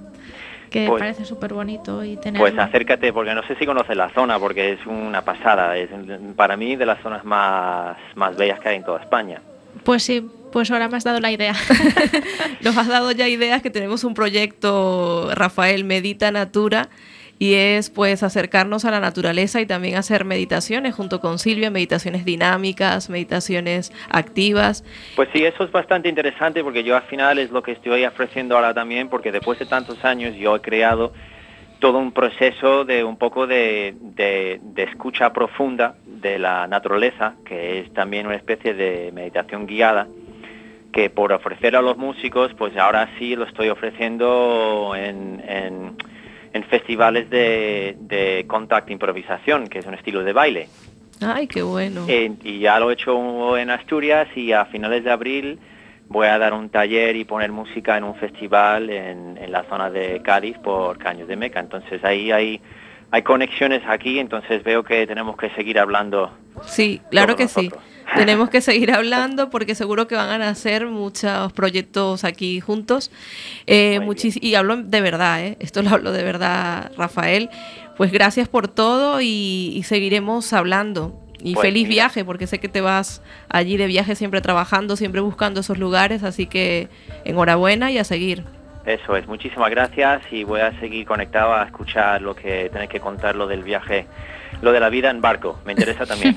que 0.73 0.87
pues, 0.87 1.01
parece 1.01 1.25
súper 1.25 1.53
bonito 1.53 2.03
y 2.03 2.17
tener 2.17 2.41
pues 2.41 2.59
acércate 2.59 3.13
porque 3.13 3.35
no 3.35 3.43
sé 3.45 3.55
si 3.57 3.67
conoces 3.67 3.97
la 3.97 4.09
zona 4.11 4.39
porque 4.39 4.73
es 4.73 4.87
una 4.87 5.23
pasada. 5.23 5.77
Es 5.77 5.91
para 6.35 6.57
mí 6.57 6.77
de 6.77 6.87
las 6.87 7.01
zonas 7.03 7.25
más 7.25 7.97
más 8.15 8.37
bellas 8.37 8.59
que 8.61 8.71
hay 8.71 8.77
en 8.77 8.85
toda 8.85 9.01
España. 9.01 9.41
Pues 9.85 10.03
sí 10.03 10.29
pues 10.53 10.71
ahora 10.71 10.89
me 10.89 10.99
has 10.99 11.05
dado 11.05 11.19
la 11.19 11.33
idea. 11.33 11.55
Nos 12.61 12.77
has 12.77 12.87
dado 12.87 13.11
ya 13.11 13.27
ideas 13.27 13.63
que 13.63 13.71
tenemos 13.71 14.05
un 14.05 14.15
proyecto 14.15 15.31
Rafael 15.35 15.85
Medita 15.85 16.31
Natura 16.31 16.89
y 17.43 17.55
es 17.55 17.91
pues 17.91 18.23
acercarnos 18.23 18.85
a 18.85 18.93
la 18.93 19.01
naturaleza 19.01 19.61
y 19.61 19.67
también 19.67 19.97
hacer 19.97 20.25
meditaciones 20.25 20.95
junto 20.95 21.21
con 21.21 21.41
Silvia, 21.41 21.73
meditaciones 21.73 22.25
dinámicas, 22.25 23.11
meditaciones 23.11 23.93
activas. 24.11 24.85
Pues 25.17 25.29
sí, 25.33 25.45
eso 25.45 25.65
es 25.65 25.73
bastante 25.73 26.09
interesante 26.09 26.63
porque 26.63 26.85
yo 26.85 26.95
al 26.95 27.03
final 27.03 27.41
es 27.41 27.51
lo 27.51 27.61
que 27.61 27.73
estoy 27.73 28.05
ofreciendo 28.05 28.55
ahora 28.55 28.73
también 28.73 29.09
porque 29.09 29.33
después 29.33 29.59
de 29.59 29.67
tantos 29.67 30.05
años 30.05 30.37
yo 30.37 30.55
he 30.55 30.61
creado 30.61 31.15
todo 31.81 31.99
un 31.99 32.13
proceso 32.13 32.85
de 32.85 33.03
un 33.03 33.17
poco 33.17 33.49
de, 33.49 33.97
de, 33.99 34.61
escucha 34.77 35.33
profunda 35.33 35.97
de 36.07 36.39
la 36.39 36.69
naturaleza, 36.69 37.35
que 37.45 37.81
es 37.81 37.93
también 37.93 38.29
una 38.29 38.37
especie 38.37 38.73
de 38.73 39.11
meditación 39.13 39.67
guiada 39.67 40.07
que 40.93 41.11
por 41.11 41.33
ofrecer 41.33 41.75
a 41.75 41.83
los 41.83 41.97
músicos, 41.97 42.55
pues 42.55 42.77
ahora 42.77 43.09
sí 43.19 43.35
lo 43.35 43.47
estoy 43.47 43.69
ofreciendo 43.69 44.93
en, 44.95 45.43
en 45.49 45.97
en 46.53 46.65
festivales 46.65 47.31
de, 47.31 47.97
de 48.01 48.45
contact 48.47 48.91
improvisación, 48.91 49.69
que 49.69 49.79
es 49.79 49.87
un 49.87 49.95
estilo 49.95 50.23
de 50.23 50.33
baile. 50.33 50.69
Ay, 51.21 51.47
qué 51.47 51.63
bueno. 51.63 52.05
Eh, 52.09 52.33
y 52.43 52.61
ya 52.61 52.81
lo 52.81 52.91
he 52.91 52.95
hecho 52.95 53.57
en 53.57 53.71
Asturias 53.71 54.29
y 54.35 54.53
a 54.53 54.65
finales 54.67 55.05
de 55.05 55.11
abril 55.11 55.59
voy 56.09 56.27
a 56.27 56.39
dar 56.39 56.53
un 56.53 56.69
taller 56.69 57.17
y 57.17 57.25
poner 57.25 57.51
música 57.53 57.97
en 57.97 58.05
un 58.05 58.15
festival 58.17 58.91
en, 58.91 59.39
en 59.39 59.51
la 59.51 59.65
zona 59.65 59.89
de 59.89 60.21
Cádiz 60.21 60.59
por 60.59 60.99
Caños 60.99 61.27
de 61.27 61.37
Meca. 61.37 61.61
Entonces 61.61 62.05
ahí 62.05 62.31
hay, 62.31 62.61
hay 63.13 63.23
conexiones 63.23 63.83
aquí, 63.87 64.19
entonces 64.19 64.65
veo 64.65 64.83
que 64.83 65.07
tenemos 65.07 65.37
que 65.37 65.51
seguir 65.51 65.79
hablando. 65.79 66.33
Sí, 66.65 67.01
claro 67.11 67.37
que 67.37 67.45
nosotros. 67.45 67.81
sí. 67.83 67.89
Tenemos 68.15 68.51
que 68.51 68.61
seguir 68.61 68.93
hablando 68.93 69.51
porque 69.51 69.75
seguro 69.75 70.07
que 70.07 70.15
van 70.15 70.29
a 70.31 70.39
nacer 70.39 70.87
muchos 70.87 71.53
proyectos 71.53 72.25
aquí 72.25 72.61
juntos. 72.61 73.11
Eh, 73.67 74.01
y 74.41 74.55
hablo 74.55 74.77
de 74.77 75.01
verdad, 75.01 75.45
¿eh? 75.45 75.57
esto 75.61 75.83
lo 75.83 75.91
hablo 75.91 76.13
de 76.13 76.23
verdad, 76.23 76.93
Rafael. 76.97 77.49
Pues 77.97 78.13
gracias 78.13 78.49
por 78.49 78.69
todo 78.69 79.21
y, 79.21 79.73
y 79.75 79.83
seguiremos 79.85 80.53
hablando. 80.53 81.19
Y 81.45 81.55
pues 81.55 81.67
feliz 81.67 81.89
viaje, 81.89 82.25
porque 82.25 82.47
sé 82.47 82.61
que 82.61 82.69
te 82.69 82.81
vas 82.81 83.21
allí 83.49 83.77
de 83.77 83.87
viaje 83.87 84.15
siempre 84.15 84.41
trabajando, 84.41 84.97
siempre 84.97 85.21
buscando 85.21 85.61
esos 85.61 85.77
lugares, 85.77 86.23
así 86.23 86.47
que 86.47 86.89
enhorabuena 87.25 87.91
y 87.91 87.99
a 87.99 88.05
seguir. 88.05 88.45
Eso 88.85 89.17
es, 89.17 89.29
muchísimas 89.29 89.71
gracias 89.71 90.23
y 90.33 90.43
voy 90.45 90.61
a 90.61 90.79
seguir 90.81 91.07
conectado 91.07 91.55
a 91.55 91.63
escuchar 91.65 92.21
lo 92.21 92.35
que 92.35 92.69
tenéis 92.73 92.91
que 92.91 92.99
contar, 92.99 93.37
lo 93.37 93.47
del 93.47 93.63
viaje, 93.63 94.07
lo 94.61 94.73
de 94.73 94.81
la 94.81 94.89
vida 94.89 95.09
en 95.11 95.21
barco, 95.21 95.61
me 95.65 95.73
interesa 95.73 96.05
también. 96.05 96.37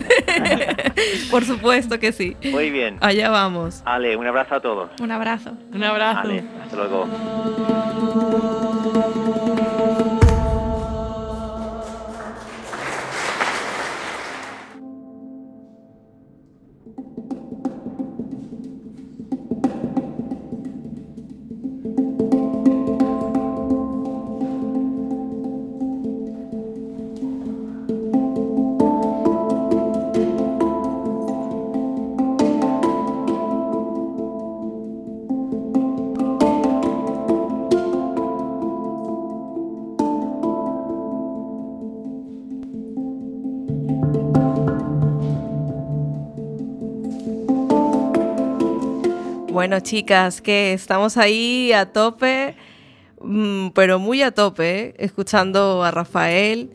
Por 1.31 1.43
supuesto 1.43 1.99
que 1.99 2.11
sí. 2.11 2.37
Muy 2.51 2.69
bien. 2.69 2.97
Allá 3.01 3.29
vamos. 3.29 3.81
Ale, 3.85 4.15
un 4.15 4.27
abrazo 4.27 4.55
a 4.55 4.59
todos. 4.59 4.91
Un 5.01 5.11
abrazo. 5.11 5.53
Un 5.73 5.83
abrazo. 5.83 6.19
Ale, 6.19 6.43
hasta 6.63 6.75
luego. 6.75 7.07
Bueno, 49.65 49.79
chicas, 49.79 50.41
que 50.43 50.73
estamos 50.73 51.17
ahí 51.17 51.73
a 51.73 51.91
tope, 51.91 52.55
mm, 53.19 53.69
pero 53.69 53.97
muy 53.97 54.21
a 54.21 54.29
tope, 54.29 54.93
escuchando 55.03 55.83
a 55.83 55.89
Rafael. 55.89 56.69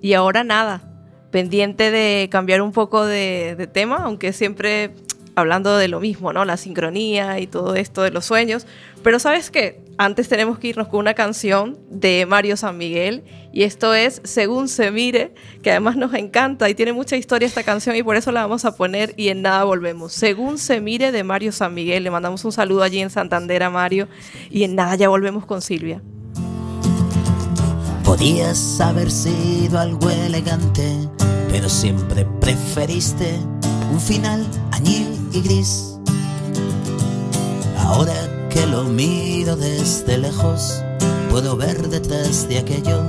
Y 0.00 0.12
ahora 0.12 0.44
nada, 0.44 0.80
pendiente 1.32 1.90
de 1.90 2.28
cambiar 2.30 2.62
un 2.62 2.70
poco 2.70 3.04
de, 3.04 3.56
de 3.58 3.66
tema, 3.66 3.96
aunque 3.96 4.32
siempre 4.32 4.92
hablando 5.34 5.76
de 5.76 5.88
lo 5.88 5.98
mismo, 5.98 6.32
¿no? 6.32 6.44
La 6.44 6.56
sincronía 6.56 7.40
y 7.40 7.48
todo 7.48 7.74
esto 7.74 8.02
de 8.02 8.12
los 8.12 8.24
sueños. 8.24 8.64
Pero 9.02 9.18
¿sabes 9.18 9.50
qué? 9.50 9.80
Antes 9.98 10.28
tenemos 10.28 10.58
que 10.58 10.68
irnos 10.68 10.88
con 10.88 11.00
una 11.00 11.14
canción 11.14 11.78
de 11.88 12.26
Mario 12.26 12.58
San 12.58 12.76
Miguel 12.76 13.24
y 13.50 13.62
esto 13.62 13.94
es 13.94 14.20
Según 14.24 14.68
se 14.68 14.90
mire, 14.90 15.32
que 15.62 15.70
además 15.70 15.96
nos 15.96 16.12
encanta 16.12 16.68
y 16.68 16.74
tiene 16.74 16.92
mucha 16.92 17.16
historia 17.16 17.48
esta 17.48 17.62
canción 17.62 17.96
y 17.96 18.02
por 18.02 18.16
eso 18.16 18.30
la 18.30 18.42
vamos 18.42 18.66
a 18.66 18.76
poner 18.76 19.14
y 19.16 19.28
en 19.28 19.40
nada 19.40 19.64
volvemos. 19.64 20.12
Según 20.12 20.58
se 20.58 20.82
mire 20.82 21.12
de 21.12 21.24
Mario 21.24 21.50
San 21.50 21.72
Miguel, 21.72 22.04
le 22.04 22.10
mandamos 22.10 22.44
un 22.44 22.52
saludo 22.52 22.82
allí 22.82 23.00
en 23.00 23.08
Santander 23.08 23.62
a 23.62 23.70
Mario 23.70 24.06
y 24.50 24.64
en 24.64 24.74
nada 24.74 24.96
ya 24.96 25.08
volvemos 25.08 25.46
con 25.46 25.62
Silvia. 25.62 26.02
Podías 28.04 28.80
haber 28.82 29.10
sido 29.10 29.78
algo 29.78 30.10
elegante, 30.10 31.08
pero 31.48 31.70
siempre 31.70 32.26
preferiste 32.38 33.38
un 33.90 34.00
final 34.00 34.46
añil 34.72 35.06
y 35.32 35.40
gris. 35.40 35.98
Ahora 37.78 38.35
que 38.50 38.66
lo 38.66 38.84
miro 38.84 39.56
desde 39.56 40.18
lejos, 40.18 40.82
puedo 41.30 41.56
ver 41.56 41.88
detrás 41.88 42.48
de 42.48 42.58
aquello 42.58 43.02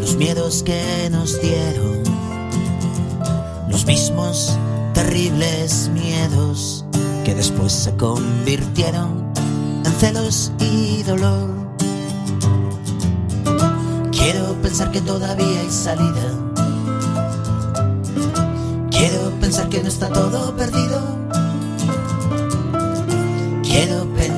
los 0.00 0.16
miedos 0.16 0.62
que 0.62 1.08
nos 1.10 1.40
dieron, 1.40 2.02
los 3.68 3.84
mismos 3.86 4.56
terribles 4.94 5.90
miedos 5.92 6.84
que 7.24 7.34
después 7.34 7.72
se 7.72 7.94
convirtieron 7.96 9.32
en 9.84 9.92
celos 9.98 10.52
y 10.58 11.02
dolor. 11.02 11.48
Quiero 14.10 14.54
pensar 14.62 14.90
que 14.90 15.00
todavía 15.00 15.60
hay 15.60 15.70
salida. 15.70 16.26
Quiero 18.90 19.30
pensar 19.40 19.68
que 19.68 19.82
no 19.82 19.88
está 19.88 20.08
todo 20.08 20.54
perdido. 20.56 20.99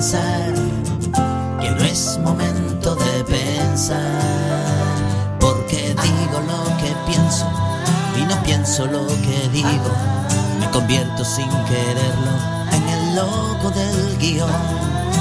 Que 0.03 1.71
no 1.71 1.85
es 1.85 2.19
momento 2.25 2.97
de 2.97 3.23
pensar. 3.23 4.01
Porque 5.39 5.95
digo 6.03 6.41
lo 6.41 6.77
que 6.79 6.93
pienso 7.07 7.47
y 8.21 8.25
no 8.25 8.43
pienso 8.43 8.87
lo 8.87 9.07
que 9.07 9.49
digo. 9.53 9.93
Me 10.59 10.69
convierto 10.71 11.25
sin 11.25 11.49
quererlo 11.67 12.33
en 12.73 12.89
el 12.89 13.15
loco 13.15 13.71
del 13.71 14.19
guion. 14.19 14.51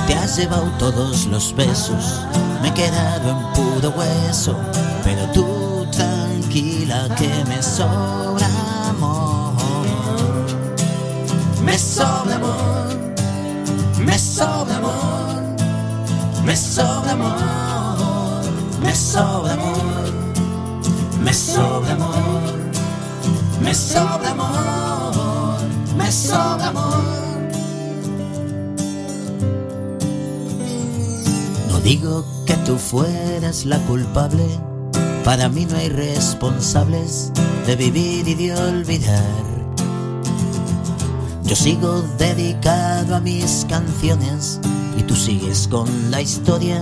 Te 0.07 0.15
has 0.15 0.37
llevado 0.37 0.65
todos 0.79 1.27
los 1.27 1.55
besos, 1.55 2.21
me 2.63 2.69
he 2.69 2.73
quedado 2.73 3.29
en 3.29 3.53
puro 3.53 3.89
hueso. 3.95 4.55
Pero 5.03 5.27
tú 5.31 5.85
tranquila 5.91 7.07
que 7.19 7.45
me 7.47 7.61
sobra 7.61 8.47
amor. 8.89 9.53
Me 11.63 11.77
sobra 11.77 12.35
amor, 12.35 13.10
me 14.11 14.19
sobra 14.19 14.75
amor, 14.75 15.41
me 16.43 16.53
sobra 16.53 17.13
amor, 17.13 18.43
me 18.83 18.93
sobra 18.93 19.53
amor, 19.53 20.11
me 21.23 21.33
sobra 21.33 21.93
amor, 21.93 22.41
me 23.61 23.73
sobra 23.73 24.31
amor, 24.31 25.59
me 25.95 26.11
sobra 26.11 26.67
amor. 26.67 27.51
No 31.69 31.79
digo 31.79 32.25
que 32.45 32.55
tú 32.65 32.77
fueras 32.77 33.65
la 33.65 33.77
culpable, 33.87 34.45
para 35.23 35.47
mí 35.47 35.65
no 35.65 35.77
hay 35.77 35.87
responsables 35.87 37.31
de 37.65 37.77
vivir 37.77 38.27
y 38.27 38.35
de 38.35 38.53
olvidar. 38.53 39.40
Yo 41.51 41.57
sigo 41.57 42.01
dedicado 42.17 43.13
a 43.13 43.19
mis 43.19 43.65
canciones 43.67 44.57
y 44.97 45.03
tú 45.03 45.17
sigues 45.17 45.67
con 45.67 46.09
la 46.09 46.21
historia 46.21 46.81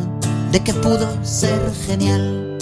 de 0.51 0.60
que 0.60 0.75
pudo 0.75 1.10
ser 1.25 1.73
genial. 1.88 2.55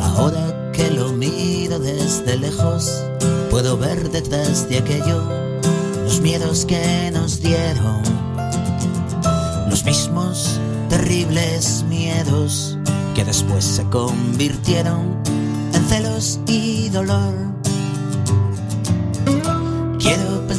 Ahora 0.00 0.72
que 0.72 0.90
lo 0.92 1.12
miro 1.12 1.78
desde 1.78 2.38
lejos, 2.38 3.02
puedo 3.50 3.76
ver 3.76 4.10
detrás 4.10 4.66
de 4.66 4.78
aquello 4.78 5.22
los 6.04 6.22
miedos 6.22 6.64
que 6.64 7.10
nos 7.12 7.42
dieron, 7.42 8.00
los 9.68 9.84
mismos 9.84 10.58
terribles 10.88 11.84
miedos 11.86 12.78
que 13.14 13.26
después 13.26 13.62
se 13.62 13.84
convirtieron 13.90 15.20
en 15.74 15.84
celos 15.84 16.40
y 16.46 16.88
dolor. 16.88 17.49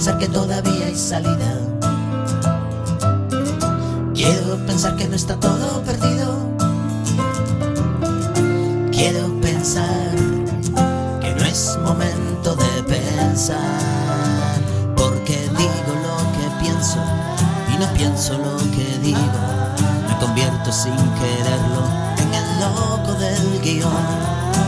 Pensar 0.03 0.17
que 0.17 0.29
todavía 0.29 0.87
hay 0.87 0.95
salida. 0.95 1.59
Quiero 4.15 4.57
pensar 4.65 4.95
que 4.95 5.07
no 5.07 5.15
está 5.15 5.39
todo 5.39 5.83
perdido. 5.83 6.39
Quiero 8.91 9.27
pensar 9.41 10.09
que 11.21 11.35
no 11.35 11.45
es 11.45 11.77
momento 11.83 12.55
de 12.55 12.81
pensar. 12.81 13.59
Porque 14.95 15.37
digo 15.55 15.91
lo 16.07 16.17
que 16.33 16.49
pienso 16.63 16.97
y 17.71 17.77
no 17.79 17.85
pienso 17.93 18.39
lo 18.39 18.57
que 18.71 18.97
digo. 19.03 19.41
Me 20.07 20.17
convierto 20.17 20.71
sin 20.71 20.97
quererlo 21.21 21.83
en 22.17 22.33
el 22.33 22.59
loco 22.59 23.13
del 23.19 23.61
guion. 23.61 23.91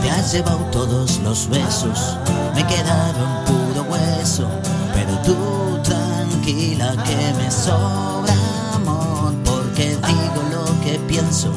Te 0.00 0.12
has 0.12 0.32
llevado 0.32 0.58
todos 0.70 1.18
los 1.24 1.48
besos, 1.48 2.18
me 2.54 2.60
he 2.60 2.66
quedado 2.68 3.18
en 3.18 3.44
puro 3.46 3.82
hueso. 3.90 4.48
Pero 4.94 5.18
tú 5.26 5.36
tranquila 5.82 6.94
que 7.04 7.34
me 7.36 7.50
sobra 7.50 8.34
amor, 8.74 9.34
porque 9.44 9.96
digo 9.96 10.40
lo 10.50 10.64
que 10.82 10.98
pienso 11.08 11.52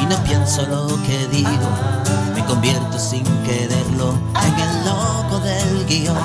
y 0.00 0.06
no 0.06 0.16
pienso 0.24 0.62
lo 0.66 0.86
que 1.02 1.26
digo. 1.28 1.68
Me 2.34 2.44
convierto 2.44 2.98
sin 2.98 3.24
quererlo 3.44 4.14
en 4.46 4.54
el 4.66 4.84
loco 4.86 5.40
del 5.40 5.86
guion. 5.86 6.16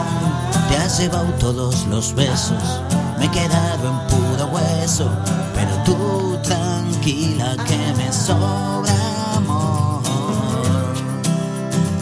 Te 0.70 0.78
has 0.78 1.00
llevado 1.00 1.32
todos 1.40 1.86
los 1.88 2.14
besos, 2.14 2.82
me 3.20 3.26
he 3.26 3.32
quedado 3.32 3.90
en 3.90 4.08
puro 4.08 4.46
hueso. 4.48 5.10
Pero 5.56 5.76
tú 5.86 6.38
tranquila 6.44 7.56
que 7.68 7.94
me 7.98 8.12
sobra 8.12 8.94
amor. 9.36 10.02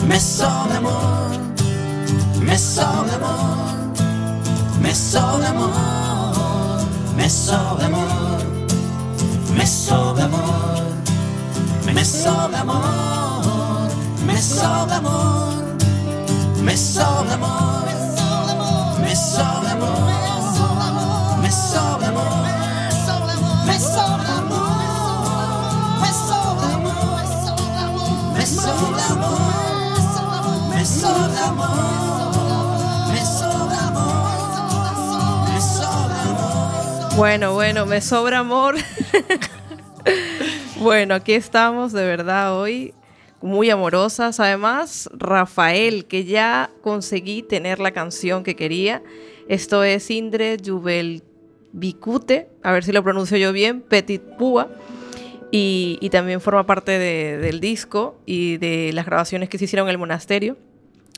Me 0.07 0.19
sobra 0.19 0.77
amor, 0.77 1.31
me 2.41 2.57
sobra 2.57 3.15
amor, 3.15 3.70
messo 4.91 5.19
d'amor, 5.39 6.85
messo 7.15 7.55
d'amor, 7.79 8.43
messo 9.55 10.13
d'amor, 10.13 10.83
messo 11.85 12.49
d'amor, 12.51 13.87
messo 14.25 14.85
d'amor, 14.89 15.63
messo 16.65 17.23
d'amor, 17.23 17.79
messo 18.99 19.37
d'amor, 19.63 20.09
messo 21.39 21.39
d'amor, 21.39 21.39
messo 21.41 21.87
d'amor, 22.01 22.45
messo 23.65 23.95
d'amor, 24.11 24.65
messo 28.35 28.65
d'amor, 29.07 29.39
messo 30.75 31.11
d'amor. 31.35 32.00
Bueno, 37.21 37.53
bueno, 37.53 37.85
me 37.85 38.01
sobra 38.01 38.39
amor. 38.39 38.77
bueno, 40.79 41.13
aquí 41.13 41.33
estamos 41.33 41.93
de 41.93 42.03
verdad 42.03 42.59
hoy 42.59 42.95
muy 43.43 43.69
amorosas. 43.69 44.39
Además, 44.39 45.07
Rafael, 45.13 46.05
que 46.05 46.25
ya 46.25 46.71
conseguí 46.81 47.43
tener 47.43 47.77
la 47.79 47.91
canción 47.91 48.41
que 48.41 48.55
quería. 48.55 49.03
Esto 49.47 49.83
es 49.83 50.09
Indre 50.09 50.57
Jubel 50.65 51.21
Bicute, 51.73 52.49
a 52.63 52.71
ver 52.71 52.83
si 52.83 52.91
lo 52.91 53.03
pronuncio 53.03 53.37
yo 53.37 53.53
bien, 53.53 53.81
Petit 53.81 54.23
Púa. 54.39 54.67
Y, 55.51 56.09
también 56.11 56.41
forma 56.41 56.65
parte 56.65 56.97
de- 56.97 57.37
del 57.37 57.59
disco 57.59 58.19
y 58.25 58.57
de 58.57 58.93
las 58.93 59.05
grabaciones 59.05 59.47
que 59.47 59.59
se 59.59 59.65
hicieron 59.65 59.87
en 59.89 59.91
el 59.91 59.99
monasterio. 59.99 60.57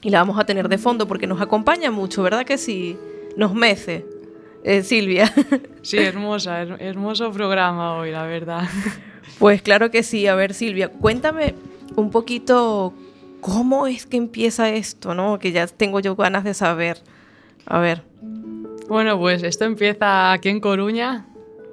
Y 0.01 0.09
la 0.09 0.19
vamos 0.19 0.37
a 0.37 0.43
tener 0.45 0.67
de 0.67 0.77
fondo 0.77 1.07
porque 1.07 1.27
nos 1.27 1.39
acompaña 1.39 1.91
mucho, 1.91 2.23
¿verdad 2.23 2.43
que 2.43 2.57
sí? 2.57 2.97
Nos 3.37 3.53
mece. 3.53 4.12
Eh, 4.63 4.83
Silvia. 4.83 5.31
Sí, 5.83 5.97
hermosa, 5.97 6.61
her- 6.63 6.77
hermoso 6.79 7.29
programa 7.31 7.97
hoy, 7.97 8.11
la 8.11 8.23
verdad. 8.25 8.63
Pues 9.39 9.61
claro 9.61 9.89
que 9.91 10.03
sí. 10.03 10.27
A 10.27 10.35
ver, 10.35 10.53
Silvia, 10.53 10.89
cuéntame 10.89 11.55
un 11.95 12.09
poquito 12.11 12.93
cómo 13.41 13.87
es 13.87 14.05
que 14.05 14.15
empieza 14.15 14.69
esto, 14.69 15.13
¿no? 15.15 15.39
Que 15.39 15.51
ya 15.51 15.65
tengo 15.67 15.99
yo 15.99 16.15
ganas 16.15 16.43
de 16.45 16.53
saber. 16.53 16.97
A 17.65 17.79
ver. 17.79 18.03
Bueno, 18.87 19.17
pues 19.19 19.43
esto 19.43 19.65
empieza 19.65 20.31
aquí 20.33 20.49
en 20.49 20.59
Coruña 20.61 21.25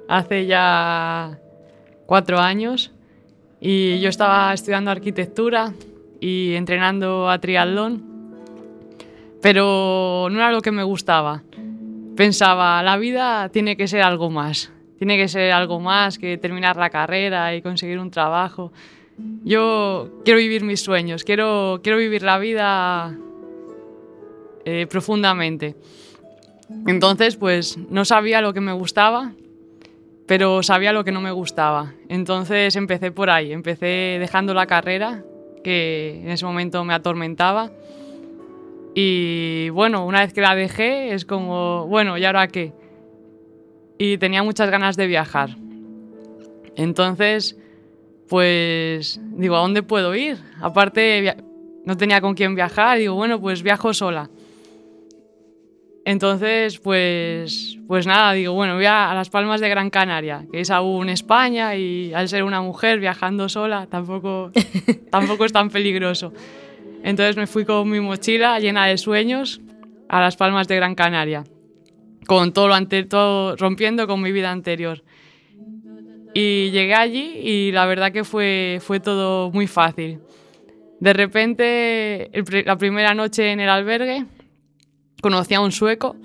hace 0.09 0.47
ya 0.47 1.37
cuatro 2.05 2.39
años 2.39 2.91
y 3.61 3.99
yo 3.99 4.09
estaba 4.09 4.53
estudiando 4.53 4.91
arquitectura 4.91 5.71
y 6.19 6.55
entrenando 6.55 7.29
a 7.29 7.39
triatlón, 7.39 8.03
pero 9.41 10.27
no 10.31 10.37
era 10.37 10.51
lo 10.51 10.61
que 10.61 10.71
me 10.71 10.83
gustaba. 10.83 11.43
Pensaba, 12.15 12.83
la 12.83 12.97
vida 12.97 13.49
tiene 13.49 13.77
que 13.77 13.87
ser 13.87 14.01
algo 14.01 14.29
más, 14.29 14.71
tiene 14.97 15.17
que 15.17 15.27
ser 15.27 15.51
algo 15.51 15.79
más 15.79 16.17
que 16.17 16.37
terminar 16.37 16.75
la 16.77 16.89
carrera 16.89 17.55
y 17.55 17.61
conseguir 17.61 17.99
un 17.99 18.11
trabajo. 18.11 18.71
Yo 19.43 20.21
quiero 20.25 20.39
vivir 20.39 20.63
mis 20.63 20.81
sueños, 20.81 21.23
quiero, 21.23 21.79
quiero 21.83 21.97
vivir 21.97 22.23
la 22.23 22.37
vida 22.37 23.17
eh, 24.65 24.87
profundamente. 24.89 25.75
Entonces, 26.87 27.35
pues 27.35 27.77
no 27.77 28.05
sabía 28.05 28.41
lo 28.41 28.53
que 28.53 28.61
me 28.61 28.73
gustaba, 28.73 29.33
pero 30.25 30.63
sabía 30.63 30.93
lo 30.93 31.03
que 31.03 31.11
no 31.11 31.21
me 31.21 31.31
gustaba. 31.31 31.93
Entonces 32.07 32.75
empecé 32.75 33.11
por 33.11 33.29
ahí, 33.29 33.51
empecé 33.51 34.17
dejando 34.19 34.53
la 34.53 34.65
carrera, 34.65 35.23
que 35.63 36.21
en 36.23 36.29
ese 36.29 36.45
momento 36.45 36.83
me 36.83 36.93
atormentaba. 36.93 37.71
Y 38.93 39.69
bueno, 39.69 40.05
una 40.05 40.21
vez 40.21 40.33
que 40.33 40.41
la 40.41 40.55
dejé, 40.55 41.13
es 41.13 41.25
como, 41.25 41.87
bueno, 41.87 42.17
¿y 42.17 42.25
ahora 42.25 42.47
qué? 42.47 42.73
Y 43.97 44.17
tenía 44.17 44.43
muchas 44.43 44.69
ganas 44.69 44.97
de 44.97 45.07
viajar. 45.07 45.55
Entonces, 46.75 47.57
pues 48.27 49.19
digo, 49.33 49.55
¿a 49.55 49.59
dónde 49.59 49.83
puedo 49.83 50.15
ir? 50.15 50.37
Aparte, 50.59 51.35
no 51.85 51.97
tenía 51.97 52.21
con 52.21 52.33
quién 52.33 52.55
viajar, 52.55 52.97
digo, 52.97 53.15
bueno, 53.15 53.39
pues 53.39 53.63
viajo 53.63 53.93
sola. 53.93 54.29
Entonces, 56.03 56.79
pues, 56.79 57.77
pues 57.87 58.07
nada, 58.07 58.33
digo, 58.33 58.53
bueno, 58.53 58.75
voy 58.75 58.85
a, 58.85 59.11
a 59.11 59.13
Las 59.13 59.29
Palmas 59.29 59.61
de 59.61 59.69
Gran 59.69 59.89
Canaria, 59.91 60.45
que 60.51 60.61
es 60.61 60.71
aún 60.71 61.09
España 61.09 61.75
y 61.75 62.11
al 62.13 62.27
ser 62.27 62.43
una 62.43 62.61
mujer 62.61 62.99
viajando 62.99 63.47
sola 63.49 63.87
tampoco, 63.87 64.51
tampoco 65.11 65.45
es 65.45 65.53
tan 65.53 65.69
peligroso. 65.69 66.33
Entonces 67.03 67.35
me 67.35 67.47
fui 67.47 67.65
con 67.65 67.89
mi 67.89 67.99
mochila 67.99 68.59
llena 68.59 68.85
de 68.85 68.97
sueños 68.97 69.61
a 70.09 70.21
Las 70.21 70.35
Palmas 70.35 70.67
de 70.67 70.75
Gran 70.75 70.95
Canaria, 70.95 71.43
con 72.27 72.53
todo 72.53 72.73
ante, 72.73 73.03
todo 73.03 73.55
rompiendo 73.55 74.07
con 74.07 74.21
mi 74.21 74.31
vida 74.31 74.51
anterior. 74.51 75.03
Y 76.33 76.69
llegué 76.71 76.93
allí 76.93 77.39
y 77.43 77.71
la 77.71 77.85
verdad 77.85 78.11
que 78.11 78.23
fue, 78.23 78.79
fue 78.81 78.99
todo 78.99 79.51
muy 79.51 79.67
fácil. 79.67 80.19
De 80.99 81.13
repente, 81.13 82.29
la 82.65 82.77
primera 82.77 83.13
noche 83.15 83.51
en 83.51 83.59
el 83.59 83.69
albergue, 83.69 84.25
conocí 85.21 85.53
a 85.53 85.61
un 85.61 85.71
sueco 85.71 86.15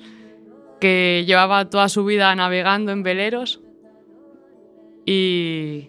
que 0.81 1.25
llevaba 1.27 1.71
toda 1.71 1.89
su 1.89 2.05
vida 2.05 2.35
navegando 2.35 2.93
en 2.93 3.03
veleros 3.03 3.61
y, 5.07 5.89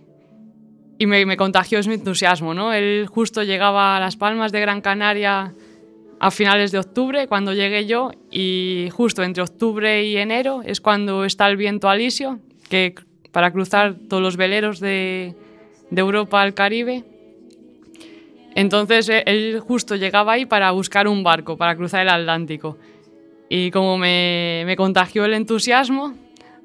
y 0.97 1.05
me, 1.05 1.25
me 1.25 1.37
contagió 1.37 1.81
su 1.83 1.91
entusiasmo. 1.91 2.53
¿no? 2.53 2.73
Él 2.73 3.07
justo 3.07 3.43
llegaba 3.43 3.97
a 3.97 3.99
Las 3.99 4.15
Palmas 4.15 4.51
de 4.51 4.61
Gran 4.61 4.81
Canaria 4.81 5.53
a 6.19 6.31
finales 6.31 6.71
de 6.71 6.79
octubre, 6.79 7.27
cuando 7.27 7.53
llegué 7.53 7.85
yo, 7.85 8.11
y 8.31 8.89
justo 8.91 9.23
entre 9.23 9.43
octubre 9.43 10.03
y 10.03 10.17
enero 10.17 10.61
es 10.65 10.81
cuando 10.81 11.25
está 11.25 11.47
el 11.47 11.57
viento 11.57 11.89
alisio, 11.89 12.39
que 12.69 12.95
para 13.31 13.51
cruzar 13.51 13.95
todos 14.09 14.23
los 14.23 14.35
veleros 14.35 14.79
de, 14.79 15.35
de 15.91 16.01
Europa 16.01 16.41
al 16.41 16.53
Caribe. 16.53 17.03
Entonces 18.55 19.09
eh, 19.09 19.23
él 19.27 19.59
justo 19.59 19.95
llegaba 19.95 20.33
ahí 20.33 20.45
para 20.47 20.71
buscar 20.71 21.07
un 21.07 21.23
barco, 21.23 21.57
para 21.57 21.75
cruzar 21.75 22.01
el 22.01 22.09
Atlántico. 22.09 22.77
Y 23.49 23.69
como 23.69 23.97
me, 23.97 24.63
me 24.65 24.75
contagió 24.75 25.23
el 25.25 25.33
entusiasmo, 25.33 26.15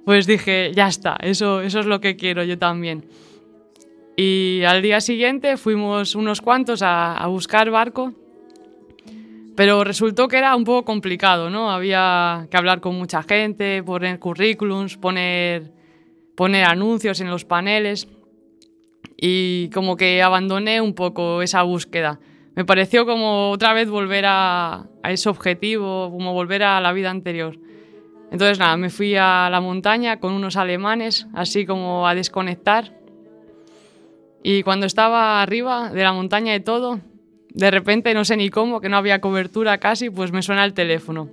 pues 0.07 0.27
dije, 0.27 0.73
ya 0.75 0.89
está, 0.89 1.17
eso, 1.21 1.61
eso 1.61 1.81
es 1.81 1.87
lo 1.87 2.01
que 2.01 2.17
quiero 2.17 2.43
yo 2.43 2.59
también. 2.59 3.05
Y 4.25 4.63
al 4.63 4.83
día 4.83 5.01
siguiente 5.01 5.57
fuimos 5.57 6.15
unos 6.15 6.41
cuantos 6.41 6.81
a, 6.81 7.17
a 7.17 7.27
buscar 7.27 7.73
barco, 7.73 8.13
pero 9.57 9.83
resultó 9.83 10.29
que 10.29 10.39
era 10.39 10.55
un 10.55 10.63
poco 10.63 10.85
complicado, 10.85 11.51
¿no? 11.51 11.73
Había 11.73 12.47
que 12.49 12.57
hablar 12.57 12.81
con 12.81 12.95
mucha 12.95 13.25
gente, 13.25 13.83
poner 13.83 14.21
currículums, 14.21 14.97
poner, 14.97 15.73
poner 16.37 16.67
anuncios 16.67 17.21
en 17.21 17.31
los 17.31 17.45
paneles 17.45 18.07
y 19.17 19.71
como 19.71 19.97
que 19.97 20.23
abandoné 20.23 20.81
un 20.81 20.95
poco 20.95 21.43
esa 21.43 21.63
búsqueda. 21.63 22.21
Me 22.55 22.65
pareció 22.65 23.05
como 23.05 23.51
otra 23.51 23.73
vez 23.73 23.91
volver 23.91 24.27
a, 24.29 24.87
a 25.03 25.11
ese 25.11 25.31
objetivo, 25.31 26.13
como 26.13 26.33
volver 26.33 26.63
a 26.63 26.81
la 26.81 26.93
vida 26.93 27.11
anterior. 27.11 27.59
Entonces 28.31 28.61
nada, 28.61 28.77
me 28.77 28.89
fui 28.89 29.17
a 29.17 29.49
la 29.51 29.61
montaña 29.61 30.21
con 30.21 30.33
unos 30.33 30.57
alemanes, 30.57 31.27
así 31.35 31.67
como 31.67 32.07
a 32.07 32.15
desconectar. 32.15 33.02
Y 34.43 34.63
cuando 34.63 34.87
estaba 34.87 35.43
arriba 35.43 35.91
de 35.91 36.03
la 36.03 36.13
montaña 36.13 36.55
y 36.55 36.61
todo, 36.61 37.01
de 37.51 37.71
repente, 37.71 38.15
no 38.15 38.25
sé 38.25 38.37
ni 38.37 38.51
cómo, 38.51 38.81
que 38.81 38.89
no 38.89 38.97
había 38.97 39.21
cobertura 39.21 39.79
casi, 39.79 40.11
pues 40.11 40.33
me 40.33 40.43
suena 40.43 40.65
el 40.65 40.75
teléfono. 40.75 41.29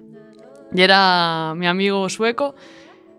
Y 0.74 0.82
era 0.82 1.54
mi 1.56 1.66
amigo 1.66 2.08
sueco, 2.10 2.56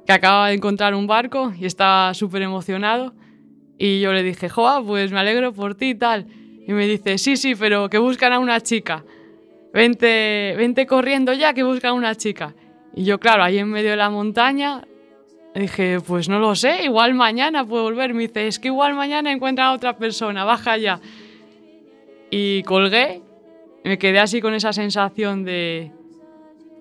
que 0.06 0.12
acababa 0.12 0.48
de 0.48 0.54
encontrar 0.54 0.94
un 0.94 1.06
barco 1.06 1.52
y 1.58 1.66
estaba 1.66 2.14
súper 2.14 2.42
emocionado. 2.42 3.14
Y 3.78 4.00
yo 4.00 4.12
le 4.12 4.22
dije, 4.22 4.48
Joa, 4.48 4.82
pues 4.84 5.10
me 5.10 5.18
alegro 5.18 5.52
por 5.52 5.74
ti 5.74 5.90
y 5.90 5.94
tal. 5.94 6.26
Y 6.66 6.72
me 6.72 6.86
dice, 6.86 7.18
sí, 7.18 7.36
sí, 7.36 7.54
pero 7.54 7.88
que 7.88 7.98
buscan 7.98 8.32
a 8.32 8.38
una 8.38 8.60
chica. 8.60 9.04
Vente, 9.72 10.54
vente 10.56 10.86
corriendo 10.86 11.32
ya, 11.32 11.54
que 11.54 11.62
buscan 11.62 11.92
a 11.92 11.94
una 11.94 12.14
chica. 12.14 12.54
Y 12.94 13.04
yo, 13.04 13.18
claro, 13.18 13.42
ahí 13.42 13.58
en 13.58 13.70
medio 13.70 13.90
de 13.90 13.96
la 13.96 14.10
montaña, 14.10 14.82
dije, 15.54 15.98
pues 16.06 16.28
no 16.28 16.38
lo 16.38 16.54
sé, 16.54 16.84
igual 16.84 17.14
mañana 17.14 17.64
puedo 17.64 17.84
volver. 17.84 18.14
Me 18.14 18.28
dice, 18.28 18.46
es 18.46 18.58
que 18.58 18.68
igual 18.68 18.94
mañana 18.94 19.32
encuentran 19.32 19.68
a 19.68 19.72
otra 19.72 19.96
persona, 19.96 20.44
baja 20.44 20.76
ya. 20.76 21.00
Y 22.30 22.62
colgué, 22.62 23.22
me 23.82 23.98
quedé 23.98 24.20
así 24.20 24.40
con 24.40 24.54
esa 24.54 24.72
sensación 24.72 25.44
de, 25.44 25.90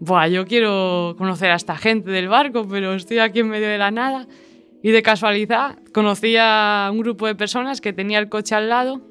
Buah, 0.01 0.27
yo 0.27 0.45
quiero 0.45 1.15
conocer 1.17 1.51
a 1.51 1.55
esta 1.55 1.75
gente 1.75 2.09
del 2.09 2.29
barco, 2.29 2.65
pero 2.67 2.93
estoy 2.93 3.19
aquí 3.19 3.39
en 3.39 3.49
medio 3.49 3.67
de 3.67 3.77
la 3.77 3.91
nada. 3.91 4.27
Y 4.81 4.91
de 4.91 5.01
casualidad 5.01 5.77
conocí 5.93 6.37
a 6.39 6.89
un 6.91 6.99
grupo 6.99 7.27
de 7.27 7.35
personas 7.35 7.81
que 7.81 7.91
tenía 7.91 8.17
el 8.19 8.29
coche 8.29 8.55
al 8.55 8.69
lado 8.69 9.01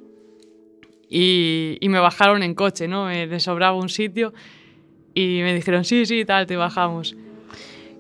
y, 1.11 1.77
y 1.81 1.89
me 1.91 1.99
bajaron 1.99 2.43
en 2.43 2.55
coche, 2.55 2.89
¿no? 2.89 3.05
Me 3.05 3.39
sobraba 3.39 3.77
un 3.77 3.91
sitio 3.91 4.33
y 5.13 5.41
me 5.43 5.53
dijeron, 5.53 5.85
sí, 5.85 6.07
sí, 6.07 6.25
tal, 6.25 6.47
te 6.47 6.57
bajamos. 6.57 7.15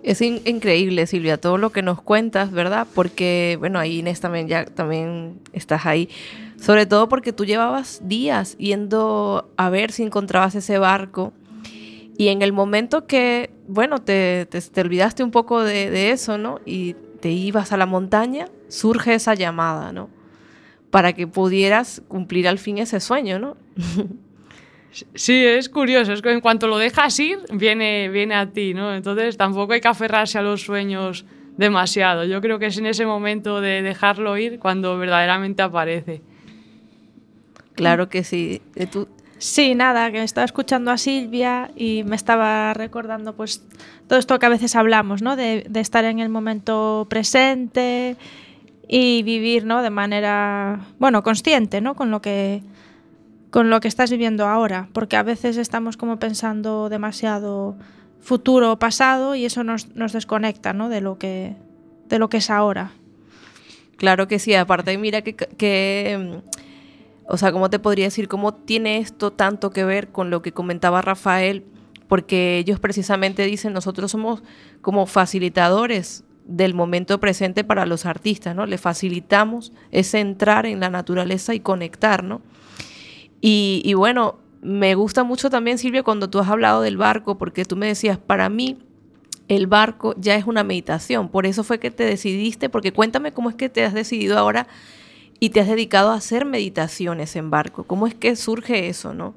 Es 0.02 0.20
in- 0.22 0.40
increíble, 0.44 1.06
Silvia, 1.06 1.40
todo 1.40 1.58
lo 1.58 1.70
que 1.70 1.82
nos 1.82 2.00
cuentas, 2.00 2.50
¿verdad? 2.52 2.86
Porque, 2.94 3.56
bueno, 3.58 3.78
ahí 3.78 3.98
Inés 3.98 4.20
también 4.20 4.48
ya 4.48 4.64
también 4.64 5.40
estás 5.52 5.86
ahí. 5.86 6.08
Sobre 6.60 6.86
todo 6.86 7.08
porque 7.08 7.32
tú 7.32 7.44
llevabas 7.44 8.00
días 8.04 8.56
yendo 8.58 9.50
a 9.56 9.70
ver 9.70 9.92
si 9.92 10.02
encontrabas 10.04 10.54
ese 10.54 10.78
barco. 10.78 11.32
Y 12.16 12.28
en 12.28 12.42
el 12.42 12.52
momento 12.52 13.06
que, 13.06 13.50
bueno, 13.68 13.98
te, 14.00 14.46
te- 14.46 14.60
te 14.60 14.80
olvidaste 14.80 15.22
un 15.22 15.30
poco 15.30 15.62
de, 15.62 15.90
de 15.90 16.10
eso, 16.10 16.38
¿no? 16.38 16.60
Y 16.64 16.94
te 17.20 17.30
ibas 17.30 17.72
a 17.72 17.76
la 17.76 17.86
montaña, 17.86 18.46
surge 18.68 19.14
esa 19.14 19.34
llamada, 19.34 19.92
¿no? 19.92 20.08
Para 20.90 21.12
que 21.12 21.26
pudieras 21.26 22.02
cumplir 22.08 22.48
al 22.48 22.58
fin 22.58 22.78
ese 22.78 23.00
sueño, 23.00 23.38
¿no? 23.38 23.56
Sí, 25.14 25.44
es 25.44 25.68
curioso, 25.68 26.12
es 26.12 26.22
que 26.22 26.32
en 26.32 26.40
cuanto 26.40 26.66
lo 26.66 26.78
dejas 26.78 27.18
ir, 27.20 27.38
viene, 27.52 28.08
viene 28.08 28.34
a 28.34 28.50
ti, 28.50 28.74
¿no? 28.74 28.94
Entonces 28.94 29.36
tampoco 29.36 29.74
hay 29.74 29.80
que 29.80 29.88
aferrarse 29.88 30.38
a 30.38 30.42
los 30.42 30.62
sueños 30.62 31.24
demasiado. 31.56 32.24
Yo 32.24 32.40
creo 32.40 32.58
que 32.58 32.66
es 32.66 32.78
en 32.78 32.86
ese 32.86 33.04
momento 33.04 33.60
de 33.60 33.82
dejarlo 33.82 34.38
ir 34.38 34.58
cuando 34.58 34.96
verdaderamente 34.96 35.62
aparece. 35.62 36.22
Claro 37.74 38.08
que 38.08 38.24
sí. 38.24 38.62
¿Tú? 38.90 39.08
Sí, 39.38 39.74
nada, 39.74 40.10
que 40.10 40.22
estaba 40.22 40.44
escuchando 40.44 40.90
a 40.90 40.98
Silvia 40.98 41.70
y 41.76 42.02
me 42.04 42.16
estaba 42.16 42.74
recordando 42.74 43.34
pues 43.34 43.64
todo 44.08 44.18
esto 44.18 44.38
que 44.38 44.46
a 44.46 44.48
veces 44.48 44.74
hablamos, 44.74 45.22
¿no? 45.22 45.36
De, 45.36 45.64
de 45.68 45.80
estar 45.80 46.04
en 46.04 46.18
el 46.18 46.28
momento 46.28 47.06
presente 47.08 48.16
y 48.88 49.22
vivir, 49.22 49.64
¿no? 49.64 49.82
De 49.82 49.90
manera, 49.90 50.80
bueno, 50.98 51.22
consciente, 51.22 51.80
¿no? 51.80 51.94
Con 51.94 52.10
lo 52.10 52.20
que 52.20 52.62
con 53.50 53.70
lo 53.70 53.80
que 53.80 53.88
estás 53.88 54.10
viviendo 54.10 54.46
ahora, 54.46 54.88
porque 54.92 55.16
a 55.16 55.22
veces 55.22 55.56
estamos 55.56 55.96
como 55.96 56.18
pensando 56.18 56.88
demasiado 56.88 57.76
futuro 58.20 58.72
o 58.72 58.78
pasado 58.78 59.34
y 59.34 59.44
eso 59.44 59.64
nos, 59.64 59.94
nos 59.94 60.12
desconecta, 60.12 60.72
¿no? 60.72 60.88
De 60.88 61.00
lo 61.00 61.18
que 61.18 61.56
de 62.08 62.18
lo 62.18 62.28
que 62.28 62.38
es 62.38 62.50
ahora. 62.50 62.92
Claro 63.96 64.28
que 64.28 64.38
sí, 64.38 64.54
aparte 64.54 64.96
mira 64.96 65.22
que, 65.22 65.34
que 65.34 66.40
o 67.26 67.36
sea, 67.36 67.52
¿cómo 67.52 67.68
te 67.68 67.78
podría 67.78 68.06
decir 68.06 68.26
cómo 68.26 68.54
tiene 68.54 68.98
esto 68.98 69.32
tanto 69.32 69.70
que 69.70 69.84
ver 69.84 70.08
con 70.08 70.30
lo 70.30 70.40
que 70.40 70.52
comentaba 70.52 71.02
Rafael? 71.02 71.64
Porque 72.08 72.56
ellos 72.56 72.80
precisamente 72.80 73.44
dicen, 73.44 73.74
nosotros 73.74 74.10
somos 74.10 74.42
como 74.80 75.04
facilitadores 75.04 76.24
del 76.46 76.72
momento 76.72 77.20
presente 77.20 77.64
para 77.64 77.84
los 77.84 78.06
artistas, 78.06 78.56
¿no? 78.56 78.64
Le 78.64 78.78
facilitamos 78.78 79.72
ese 79.90 80.20
entrar 80.20 80.64
en 80.64 80.80
la 80.80 80.88
naturaleza 80.88 81.54
y 81.54 81.60
conectar, 81.60 82.24
¿no? 82.24 82.40
Y, 83.40 83.94
bueno, 83.94 84.38
me 84.62 84.94
gusta 84.94 85.24
mucho 85.24 85.50
también, 85.50 85.78
Silvia, 85.78 86.02
cuando 86.02 86.28
tú 86.28 86.38
has 86.38 86.48
hablado 86.48 86.82
del 86.82 86.96
barco, 86.96 87.38
porque 87.38 87.64
tú 87.64 87.76
me 87.76 87.86
decías, 87.86 88.18
para 88.18 88.48
mí 88.48 88.78
el 89.48 89.66
barco 89.66 90.14
ya 90.18 90.34
es 90.36 90.46
una 90.46 90.64
meditación. 90.64 91.28
Por 91.28 91.46
eso 91.46 91.64
fue 91.64 91.78
que 91.78 91.90
te 91.90 92.04
decidiste, 92.04 92.68
porque 92.68 92.92
cuéntame 92.92 93.32
cómo 93.32 93.50
es 93.50 93.56
que 93.56 93.68
te 93.68 93.84
has 93.84 93.94
decidido 93.94 94.36
ahora 94.36 94.66
y 95.40 95.50
te 95.50 95.60
has 95.60 95.68
dedicado 95.68 96.10
a 96.10 96.16
hacer 96.16 96.44
meditaciones 96.44 97.36
en 97.36 97.50
barco. 97.50 97.84
¿Cómo 97.84 98.06
es 98.06 98.14
que 98.14 98.34
surge 98.36 98.88
eso, 98.88 99.14
no? 99.14 99.34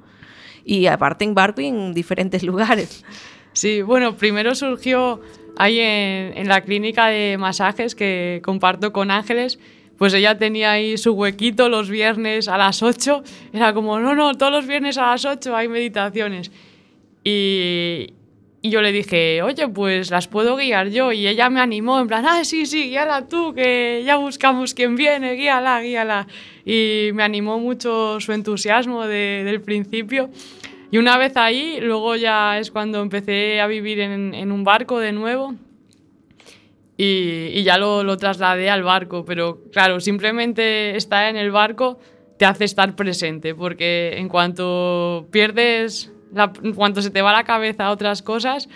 Y 0.66 0.88
aparte 0.88 1.24
en 1.24 1.36
barco 1.36 1.62
y 1.62 1.68
en 1.68 1.94
diferentes 1.94 2.44
lugares. 2.44 3.06
Sí, 3.54 3.82
bueno, 3.82 4.16
primero 4.18 4.56
surgió 4.56 5.22
ahí 5.58 5.80
en 5.80 6.48
la 6.48 6.62
clínica 6.62 7.08
de 7.08 7.38
masajes 7.38 7.94
que 7.94 8.42
comparto 8.44 8.94
con 8.94 9.12
Ángeles 9.12 9.60
pues 10.02 10.16
ella 10.16 10.36
tenía 10.36 10.72
ahí 10.72 10.98
su 10.98 11.12
huequito 11.12 11.70
los 11.70 11.88
viernes 11.88 12.48
a 12.48 12.58
las 12.58 12.82
8. 12.82 13.22
Era 13.54 13.72
como, 13.72 14.00
no, 14.00 14.16
no, 14.16 14.34
todos 14.34 14.52
los 14.52 14.66
viernes 14.66 14.98
a 14.98 15.12
las 15.12 15.26
8 15.26 15.56
hay 15.56 15.68
meditaciones. 15.68 16.52
Y, 17.24 18.08
yo 18.64 18.82
le 18.82 18.94
dije, 18.94 19.44
oye, 19.44 19.68
pues 19.68 20.10
las 20.10 20.28
puedo 20.28 20.56
guiar 20.56 20.90
yo. 20.90 21.12
Y 21.12 21.28
ella 21.28 21.52
me 21.52 21.60
animó, 21.62 22.00
en 22.00 22.08
plan, 22.08 22.26
ah, 22.26 22.44
sí, 22.44 22.66
sí, 22.66 22.90
guíala 22.90 23.28
tú, 23.28 23.54
que 23.54 24.02
ya 24.04 24.16
buscamos 24.16 24.74
quién 24.74 24.96
viene, 24.96 25.34
guíala, 25.34 25.80
guíala. 25.82 26.26
Y 26.66 27.12
me 27.14 27.22
animó 27.22 27.60
mucho 27.60 28.20
su 28.20 28.32
entusiasmo 28.32 29.06
de, 29.06 29.44
del 29.46 29.62
principio. 29.62 30.32
Y 30.90 30.98
una 30.98 31.20
vez 31.20 31.38
ahí, 31.38 31.78
luego 31.80 32.16
ya 32.16 32.58
es 32.58 32.72
cuando 32.72 33.04
empecé 33.04 33.62
a 33.62 33.68
vivir 33.68 34.00
en 34.00 34.52
un 34.52 34.64
barco 34.64 34.98
de 34.98 35.12
nuevo. 35.12 35.54
Y, 37.04 37.50
y 37.58 37.64
ya 37.64 37.80
lo, 37.80 38.04
lo, 38.04 38.16
trasladé 38.18 38.70
al 38.70 38.84
barco. 38.84 39.26
Pero 39.26 39.64
claro, 39.72 40.00
simplemente 40.00 40.96
estar 40.96 41.30
en 41.30 41.36
el 41.36 41.50
barco 41.50 41.98
te 42.38 42.46
hace 42.46 42.66
estar 42.66 42.96
presente, 42.96 43.56
porque 43.56 44.18
en 44.18 44.30
cuanto 44.30 45.28
pierdes 45.32 46.12
la, 46.32 46.54
cuando 46.76 47.02
se 47.02 47.10
te 47.10 47.24
va 47.24 47.32
la 47.32 47.44
cabeza 47.44 47.86
a 47.86 47.92
otras 47.92 48.22
cosas, 48.22 48.70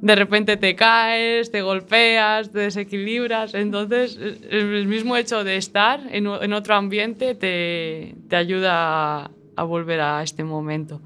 de 0.00 0.14
repente 0.14 0.56
te 0.56 0.74
caes, 0.74 1.50
te 1.50 1.60
golpeas, 1.60 2.50
te 2.50 2.60
desequilibras. 2.60 3.54
Entonces, 3.54 4.18
el 4.50 4.86
mismo 4.86 5.16
hecho 5.16 5.44
de 5.44 5.56
estar 5.56 6.00
en, 6.10 6.26
en 6.26 6.52
otro 6.52 6.74
ambiente 6.74 7.34
te, 7.34 8.14
te 8.28 8.36
ayuda 8.36 8.72
a, 9.24 9.30
a, 9.56 9.62
volver 9.64 10.00
a 10.00 10.22
este 10.22 10.44
momento. 10.44 11.00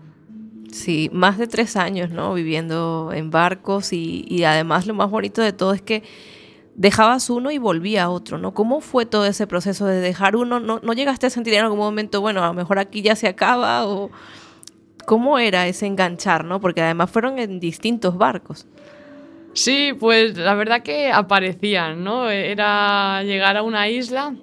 Sí, 0.70 1.10
más 1.12 1.36
de 1.38 1.46
tres 1.46 1.76
años, 1.76 2.10
¿no? 2.10 2.34
Viviendo 2.34 3.10
en 3.12 3.30
barcos 3.30 3.92
y, 3.92 4.24
y 4.28 4.44
además 4.44 4.86
lo 4.86 4.94
más 4.94 5.10
bonito 5.10 5.42
de 5.42 5.52
todo 5.52 5.72
es 5.72 5.82
que 5.82 6.02
dejabas 6.80 7.28
uno 7.28 7.50
y 7.50 7.58
volvía 7.58 8.04
a 8.04 8.10
otro, 8.10 8.38
¿no? 8.38 8.54
¿Cómo 8.54 8.80
fue 8.80 9.04
todo 9.04 9.26
ese 9.26 9.46
proceso 9.46 9.84
de 9.84 10.00
dejar 10.00 10.34
uno? 10.34 10.60
¿No, 10.60 10.80
no 10.82 10.92
llegaste 10.94 11.26
a 11.26 11.30
sentir 11.30 11.52
en 11.52 11.64
algún 11.64 11.78
momento, 11.78 12.22
bueno, 12.22 12.42
a 12.42 12.46
lo 12.46 12.54
mejor 12.54 12.78
aquí 12.78 13.02
ya 13.02 13.14
se 13.14 13.28
acaba 13.28 13.86
o 13.86 14.10
¿Cómo 15.06 15.38
era 15.38 15.66
ese 15.66 15.86
enganchar, 15.86 16.44
no? 16.44 16.60
Porque 16.60 16.82
además 16.82 17.10
fueron 17.10 17.38
en 17.38 17.58
distintos 17.58 18.16
barcos. 18.16 18.66
Sí, 19.54 19.92
pues 19.98 20.36
la 20.36 20.54
verdad 20.54 20.82
que 20.82 21.10
aparecían, 21.10 22.04
¿no? 22.04 22.30
Era 22.30 23.22
llegar 23.24 23.56
a 23.56 23.62
una 23.62 23.88
isla 23.88 24.34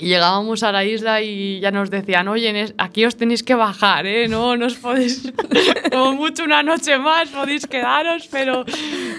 y 0.00 0.06
llegábamos 0.06 0.62
a 0.62 0.72
la 0.72 0.82
isla 0.82 1.20
y 1.20 1.60
ya 1.60 1.70
nos 1.70 1.90
decían, 1.90 2.26
oye, 2.28 2.72
aquí 2.78 3.04
os 3.04 3.16
tenéis 3.16 3.42
que 3.42 3.54
bajar, 3.54 4.06
¿eh? 4.06 4.28
No, 4.28 4.56
no 4.56 4.66
os 4.66 4.76
podéis, 4.76 5.30
como 5.92 6.14
mucho 6.14 6.44
una 6.44 6.62
noche 6.62 6.98
más 6.98 7.28
podéis 7.28 7.66
quedaros, 7.66 8.26
pero, 8.28 8.64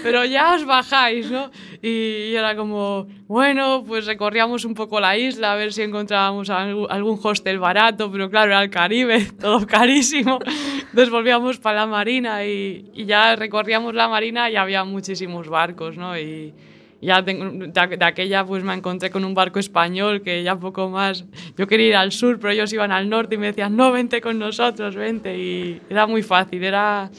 pero 0.02 0.24
ya 0.24 0.54
os 0.54 0.64
bajáis, 0.64 1.30
¿no? 1.30 1.52
Y, 1.80 2.34
era 2.34 2.56
como, 2.56 3.06
bueno, 3.28 3.84
pues 3.86 4.06
recorríamos 4.06 4.64
un 4.64 4.74
poco 4.74 4.98
la 4.98 5.16
isla 5.16 5.52
a 5.52 5.54
ver 5.54 5.72
si 5.72 5.82
encontrábamos 5.82 6.50
algún 6.50 7.20
hostel 7.22 7.60
barato, 7.60 8.10
pero 8.10 8.28
claro, 8.28 8.50
era 8.50 8.62
el 8.62 8.70
Caribe, 8.70 9.24
todo 9.40 9.64
carísimo. 9.64 10.40
Entonces 10.80 11.10
volvíamos 11.10 11.58
para 11.58 11.80
la 11.80 11.86
marina 11.86 12.44
y, 12.44 12.90
y 12.92 13.04
ya 13.04 13.36
recorríamos 13.36 13.94
la 13.94 14.08
marina 14.08 14.50
y 14.50 14.56
había 14.56 14.82
muchísimos 14.82 15.48
barcos, 15.48 15.96
¿no? 15.96 16.18
Y, 16.18 16.52
ya 17.02 17.20
de, 17.20 17.34
de, 17.34 18.04
aquella 18.04 18.44
pues 18.44 18.62
me 18.62 18.72
encontré 18.72 19.10
con 19.10 19.24
un 19.24 19.34
barco 19.34 19.58
español 19.58 20.22
que 20.22 20.42
ya 20.44 20.56
poco 20.56 20.88
más, 20.88 21.24
yo 21.58 21.66
quería 21.66 21.88
ir 21.88 21.96
al 21.96 22.12
sur, 22.12 22.38
pero 22.38 22.52
ellos 22.52 22.72
iban 22.72 22.92
al 22.92 23.10
norte 23.10 23.34
y 23.34 23.38
me 23.38 23.48
decían, 23.48 23.76
no, 23.76 23.90
vente 23.90 24.20
con 24.20 24.38
nosotros, 24.38 24.94
vente. 24.94 25.36
Y 25.36 25.80
era 25.90 26.06
muy 26.06 26.22
fácil, 26.22 26.62
era... 26.62 27.10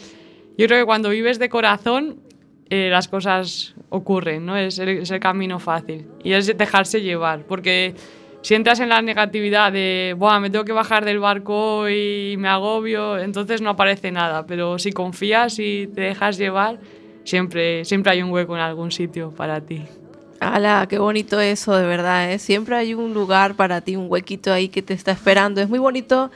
Yo 0.58 0.68
creo 0.68 0.80
que 0.80 0.86
cuando 0.86 1.10
vives 1.10 1.38
de 1.38 1.50
corazón, 1.50 2.22
eh, 2.70 2.90
las 2.90 3.08
cosas 3.10 3.76
ocurren, 3.90 4.46
¿no? 4.46 4.56
Es 4.56 4.80
el, 4.80 5.20
camino 5.20 5.60
fácil 5.60 6.08
y 6.24 6.32
es 6.32 6.58
dejarse 6.58 7.02
llevar, 7.02 7.44
porque 7.46 7.94
si 8.42 8.56
entras 8.56 8.80
en 8.80 8.90
la 8.90 9.02
negatividad 9.02 9.72
de, 9.72 10.16
Buah, 10.18 10.40
me 10.40 10.50
tengo 10.50 10.64
que 10.64 10.72
bajar 10.72 11.04
del 11.04 11.20
barco 11.20 11.90
y 11.90 12.36
me 12.38 12.48
agobio, 12.48 13.20
entonces 13.20 13.62
no 13.62 13.72
aparece 13.72 14.12
nada, 14.12 14.46
pero 14.48 14.80
si 14.80 14.92
confías 14.92 15.60
y 15.60 15.88
te 15.94 16.02
dejas 16.02 16.38
llevar, 16.38 16.80
siempre, 17.24 17.86
siempre 17.86 18.12
hay 18.12 18.22
un 18.22 18.32
hueco 18.32 18.56
en 18.56 18.62
algún 18.62 18.92
sitio 18.92 19.32
para 19.32 19.62
ti. 19.62 19.84
¡Hala! 20.40 20.88
Qué 20.90 21.00
bonito 21.00 21.40
eso, 21.40 21.76
de 21.76 21.86
verdad, 21.86 22.32
¿eh? 22.32 22.40
Siempre 22.40 22.76
hay 22.76 22.94
un 22.94 23.14
lugar 23.14 23.56
para 23.56 23.82
ti, 23.82 23.96
un 23.96 24.08
huequito 24.10 24.52
ahí 24.52 24.68
que 24.68 24.82
te 24.82 24.94
está 24.94 25.12
esperando. 25.12 25.62
Es 25.62 25.70
muy 25.70 25.80
bonito 25.80 26.32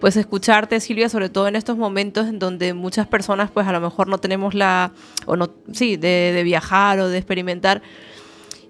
pues 0.00 0.16
escucharte 0.16 0.78
Silvia 0.80 1.08
sobre 1.08 1.28
todo 1.28 1.48
en 1.48 1.56
estos 1.56 1.76
momentos 1.76 2.28
en 2.28 2.38
donde 2.38 2.72
muchas 2.72 3.06
personas 3.06 3.50
pues 3.50 3.66
a 3.66 3.72
lo 3.72 3.80
mejor 3.80 4.08
no 4.08 4.18
tenemos 4.18 4.54
la 4.54 4.92
o 5.26 5.36
no 5.36 5.50
sí 5.72 5.96
de, 5.96 6.32
de, 6.32 6.42
viajar 6.44 7.00
o 7.00 7.08
de 7.08 7.18
experimentar 7.18 7.82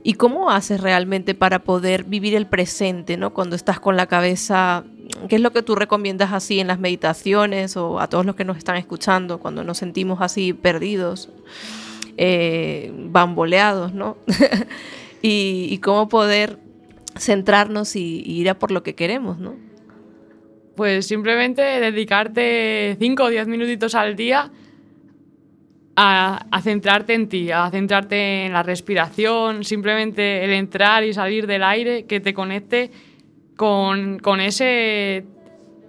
y 0.02 0.14
cómo 0.14 0.50
haces 0.50 0.80
realmente 0.80 1.34
para 1.34 1.58
poder 1.58 2.04
vivir 2.04 2.34
el 2.34 2.46
presente 2.46 3.16
no 3.16 3.34
cuando 3.34 3.56
estás 3.56 3.78
con 3.78 3.96
la 3.96 4.06
cabeza 4.06 4.84
qué 5.28 5.36
es 5.36 5.42
lo 5.42 5.52
que 5.52 5.62
tú 5.62 5.74
recomiendas 5.74 6.32
así 6.32 6.60
en 6.60 6.66
las 6.66 6.78
meditaciones 6.78 7.76
o 7.76 8.00
a 8.00 8.08
todos 8.08 8.26
los 8.26 8.36
que 8.36 8.44
nos 8.44 8.56
están 8.56 8.76
escuchando 8.76 9.38
cuando 9.38 9.64
nos 9.64 9.78
sentimos 9.78 10.20
así 10.20 10.52
perdidos 10.52 11.30
eh, 12.16 12.92
bamboleados 12.94 13.94
no 13.94 14.16
y, 15.22 15.68
y, 15.70 15.78
cómo 15.78 16.08
poder 16.08 16.58
centrarnos 17.16 17.96
y, 17.96 18.22
y 18.24 18.40
ir 18.40 18.50
a 18.50 18.58
por 18.58 18.70
lo 18.70 18.82
que 18.82 18.94
queremos 18.94 19.38
no 19.38 19.56
pues 20.76 21.06
simplemente 21.06 21.62
dedicarte 21.62 22.96
5 22.98 23.22
o 23.22 23.28
10 23.28 23.48
minutitos 23.48 23.94
al 23.94 24.14
día 24.14 24.50
a, 25.96 26.46
a, 26.52 26.62
centrarte 26.62 27.14
en 27.14 27.28
ti, 27.28 27.50
a 27.50 27.68
centrarte 27.72 28.46
en 28.46 28.52
la 28.52 28.62
respiración, 28.62 29.64
simplemente 29.64 30.44
el 30.44 30.52
entrar 30.52 31.02
y 31.02 31.12
salir 31.12 31.48
del 31.48 31.64
aire 31.64 32.06
que 32.06 32.20
te 32.20 32.32
conecte 32.32 32.92
con, 33.58 34.20
con 34.20 34.40
ese, 34.40 35.24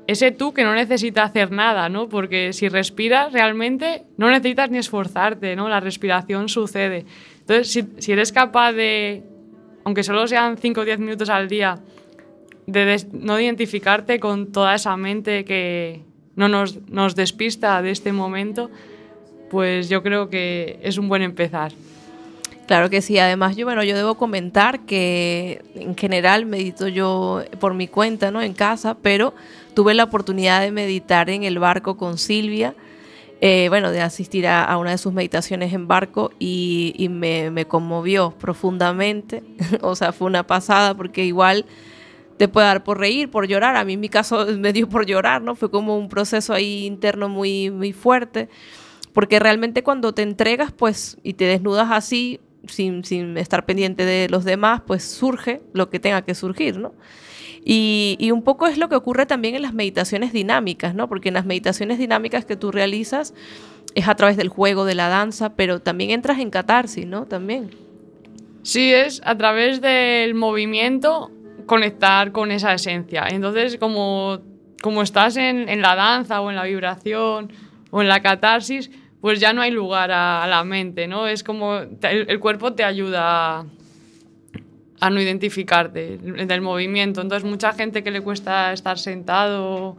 ese 0.07 0.31
tú 0.31 0.53
que 0.53 0.63
no 0.63 0.73
necesita 0.73 1.21
hacer 1.21 1.51
nada, 1.51 1.87
¿no? 1.87 2.09
Porque 2.09 2.51
si 2.51 2.67
respiras 2.67 3.31
realmente 3.31 4.05
no 4.17 4.31
necesitas 4.31 4.71
ni 4.71 4.79
esforzarte, 4.79 5.55
¿no? 5.55 5.69
La 5.69 5.79
respiración 5.79 6.49
sucede. 6.49 7.05
Entonces, 7.41 7.71
si, 7.71 7.87
si 7.99 8.11
eres 8.11 8.31
capaz 8.31 8.73
de, 8.73 9.23
aunque 9.83 10.01
solo 10.01 10.25
sean 10.25 10.57
5 10.57 10.81
o 10.81 10.83
10 10.83 10.97
minutos 10.97 11.29
al 11.29 11.47
día, 11.47 11.79
de 12.65 13.05
no 13.13 13.39
identificarte 13.39 14.19
con 14.19 14.51
toda 14.51 14.73
esa 14.73 14.97
mente 14.97 15.45
que 15.45 16.01
no 16.35 16.49
nos, 16.49 16.89
nos 16.89 17.15
despista 17.15 17.83
de 17.83 17.91
este 17.91 18.11
momento, 18.11 18.71
pues 19.51 19.89
yo 19.89 20.01
creo 20.01 20.27
que 20.31 20.79
es 20.81 20.97
un 20.97 21.07
buen 21.07 21.21
empezar. 21.21 21.71
Claro 22.69 22.91
que 22.91 23.01
sí, 23.01 23.17
además 23.17 23.55
yo, 23.55 23.65
bueno, 23.65 23.83
yo 23.83 23.95
debo 23.95 24.13
comentar 24.13 24.81
que 24.81 25.63
en 25.73 25.97
general 25.97 26.45
medito 26.45 26.87
yo 26.87 27.43
por 27.59 27.73
mi 27.73 27.87
cuenta, 27.87 28.29
¿no? 28.29 28.43
En 28.43 28.53
casa, 28.53 28.95
pero 29.01 29.33
tuve 29.73 29.95
la 29.95 30.03
oportunidad 30.03 30.61
de 30.61 30.71
meditar 30.71 31.31
en 31.31 31.41
el 31.41 31.57
barco 31.57 31.97
con 31.97 32.19
Silvia, 32.19 32.75
eh, 33.41 33.69
bueno, 33.69 33.89
de 33.89 34.01
asistir 34.01 34.45
a, 34.45 34.63
a, 34.63 34.77
una 34.77 34.91
de 34.91 34.99
sus 34.99 35.13
meditaciones 35.13 35.73
en 35.73 35.87
barco 35.87 36.29
y, 36.37 36.93
y 36.95 37.09
me, 37.09 37.49
me, 37.49 37.65
conmovió 37.65 38.35
profundamente, 38.37 39.41
o 39.81 39.95
sea, 39.95 40.11
fue 40.11 40.27
una 40.27 40.45
pasada 40.45 40.93
porque 40.93 41.25
igual 41.25 41.65
te 42.37 42.47
puede 42.47 42.67
dar 42.67 42.83
por 42.83 42.99
reír, 42.99 43.31
por 43.31 43.47
llorar. 43.47 43.77
A 43.77 43.83
mí 43.83 43.93
en 43.93 43.99
mi 43.99 44.09
caso 44.09 44.45
me 44.59 44.73
dio 44.73 44.87
por 44.87 45.07
llorar, 45.07 45.41
¿no? 45.41 45.55
Fue 45.55 45.71
como 45.71 45.97
un 45.97 46.07
proceso 46.07 46.53
ahí 46.53 46.85
interno 46.85 47.29
muy, 47.29 47.71
muy 47.71 47.93
fuerte. 47.93 48.47
Porque 49.11 49.39
realmente 49.39 49.81
cuando 49.81 50.13
te 50.13 50.21
entregas, 50.21 50.71
pues, 50.71 51.17
y 51.23 51.33
te 51.33 51.45
desnudas 51.45 51.87
así, 51.89 52.39
sin, 52.67 53.03
sin 53.03 53.37
estar 53.37 53.65
pendiente 53.65 54.05
de 54.05 54.29
los 54.29 54.43
demás, 54.43 54.81
pues 54.85 55.03
surge 55.03 55.61
lo 55.73 55.89
que 55.89 55.99
tenga 55.99 56.21
que 56.23 56.35
surgir, 56.35 56.77
¿no? 56.77 56.93
Y, 57.63 58.15
y, 58.19 58.31
un 58.31 58.41
poco 58.41 58.67
es 58.67 58.77
lo 58.77 58.87
que 58.87 58.95
ocurre 58.95 59.25
también 59.25 59.53
en 59.53 59.61
las 59.61 59.73
meditaciones 59.73 60.31
dinámicas, 60.31 60.95
¿no? 60.95 61.09
Porque 61.09 61.27
en 61.27 61.33
las 61.33 61.45
meditaciones 61.45 61.99
dinámicas 61.99 62.45
que 62.45 62.55
tú 62.55 62.71
realizas 62.71 63.33
es 63.95 64.07
a 64.07 64.15
través 64.15 64.37
del 64.37 64.49
juego, 64.49 64.85
de 64.85 64.95
la 64.95 65.09
danza, 65.09 65.55
pero 65.55 65.81
también 65.81 66.11
entras 66.11 66.39
en 66.39 66.51
catarsis, 66.51 67.05
¿no? 67.05 67.25
También. 67.25 67.71
Sí, 68.63 68.93
es 68.93 69.21
a 69.25 69.35
través 69.37 69.81
del 69.81 70.35
movimiento 70.35 71.31
conectar 71.65 72.31
con 72.31 72.51
esa 72.51 72.73
esencia. 72.73 73.25
Entonces, 73.29 73.77
como, 73.77 74.39
como 74.81 75.01
estás 75.01 75.37
en, 75.37 75.69
en, 75.69 75.81
la 75.81 75.95
danza 75.95 76.41
o 76.41 76.49
en 76.49 76.55
la 76.55 76.63
vibración 76.63 77.51
o 77.91 78.01
en 78.01 78.07
la 78.07 78.21
catarsis, 78.21 78.89
pues 79.21 79.39
ya 79.39 79.53
no 79.53 79.61
hay 79.61 79.71
lugar 79.71 80.11
a, 80.11 80.45
la 80.47 80.63
mente, 80.63 81.07
¿no? 81.07 81.27
Es 81.27 81.43
como 81.43 81.77
el, 81.77 82.39
cuerpo 82.39 82.73
te 82.73 82.83
ayuda 82.83 83.65
a, 84.99 85.09
no 85.09 85.21
identificarte 85.21 86.17
del 86.17 86.61
movimiento. 86.61 87.21
Entonces, 87.21 87.49
mucha 87.49 87.73
gente 87.73 88.03
que 88.03 88.11
le 88.11 88.21
cuesta 88.21 88.73
estar 88.73 88.97
sentado 88.97 89.97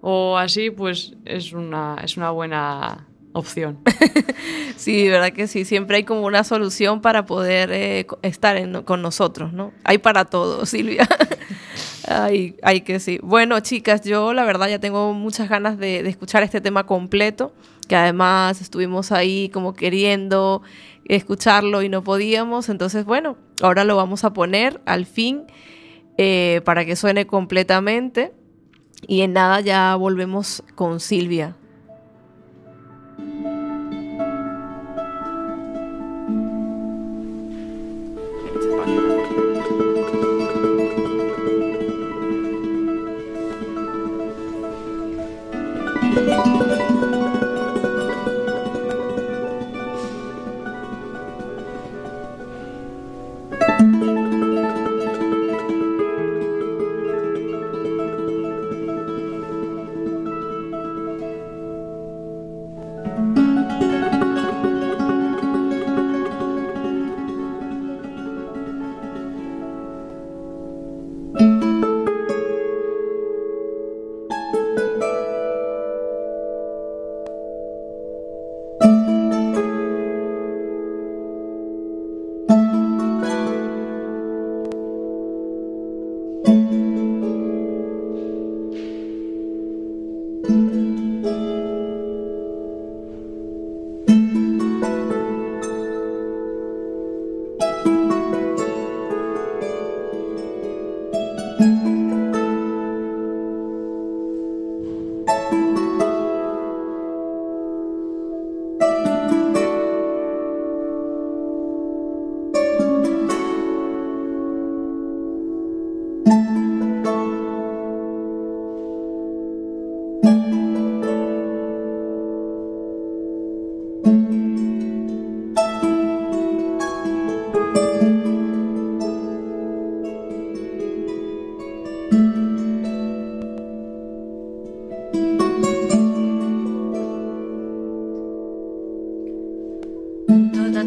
o 0.00 0.38
así, 0.38 0.70
pues 0.70 1.14
es 1.24 1.52
una, 1.52 1.96
es 2.02 2.16
una 2.16 2.30
buena 2.30 3.06
opción. 3.32 3.78
sí, 4.76 5.08
verdad 5.08 5.32
que 5.32 5.46
sí, 5.46 5.64
siempre 5.64 5.98
hay 5.98 6.04
como 6.04 6.22
una 6.22 6.44
solución 6.44 7.00
para 7.00 7.26
poder 7.26 7.70
eh, 7.72 8.06
estar 8.22 8.84
con 8.84 9.02
nosotros, 9.02 9.52
¿no? 9.52 9.72
Hay 9.84 9.98
para 9.98 10.24
todo, 10.24 10.66
Silvia. 10.66 11.08
hay, 12.08 12.56
hay 12.62 12.80
que 12.82 13.00
sí. 13.00 13.18
Bueno, 13.22 13.60
chicas, 13.60 14.02
yo 14.02 14.32
la 14.32 14.44
verdad 14.44 14.68
ya 14.68 14.78
tengo 14.78 15.12
muchas 15.12 15.48
ganas 15.48 15.78
de, 15.78 16.00
escuchar 16.08 16.42
este 16.42 16.60
tema 16.60 16.86
completo, 16.86 17.52
que 17.90 17.96
además 17.96 18.60
estuvimos 18.60 19.10
ahí 19.10 19.48
como 19.48 19.74
queriendo 19.74 20.62
escucharlo 21.06 21.82
y 21.82 21.88
no 21.88 22.04
podíamos, 22.04 22.68
entonces 22.68 23.04
bueno, 23.04 23.36
ahora 23.60 23.82
lo 23.82 23.96
vamos 23.96 24.22
a 24.22 24.32
poner 24.32 24.80
al 24.86 25.06
fin 25.06 25.42
eh, 26.16 26.60
para 26.64 26.84
que 26.84 26.94
suene 26.94 27.26
completamente 27.26 28.32
y 29.08 29.22
en 29.22 29.32
nada 29.32 29.60
ya 29.60 29.96
volvemos 29.96 30.62
con 30.76 31.00
Silvia. 31.00 31.56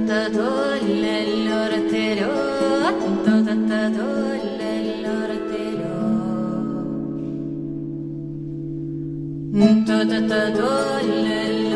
Tutto 0.04 0.30
tutto 10.06 10.50
dolle 10.52 11.73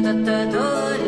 da 0.00 0.12
da 0.12 0.44
do 0.52 1.05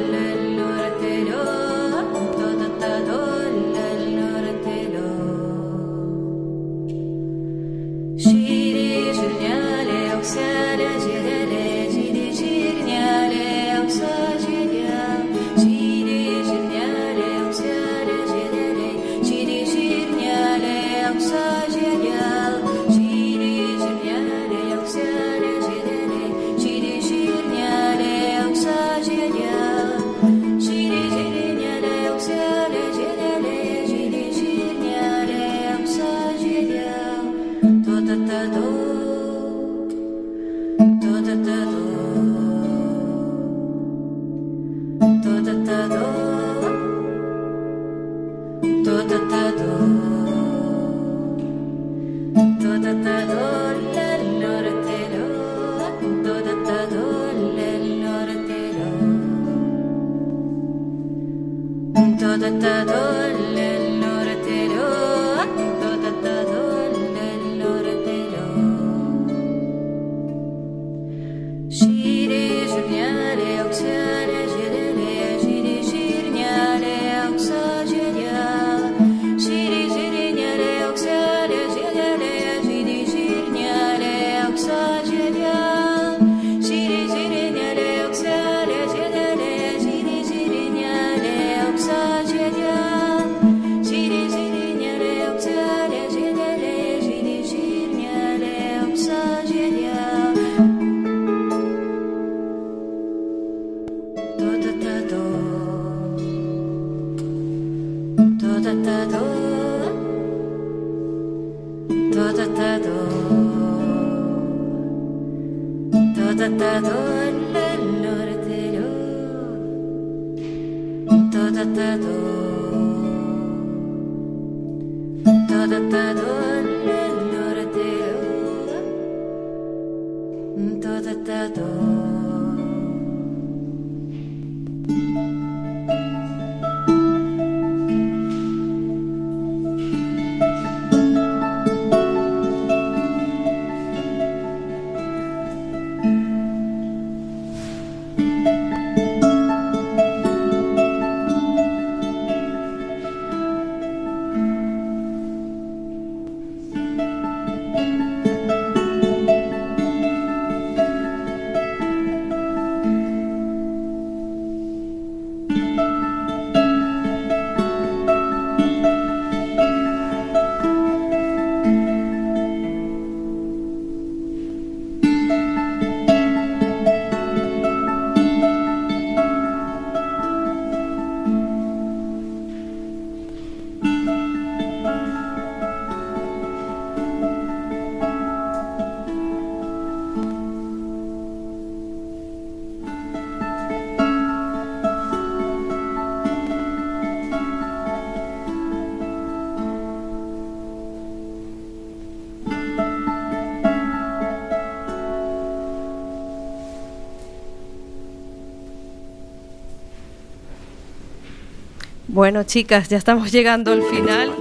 Bueno, 212.18 212.42
chicas, 212.42 212.88
ya 212.88 212.96
estamos 212.96 213.30
llegando 213.30 213.70
al 213.70 213.80
final. 213.80 214.34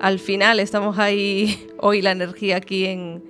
Al 0.00 0.20
final 0.20 0.60
estamos 0.60 1.00
ahí 1.00 1.66
hoy 1.78 2.00
la 2.00 2.12
energía 2.12 2.58
aquí 2.58 2.86
en, 2.86 3.24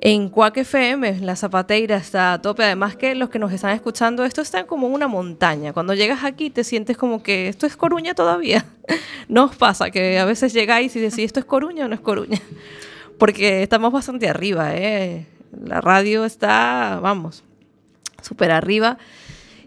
en 0.00 0.30
Cuac 0.30 0.56
FM, 0.56 1.20
la 1.20 1.36
zapateira 1.36 1.98
está 1.98 2.32
a 2.32 2.40
tope. 2.40 2.64
Además 2.64 2.96
que 2.96 3.14
los 3.14 3.28
que 3.28 3.38
nos 3.38 3.52
están 3.52 3.72
escuchando, 3.72 4.24
esto 4.24 4.40
está 4.40 4.66
como 4.66 4.86
una 4.86 5.08
montaña. 5.08 5.74
Cuando 5.74 5.92
llegas 5.92 6.24
aquí 6.24 6.48
te 6.48 6.64
sientes 6.64 6.96
como 6.96 7.22
que 7.22 7.48
esto 7.48 7.66
es 7.66 7.76
Coruña 7.76 8.14
todavía. 8.14 8.64
no 9.28 9.44
os 9.44 9.56
pasa 9.56 9.90
que 9.90 10.18
a 10.18 10.24
veces 10.24 10.54
llegáis 10.54 10.96
y 10.96 11.00
decís 11.00 11.18
esto 11.18 11.40
es 11.40 11.44
Coruña 11.44 11.84
o 11.84 11.88
no 11.88 11.94
es 11.96 12.00
Coruña. 12.00 12.40
Porque 13.18 13.62
estamos 13.62 13.92
bastante 13.92 14.26
arriba, 14.26 14.74
¿eh? 14.74 15.26
La 15.52 15.82
radio 15.82 16.24
está, 16.24 16.98
vamos, 17.02 17.44
súper 18.22 18.52
arriba. 18.52 18.96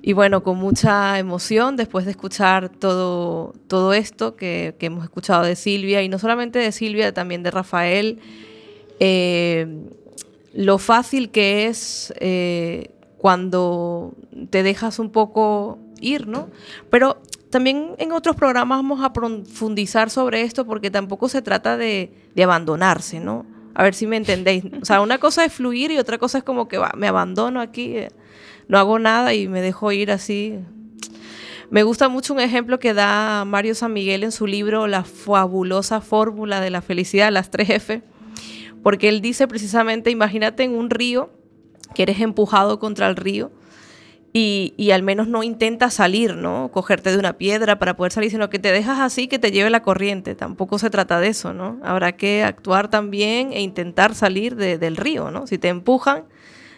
Y 0.01 0.13
bueno, 0.13 0.43
con 0.43 0.57
mucha 0.57 1.19
emoción 1.19 1.75
después 1.75 2.05
de 2.05 2.11
escuchar 2.11 2.69
todo, 2.69 3.53
todo 3.67 3.93
esto 3.93 4.35
que, 4.35 4.75
hemos 4.79 5.03
escuchado 5.03 5.43
de 5.43 5.55
Silvia, 5.55 6.01
y 6.01 6.09
no 6.09 6.19
solamente 6.19 6.59
de 6.59 6.71
Silvia, 6.71 7.13
también 7.13 7.43
de 7.43 7.51
Rafael, 7.51 8.19
eh, 8.99 9.67
lo 10.53 10.77
fácil 10.77 11.31
que 11.31 11.67
es 11.67 12.13
eh, 12.19 12.91
cuando 13.17 14.13
te 14.49 14.63
dejas 14.63 14.99
un 14.99 15.11
poco 15.11 15.79
ir, 15.99 16.27
¿no? 16.27 16.49
Pero 16.89 17.21
también 17.49 17.95
en 17.97 18.11
otros 18.13 18.35
programas 18.35 18.79
vamos 18.79 19.03
a 19.03 19.11
profundizar 19.11 20.09
sobre 20.09 20.41
esto 20.43 20.65
porque 20.65 20.89
tampoco 20.89 21.27
se 21.27 21.41
trata 21.41 21.77
de, 21.77 22.11
de 22.35 22.43
abandonarse, 22.43 23.19
¿no? 23.19 23.45
A 23.73 23.83
ver 23.83 23.93
si 23.93 24.07
me 24.07 24.17
entendéis. 24.17 24.63
O 24.81 24.85
sea, 24.85 25.01
una 25.01 25.17
cosa 25.17 25.45
es 25.45 25.53
fluir 25.53 25.91
y 25.91 25.97
otra 25.97 26.17
cosa 26.17 26.39
es 26.39 26.43
como 26.43 26.67
que 26.67 26.79
me 26.95 27.07
abandono 27.07 27.61
aquí. 27.61 27.95
No 28.69 28.77
hago 28.77 28.97
nada 28.99 29.33
y 29.33 29.49
me 29.49 29.59
dejo 29.61 29.91
ir 29.91 30.11
así. 30.11 30.57
Me 31.69 31.83
gusta 31.83 32.07
mucho 32.07 32.33
un 32.33 32.39
ejemplo 32.39 32.79
que 32.79 32.93
da 32.93 33.43
Mario 33.45 33.75
San 33.75 33.91
Miguel 33.93 34.23
en 34.23 34.31
su 34.31 34.47
libro 34.47 34.87
La 34.87 35.03
fabulosa 35.03 35.99
fórmula 36.01 36.61
de 36.61 36.69
la 36.69 36.81
felicidad, 36.81 37.31
las 37.31 37.51
3F, 37.51 38.01
porque 38.81 39.09
él 39.09 39.21
dice 39.21 39.47
precisamente, 39.47 40.09
imagínate 40.09 40.63
en 40.63 40.73
un 40.75 40.89
río 40.89 41.29
que 41.93 42.03
eres 42.03 42.21
empujado 42.21 42.79
contra 42.79 43.07
el 43.07 43.15
río 43.15 43.51
y, 44.33 44.73
y 44.77 44.91
al 44.91 45.01
menos 45.03 45.27
no 45.27 45.41
intentas 45.43 45.95
salir, 45.95 46.35
¿no? 46.35 46.69
Cogerte 46.71 47.11
de 47.11 47.17
una 47.17 47.33
piedra 47.37 47.79
para 47.79 47.95
poder 47.95 48.11
salir, 48.11 48.29
sino 48.31 48.49
que 48.49 48.59
te 48.59 48.71
dejas 48.71 48.99
así 48.99 49.27
que 49.27 49.39
te 49.39 49.51
lleve 49.51 49.69
la 49.71 49.81
corriente. 49.81 50.35
Tampoco 50.35 50.77
se 50.79 50.89
trata 50.91 51.19
de 51.19 51.27
eso, 51.29 51.53
¿no? 51.53 51.79
Habrá 51.83 52.11
que 52.15 52.43
actuar 52.43 52.89
también 52.89 53.51
e 53.53 53.61
intentar 53.61 54.13
salir 54.13 54.55
de- 54.55 54.77
del 54.77 54.97
río, 54.97 55.31
¿no? 55.31 55.47
Si 55.47 55.57
te 55.57 55.67
empujan, 55.69 56.25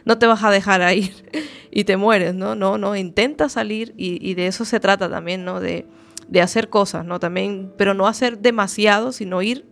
no 0.06 0.18
te 0.18 0.28
vas 0.28 0.44
a 0.44 0.50
dejar 0.52 0.82
ahí 0.82 1.14
y 1.72 1.84
te 1.84 1.98
mueres, 1.98 2.34
¿no? 2.36 2.56
No, 2.56 2.78
no, 2.78 2.96
intenta 2.96 3.50
salir 3.50 3.94
y, 3.98 4.18
y 4.28 4.34
de 4.34 4.48
eso 4.48 4.66
se 4.66 4.80
trata 4.80 5.10
también, 5.10 5.46
¿no? 5.46 5.60
De, 5.60 5.86
de 6.28 6.42
hacer 6.42 6.70
cosas, 6.70 7.06
¿no? 7.06 7.20
También, 7.20 7.74
pero 7.78 7.94
no 7.94 8.08
hacer 8.08 8.40
demasiado, 8.40 9.12
sino 9.12 9.42
ir 9.42 9.66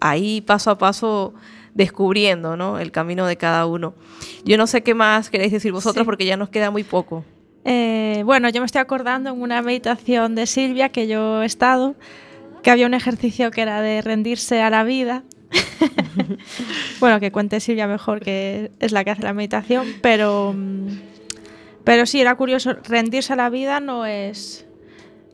ahí 0.00 0.40
paso 0.40 0.70
a 0.70 0.78
paso 0.78 1.34
descubriendo, 1.74 2.56
¿no? 2.56 2.78
El 2.78 2.92
camino 2.92 3.26
de 3.26 3.36
cada 3.36 3.66
uno. 3.66 3.94
Yo 4.44 4.56
no 4.58 4.66
sé 4.66 4.82
qué 4.82 4.94
más 4.94 5.30
queréis 5.30 5.52
decir 5.52 5.72
vosotros 5.72 6.02
Sí. 6.02 6.06
porque 6.06 6.26
ya 6.26 6.36
nos 6.36 6.50
queda 6.50 6.70
muy 6.70 6.84
poco. 6.84 7.24
Eh, 7.64 8.22
bueno, 8.26 8.48
yo 8.50 8.60
me 8.60 8.66
estoy 8.66 8.80
acordando 8.80 9.30
en 9.30 9.40
una 9.40 9.62
meditación 9.62 10.34
de 10.34 10.46
Silvia 10.46 10.88
que 10.90 11.06
yo 11.06 11.42
he 11.42 11.46
estado, 11.46 11.94
que 12.62 12.70
había 12.70 12.86
un 12.86 12.94
ejercicio 12.94 13.50
que 13.50 13.62
era 13.62 13.80
de 13.80 14.02
rendirse 14.02 14.60
a 14.60 14.68
la 14.68 14.84
vida. 14.84 15.22
bueno, 17.00 17.20
que 17.20 17.32
cuente 17.32 17.60
Silvia 17.60 17.86
mejor, 17.86 18.20
que 18.20 18.70
es 18.80 18.92
la 18.92 19.04
que 19.04 19.10
hace 19.10 19.22
la 19.22 19.32
meditación, 19.32 19.86
pero, 20.00 20.54
mm, 20.56 20.86
pero 21.84 22.06
sí, 22.06 22.20
era 22.20 22.34
curioso, 22.36 22.74
rendirse 22.84 23.32
a 23.32 23.36
la 23.36 23.50
vida 23.50 23.80
no 23.80 24.06
es 24.06 24.66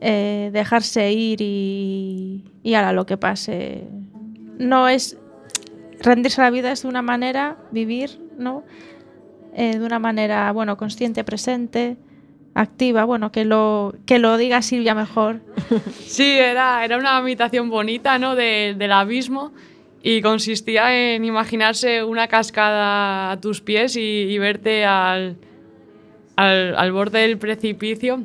eh, 0.00 0.50
dejarse 0.52 1.12
ir 1.12 1.40
y, 1.40 2.44
y 2.62 2.74
lo 2.92 3.06
que 3.06 3.16
pase. 3.16 3.84
No 4.58 4.88
es 4.88 5.16
rendirse 6.00 6.40
a 6.40 6.44
la 6.44 6.50
vida, 6.50 6.72
es 6.72 6.82
de 6.82 6.88
una 6.88 7.02
manera 7.02 7.56
vivir, 7.70 8.18
¿no? 8.38 8.62
Eh, 9.54 9.78
de 9.78 9.84
una 9.84 9.98
manera, 9.98 10.50
bueno, 10.52 10.76
consciente, 10.76 11.24
presente, 11.24 11.96
activa, 12.54 13.04
bueno, 13.04 13.32
que 13.32 13.44
lo, 13.44 13.94
que 14.06 14.18
lo 14.18 14.36
diga 14.36 14.62
Silvia 14.62 14.94
mejor. 14.94 15.40
Sí, 16.06 16.24
era, 16.38 16.84
era 16.84 16.96
una 16.96 17.20
meditación 17.20 17.68
bonita, 17.68 18.18
¿no? 18.18 18.34
De- 18.34 18.74
del 18.78 18.92
abismo 18.92 19.52
y 20.02 20.22
consistía 20.22 21.14
en 21.14 21.24
imaginarse 21.24 22.04
una 22.04 22.28
cascada 22.28 23.32
a 23.32 23.40
tus 23.40 23.60
pies 23.60 23.96
y, 23.96 24.38
verte 24.38 24.84
al, 24.84 25.36
al, 26.36 26.76
al 26.76 26.92
borde 26.92 27.20
del 27.20 27.38
precipicio. 27.38 28.22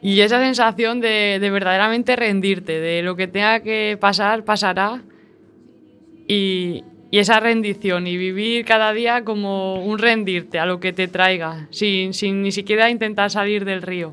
Y 0.00 0.20
esa 0.20 0.40
sensación 0.40 1.00
de, 1.00 1.38
de 1.40 1.50
verdaderamente 1.50 2.16
rendirte, 2.16 2.80
de 2.80 3.02
lo 3.02 3.14
que 3.14 3.28
tenga 3.28 3.60
que 3.60 3.96
pasar, 4.00 4.44
pasará. 4.44 5.02
Y, 6.26 6.82
y 7.12 7.18
esa 7.18 7.40
rendición 7.40 8.06
y 8.06 8.16
vivir 8.16 8.64
cada 8.64 8.94
día 8.94 9.22
como 9.22 9.84
un 9.84 9.98
rendirte 9.98 10.58
a 10.58 10.64
lo 10.64 10.80
que 10.80 10.94
te 10.94 11.08
traiga, 11.08 11.68
sin, 11.70 12.14
sin 12.14 12.40
ni 12.40 12.52
siquiera 12.52 12.88
intentar 12.88 13.30
salir 13.30 13.66
del 13.66 13.82
río. 13.82 14.12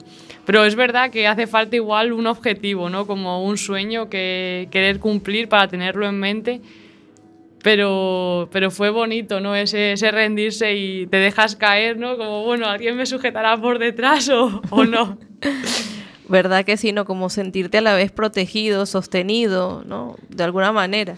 Pero 0.49 0.65
es 0.65 0.73
verdad 0.73 1.11
que 1.11 1.27
hace 1.27 1.45
falta 1.45 1.75
igual 1.75 2.11
un 2.11 2.25
objetivo, 2.25 2.89
¿no? 2.89 3.05
Como 3.05 3.45
un 3.45 3.55
sueño 3.55 4.09
que 4.09 4.67
querer 4.71 4.99
cumplir 4.99 5.47
para 5.47 5.67
tenerlo 5.67 6.09
en 6.09 6.19
mente. 6.19 6.61
Pero, 7.61 8.49
pero 8.51 8.71
fue 8.71 8.89
bonito, 8.89 9.39
¿no? 9.41 9.55
Ese, 9.55 9.91
ese 9.91 10.09
rendirse 10.09 10.75
y 10.75 11.05
te 11.05 11.17
dejas 11.17 11.55
caer, 11.55 11.99
¿no? 11.99 12.17
Como, 12.17 12.45
bueno, 12.45 12.65
¿alguien 12.65 12.97
me 12.97 13.05
sujetará 13.05 13.61
por 13.61 13.77
detrás 13.77 14.27
o, 14.29 14.85
no? 14.85 15.19
¿Verdad 16.27 16.65
que 16.65 16.77
sí? 16.77 16.93
¿no? 16.93 17.05
Como 17.05 17.29
sentirte 17.29 17.77
a 17.77 17.81
la 17.81 17.93
vez 17.93 18.11
protegido, 18.11 18.87
sostenido, 18.87 19.83
¿no? 19.85 20.15
De 20.29 20.43
alguna 20.45 20.71
manera. 20.71 21.15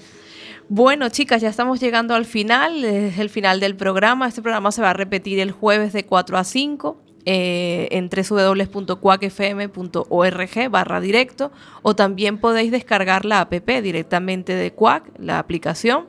Bueno, 0.67 1.07
chicas, 1.07 1.41
ya 1.41 1.47
estamos 1.47 1.79
llegando 1.79 2.15
al 2.15 2.25
final, 2.25 2.83
es 2.83 3.17
el 3.17 3.29
final 3.29 3.61
del 3.61 3.77
programa. 3.77 4.27
Este 4.27 4.41
programa 4.41 4.73
se 4.73 4.81
va 4.81 4.89
a 4.89 4.93
repetir 4.93 5.39
el 5.39 5.51
jueves 5.51 5.93
de 5.93 6.03
4 6.03 6.37
a 6.37 6.43
5. 6.43 7.10
Eh, 7.25 7.87
en 7.91 8.09
www.cuacfm.org 8.09 10.71
barra 10.71 11.01
directo 11.01 11.51
o 11.83 11.95
también 11.95 12.39
podéis 12.39 12.71
descargar 12.71 13.25
la 13.25 13.41
app 13.41 13.53
directamente 13.53 14.55
de 14.55 14.71
Cuac, 14.71 15.11
la 15.19 15.37
aplicación. 15.39 16.05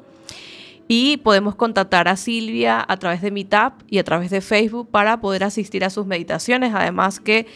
Y 0.89 1.19
podemos 1.19 1.55
contactar 1.55 2.09
a 2.09 2.17
Silvia 2.17 2.85
a 2.87 2.97
través 2.99 3.23
de 3.23 3.31
Meetup 3.31 3.75
y 3.89 3.99
a 3.99 4.05
través 4.05 4.31
de 4.31 4.41
Facebook 4.41 4.89
para 4.91 5.21
poder 5.21 5.45
asistir 5.45 5.85
a 5.85 5.91
sus 5.91 6.07
meditaciones. 6.07 6.75
Además 6.75 7.21
que 7.21 7.47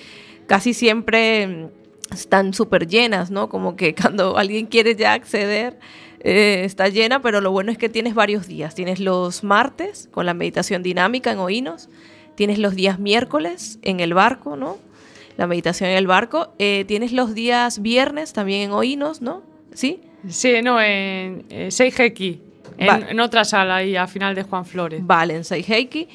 casi 0.46 0.74
siempre 0.74 1.46
mm, 1.46 1.66
están 2.12 2.54
súper 2.54 2.86
llenas, 2.86 3.30
¿no? 3.30 3.48
Como 3.48 3.76
que 3.76 3.94
cuando 4.00 4.38
alguien 4.38 4.66
quiere 4.66 4.96
ya 4.96 5.12
acceder, 5.12 5.78
eh, 6.20 6.62
está 6.64 6.88
llena, 6.88 7.20
pero 7.20 7.40
lo 7.40 7.52
bueno 7.52 7.70
es 7.70 7.78
que 7.78 7.88
tienes 7.88 8.14
varios 8.14 8.46
días. 8.46 8.74
Tienes 8.74 9.00
los 9.00 9.44
martes 9.44 10.08
con 10.12 10.26
la 10.26 10.34
meditación 10.34 10.82
dinámica 10.82 11.32
en 11.32 11.38
Oínos, 11.38 11.88
tienes 12.36 12.58
los 12.58 12.74
días 12.74 12.98
miércoles 12.98 13.78
en 13.82 14.00
el 14.00 14.14
barco, 14.14 14.56
¿no? 14.56 14.78
La 15.36 15.46
meditación 15.46 15.90
en 15.90 15.96
el 15.96 16.06
barco. 16.06 16.54
Eh, 16.58 16.84
tienes 16.86 17.12
los 17.12 17.34
días 17.34 17.82
viernes 17.82 18.32
también 18.32 18.62
en 18.62 18.70
Oínos, 18.70 19.20
¿no? 19.20 19.42
¿Sí? 19.74 20.00
Sí, 20.28 20.62
no, 20.62 20.80
en 20.80 21.44
Seijeki, 21.70 22.40
en, 22.78 22.86
Vale. 22.86 23.06
en 23.10 23.20
otra 23.20 23.44
sala 23.44 23.76
ahí 23.76 23.96
a 23.96 24.06
final 24.06 24.34
de 24.34 24.42
Juan 24.42 24.64
Flores. 24.64 25.04
Vale, 25.04 25.34
en 25.34 25.44
Seiheiki. 25.44 26.08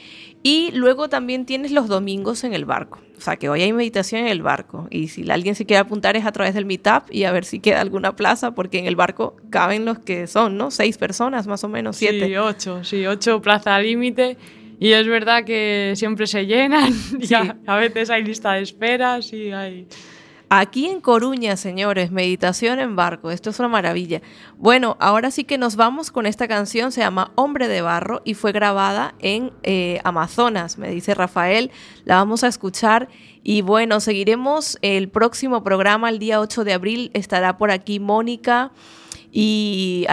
Y 0.44 0.72
luego 0.72 1.08
también 1.08 1.46
tienes 1.46 1.72
los 1.72 1.88
domingos 1.88 2.44
en 2.44 2.54
el 2.54 2.66
barco. 2.66 3.00
O 3.18 3.22
sea, 3.22 3.36
que 3.36 3.50
hoy 3.50 3.62
hay 3.62 3.72
meditación 3.74 4.22
en 4.22 4.28
el 4.28 4.42
barco. 4.42 4.88
Y 4.90 5.10
si 5.10 5.30
alguien 5.30 5.54
se 5.54 5.68
quiere 5.68 5.80
apuntar 5.80 6.18
es 6.18 6.26
a 6.26 6.32
través 6.32 6.56
del 6.56 6.66
Meetup 6.66 7.04
y 7.12 7.26
a 7.26 7.32
ver 7.32 7.46
si 7.46 7.60
queda 7.60 7.82
alguna 7.82 8.16
plaza, 8.16 8.52
porque 8.52 8.80
en 8.80 8.88
el 8.88 8.96
barco 8.96 9.36
caben 9.52 9.86
los 9.86 10.00
que 10.00 10.26
son, 10.26 10.58
¿no? 10.58 10.72
Seis 10.72 10.98
personas, 10.98 11.46
más 11.46 11.64
o 11.64 11.70
menos, 11.70 11.98
siete. 11.98 12.26
Sí, 12.26 12.36
ocho, 12.36 12.84
sí, 12.84 13.06
ocho 13.06 13.40
plaza 13.40 13.80
límite. 13.80 14.38
Y 14.82 14.94
es 14.94 15.08
verdad 15.08 15.44
que 15.46 15.94
siempre 15.96 16.26
se 16.26 16.48
llenan 16.48 16.92
y 17.20 17.28
Sí. 17.28 17.36
a, 17.36 17.56
a 17.68 17.76
veces 17.78 18.10
hay 18.10 18.24
lista 18.24 18.54
de 18.54 18.64
esperas 18.64 19.32
y 19.32 19.52
hay... 19.52 19.88
Aquí 20.50 20.88
en 20.88 21.00
Coruña, 21.02 21.56
señores, 21.56 22.12
meditación 22.12 22.80
en 22.80 22.96
barco. 22.98 23.30
Esto 23.32 23.52
es 23.52 23.60
una 23.60 23.70
maravilla. 23.70 24.22
Bueno, 24.58 24.98
ahora 25.00 25.30
sí 25.32 25.44
que 25.46 25.58
nos 25.60 25.76
vamos 25.78 26.10
con 26.12 26.26
esta 26.26 26.48
canción. 26.48 26.92
Se 26.92 27.00
llama 27.02 27.32
Hombre 27.36 27.68
de 27.70 27.82
Barro 27.82 28.22
y 28.26 28.34
fue 28.34 28.52
grabada 28.52 29.14
en 29.20 29.52
eh, 29.64 30.02
Amazonas, 30.04 30.78
me 30.78 30.90
dice 30.90 31.14
Rafael. 31.14 31.72
La 32.04 32.16
vamos 32.16 32.44
a 32.44 32.48
escuchar. 32.48 33.08
Y 33.44 33.62
bueno, 33.62 34.02
seguiremos 34.02 34.78
el 34.82 35.08
próximo 35.08 35.64
programa, 35.64 36.10
el 36.10 36.20
día 36.20 36.42
8 36.42 36.64
de 36.66 36.74
abril. 36.74 37.12
Estará 37.14 37.58
por 37.58 37.72
aquí 37.72 38.02
Mónica 38.02 38.72
y, 39.32 40.06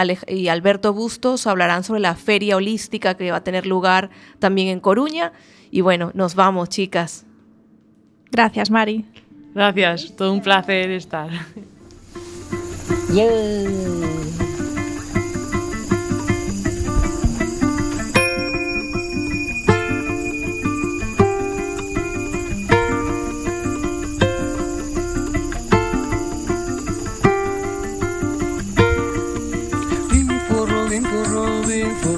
Alberto 0.49 0.93
Bustos. 0.93 1.47
Hablarán 1.47 1.83
sobre 1.83 1.99
la 1.99 2.15
feria 2.15 2.55
holística 2.55 3.15
que 3.15 3.31
va 3.31 3.37
a 3.37 3.43
tener 3.43 3.65
lugar 3.65 4.09
también 4.39 4.69
en 4.69 4.79
Coruña. 4.79 5.33
Y 5.71 5.81
bueno, 5.81 6.11
nos 6.13 6.35
vamos, 6.35 6.69
chicas. 6.69 7.25
Gracias, 8.31 8.71
Mari. 8.71 9.05
Gracias, 9.53 10.15
todo 10.15 10.31
un 10.31 10.41
placer 10.41 10.91
estar. 10.91 11.29
Bim 13.09 14.28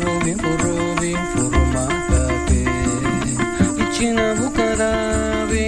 Urubi, 0.02 0.34
urubi, 0.52 1.12
furumakape 1.32 2.62
Ichina 3.84 4.26
bukarabi, 4.38 5.64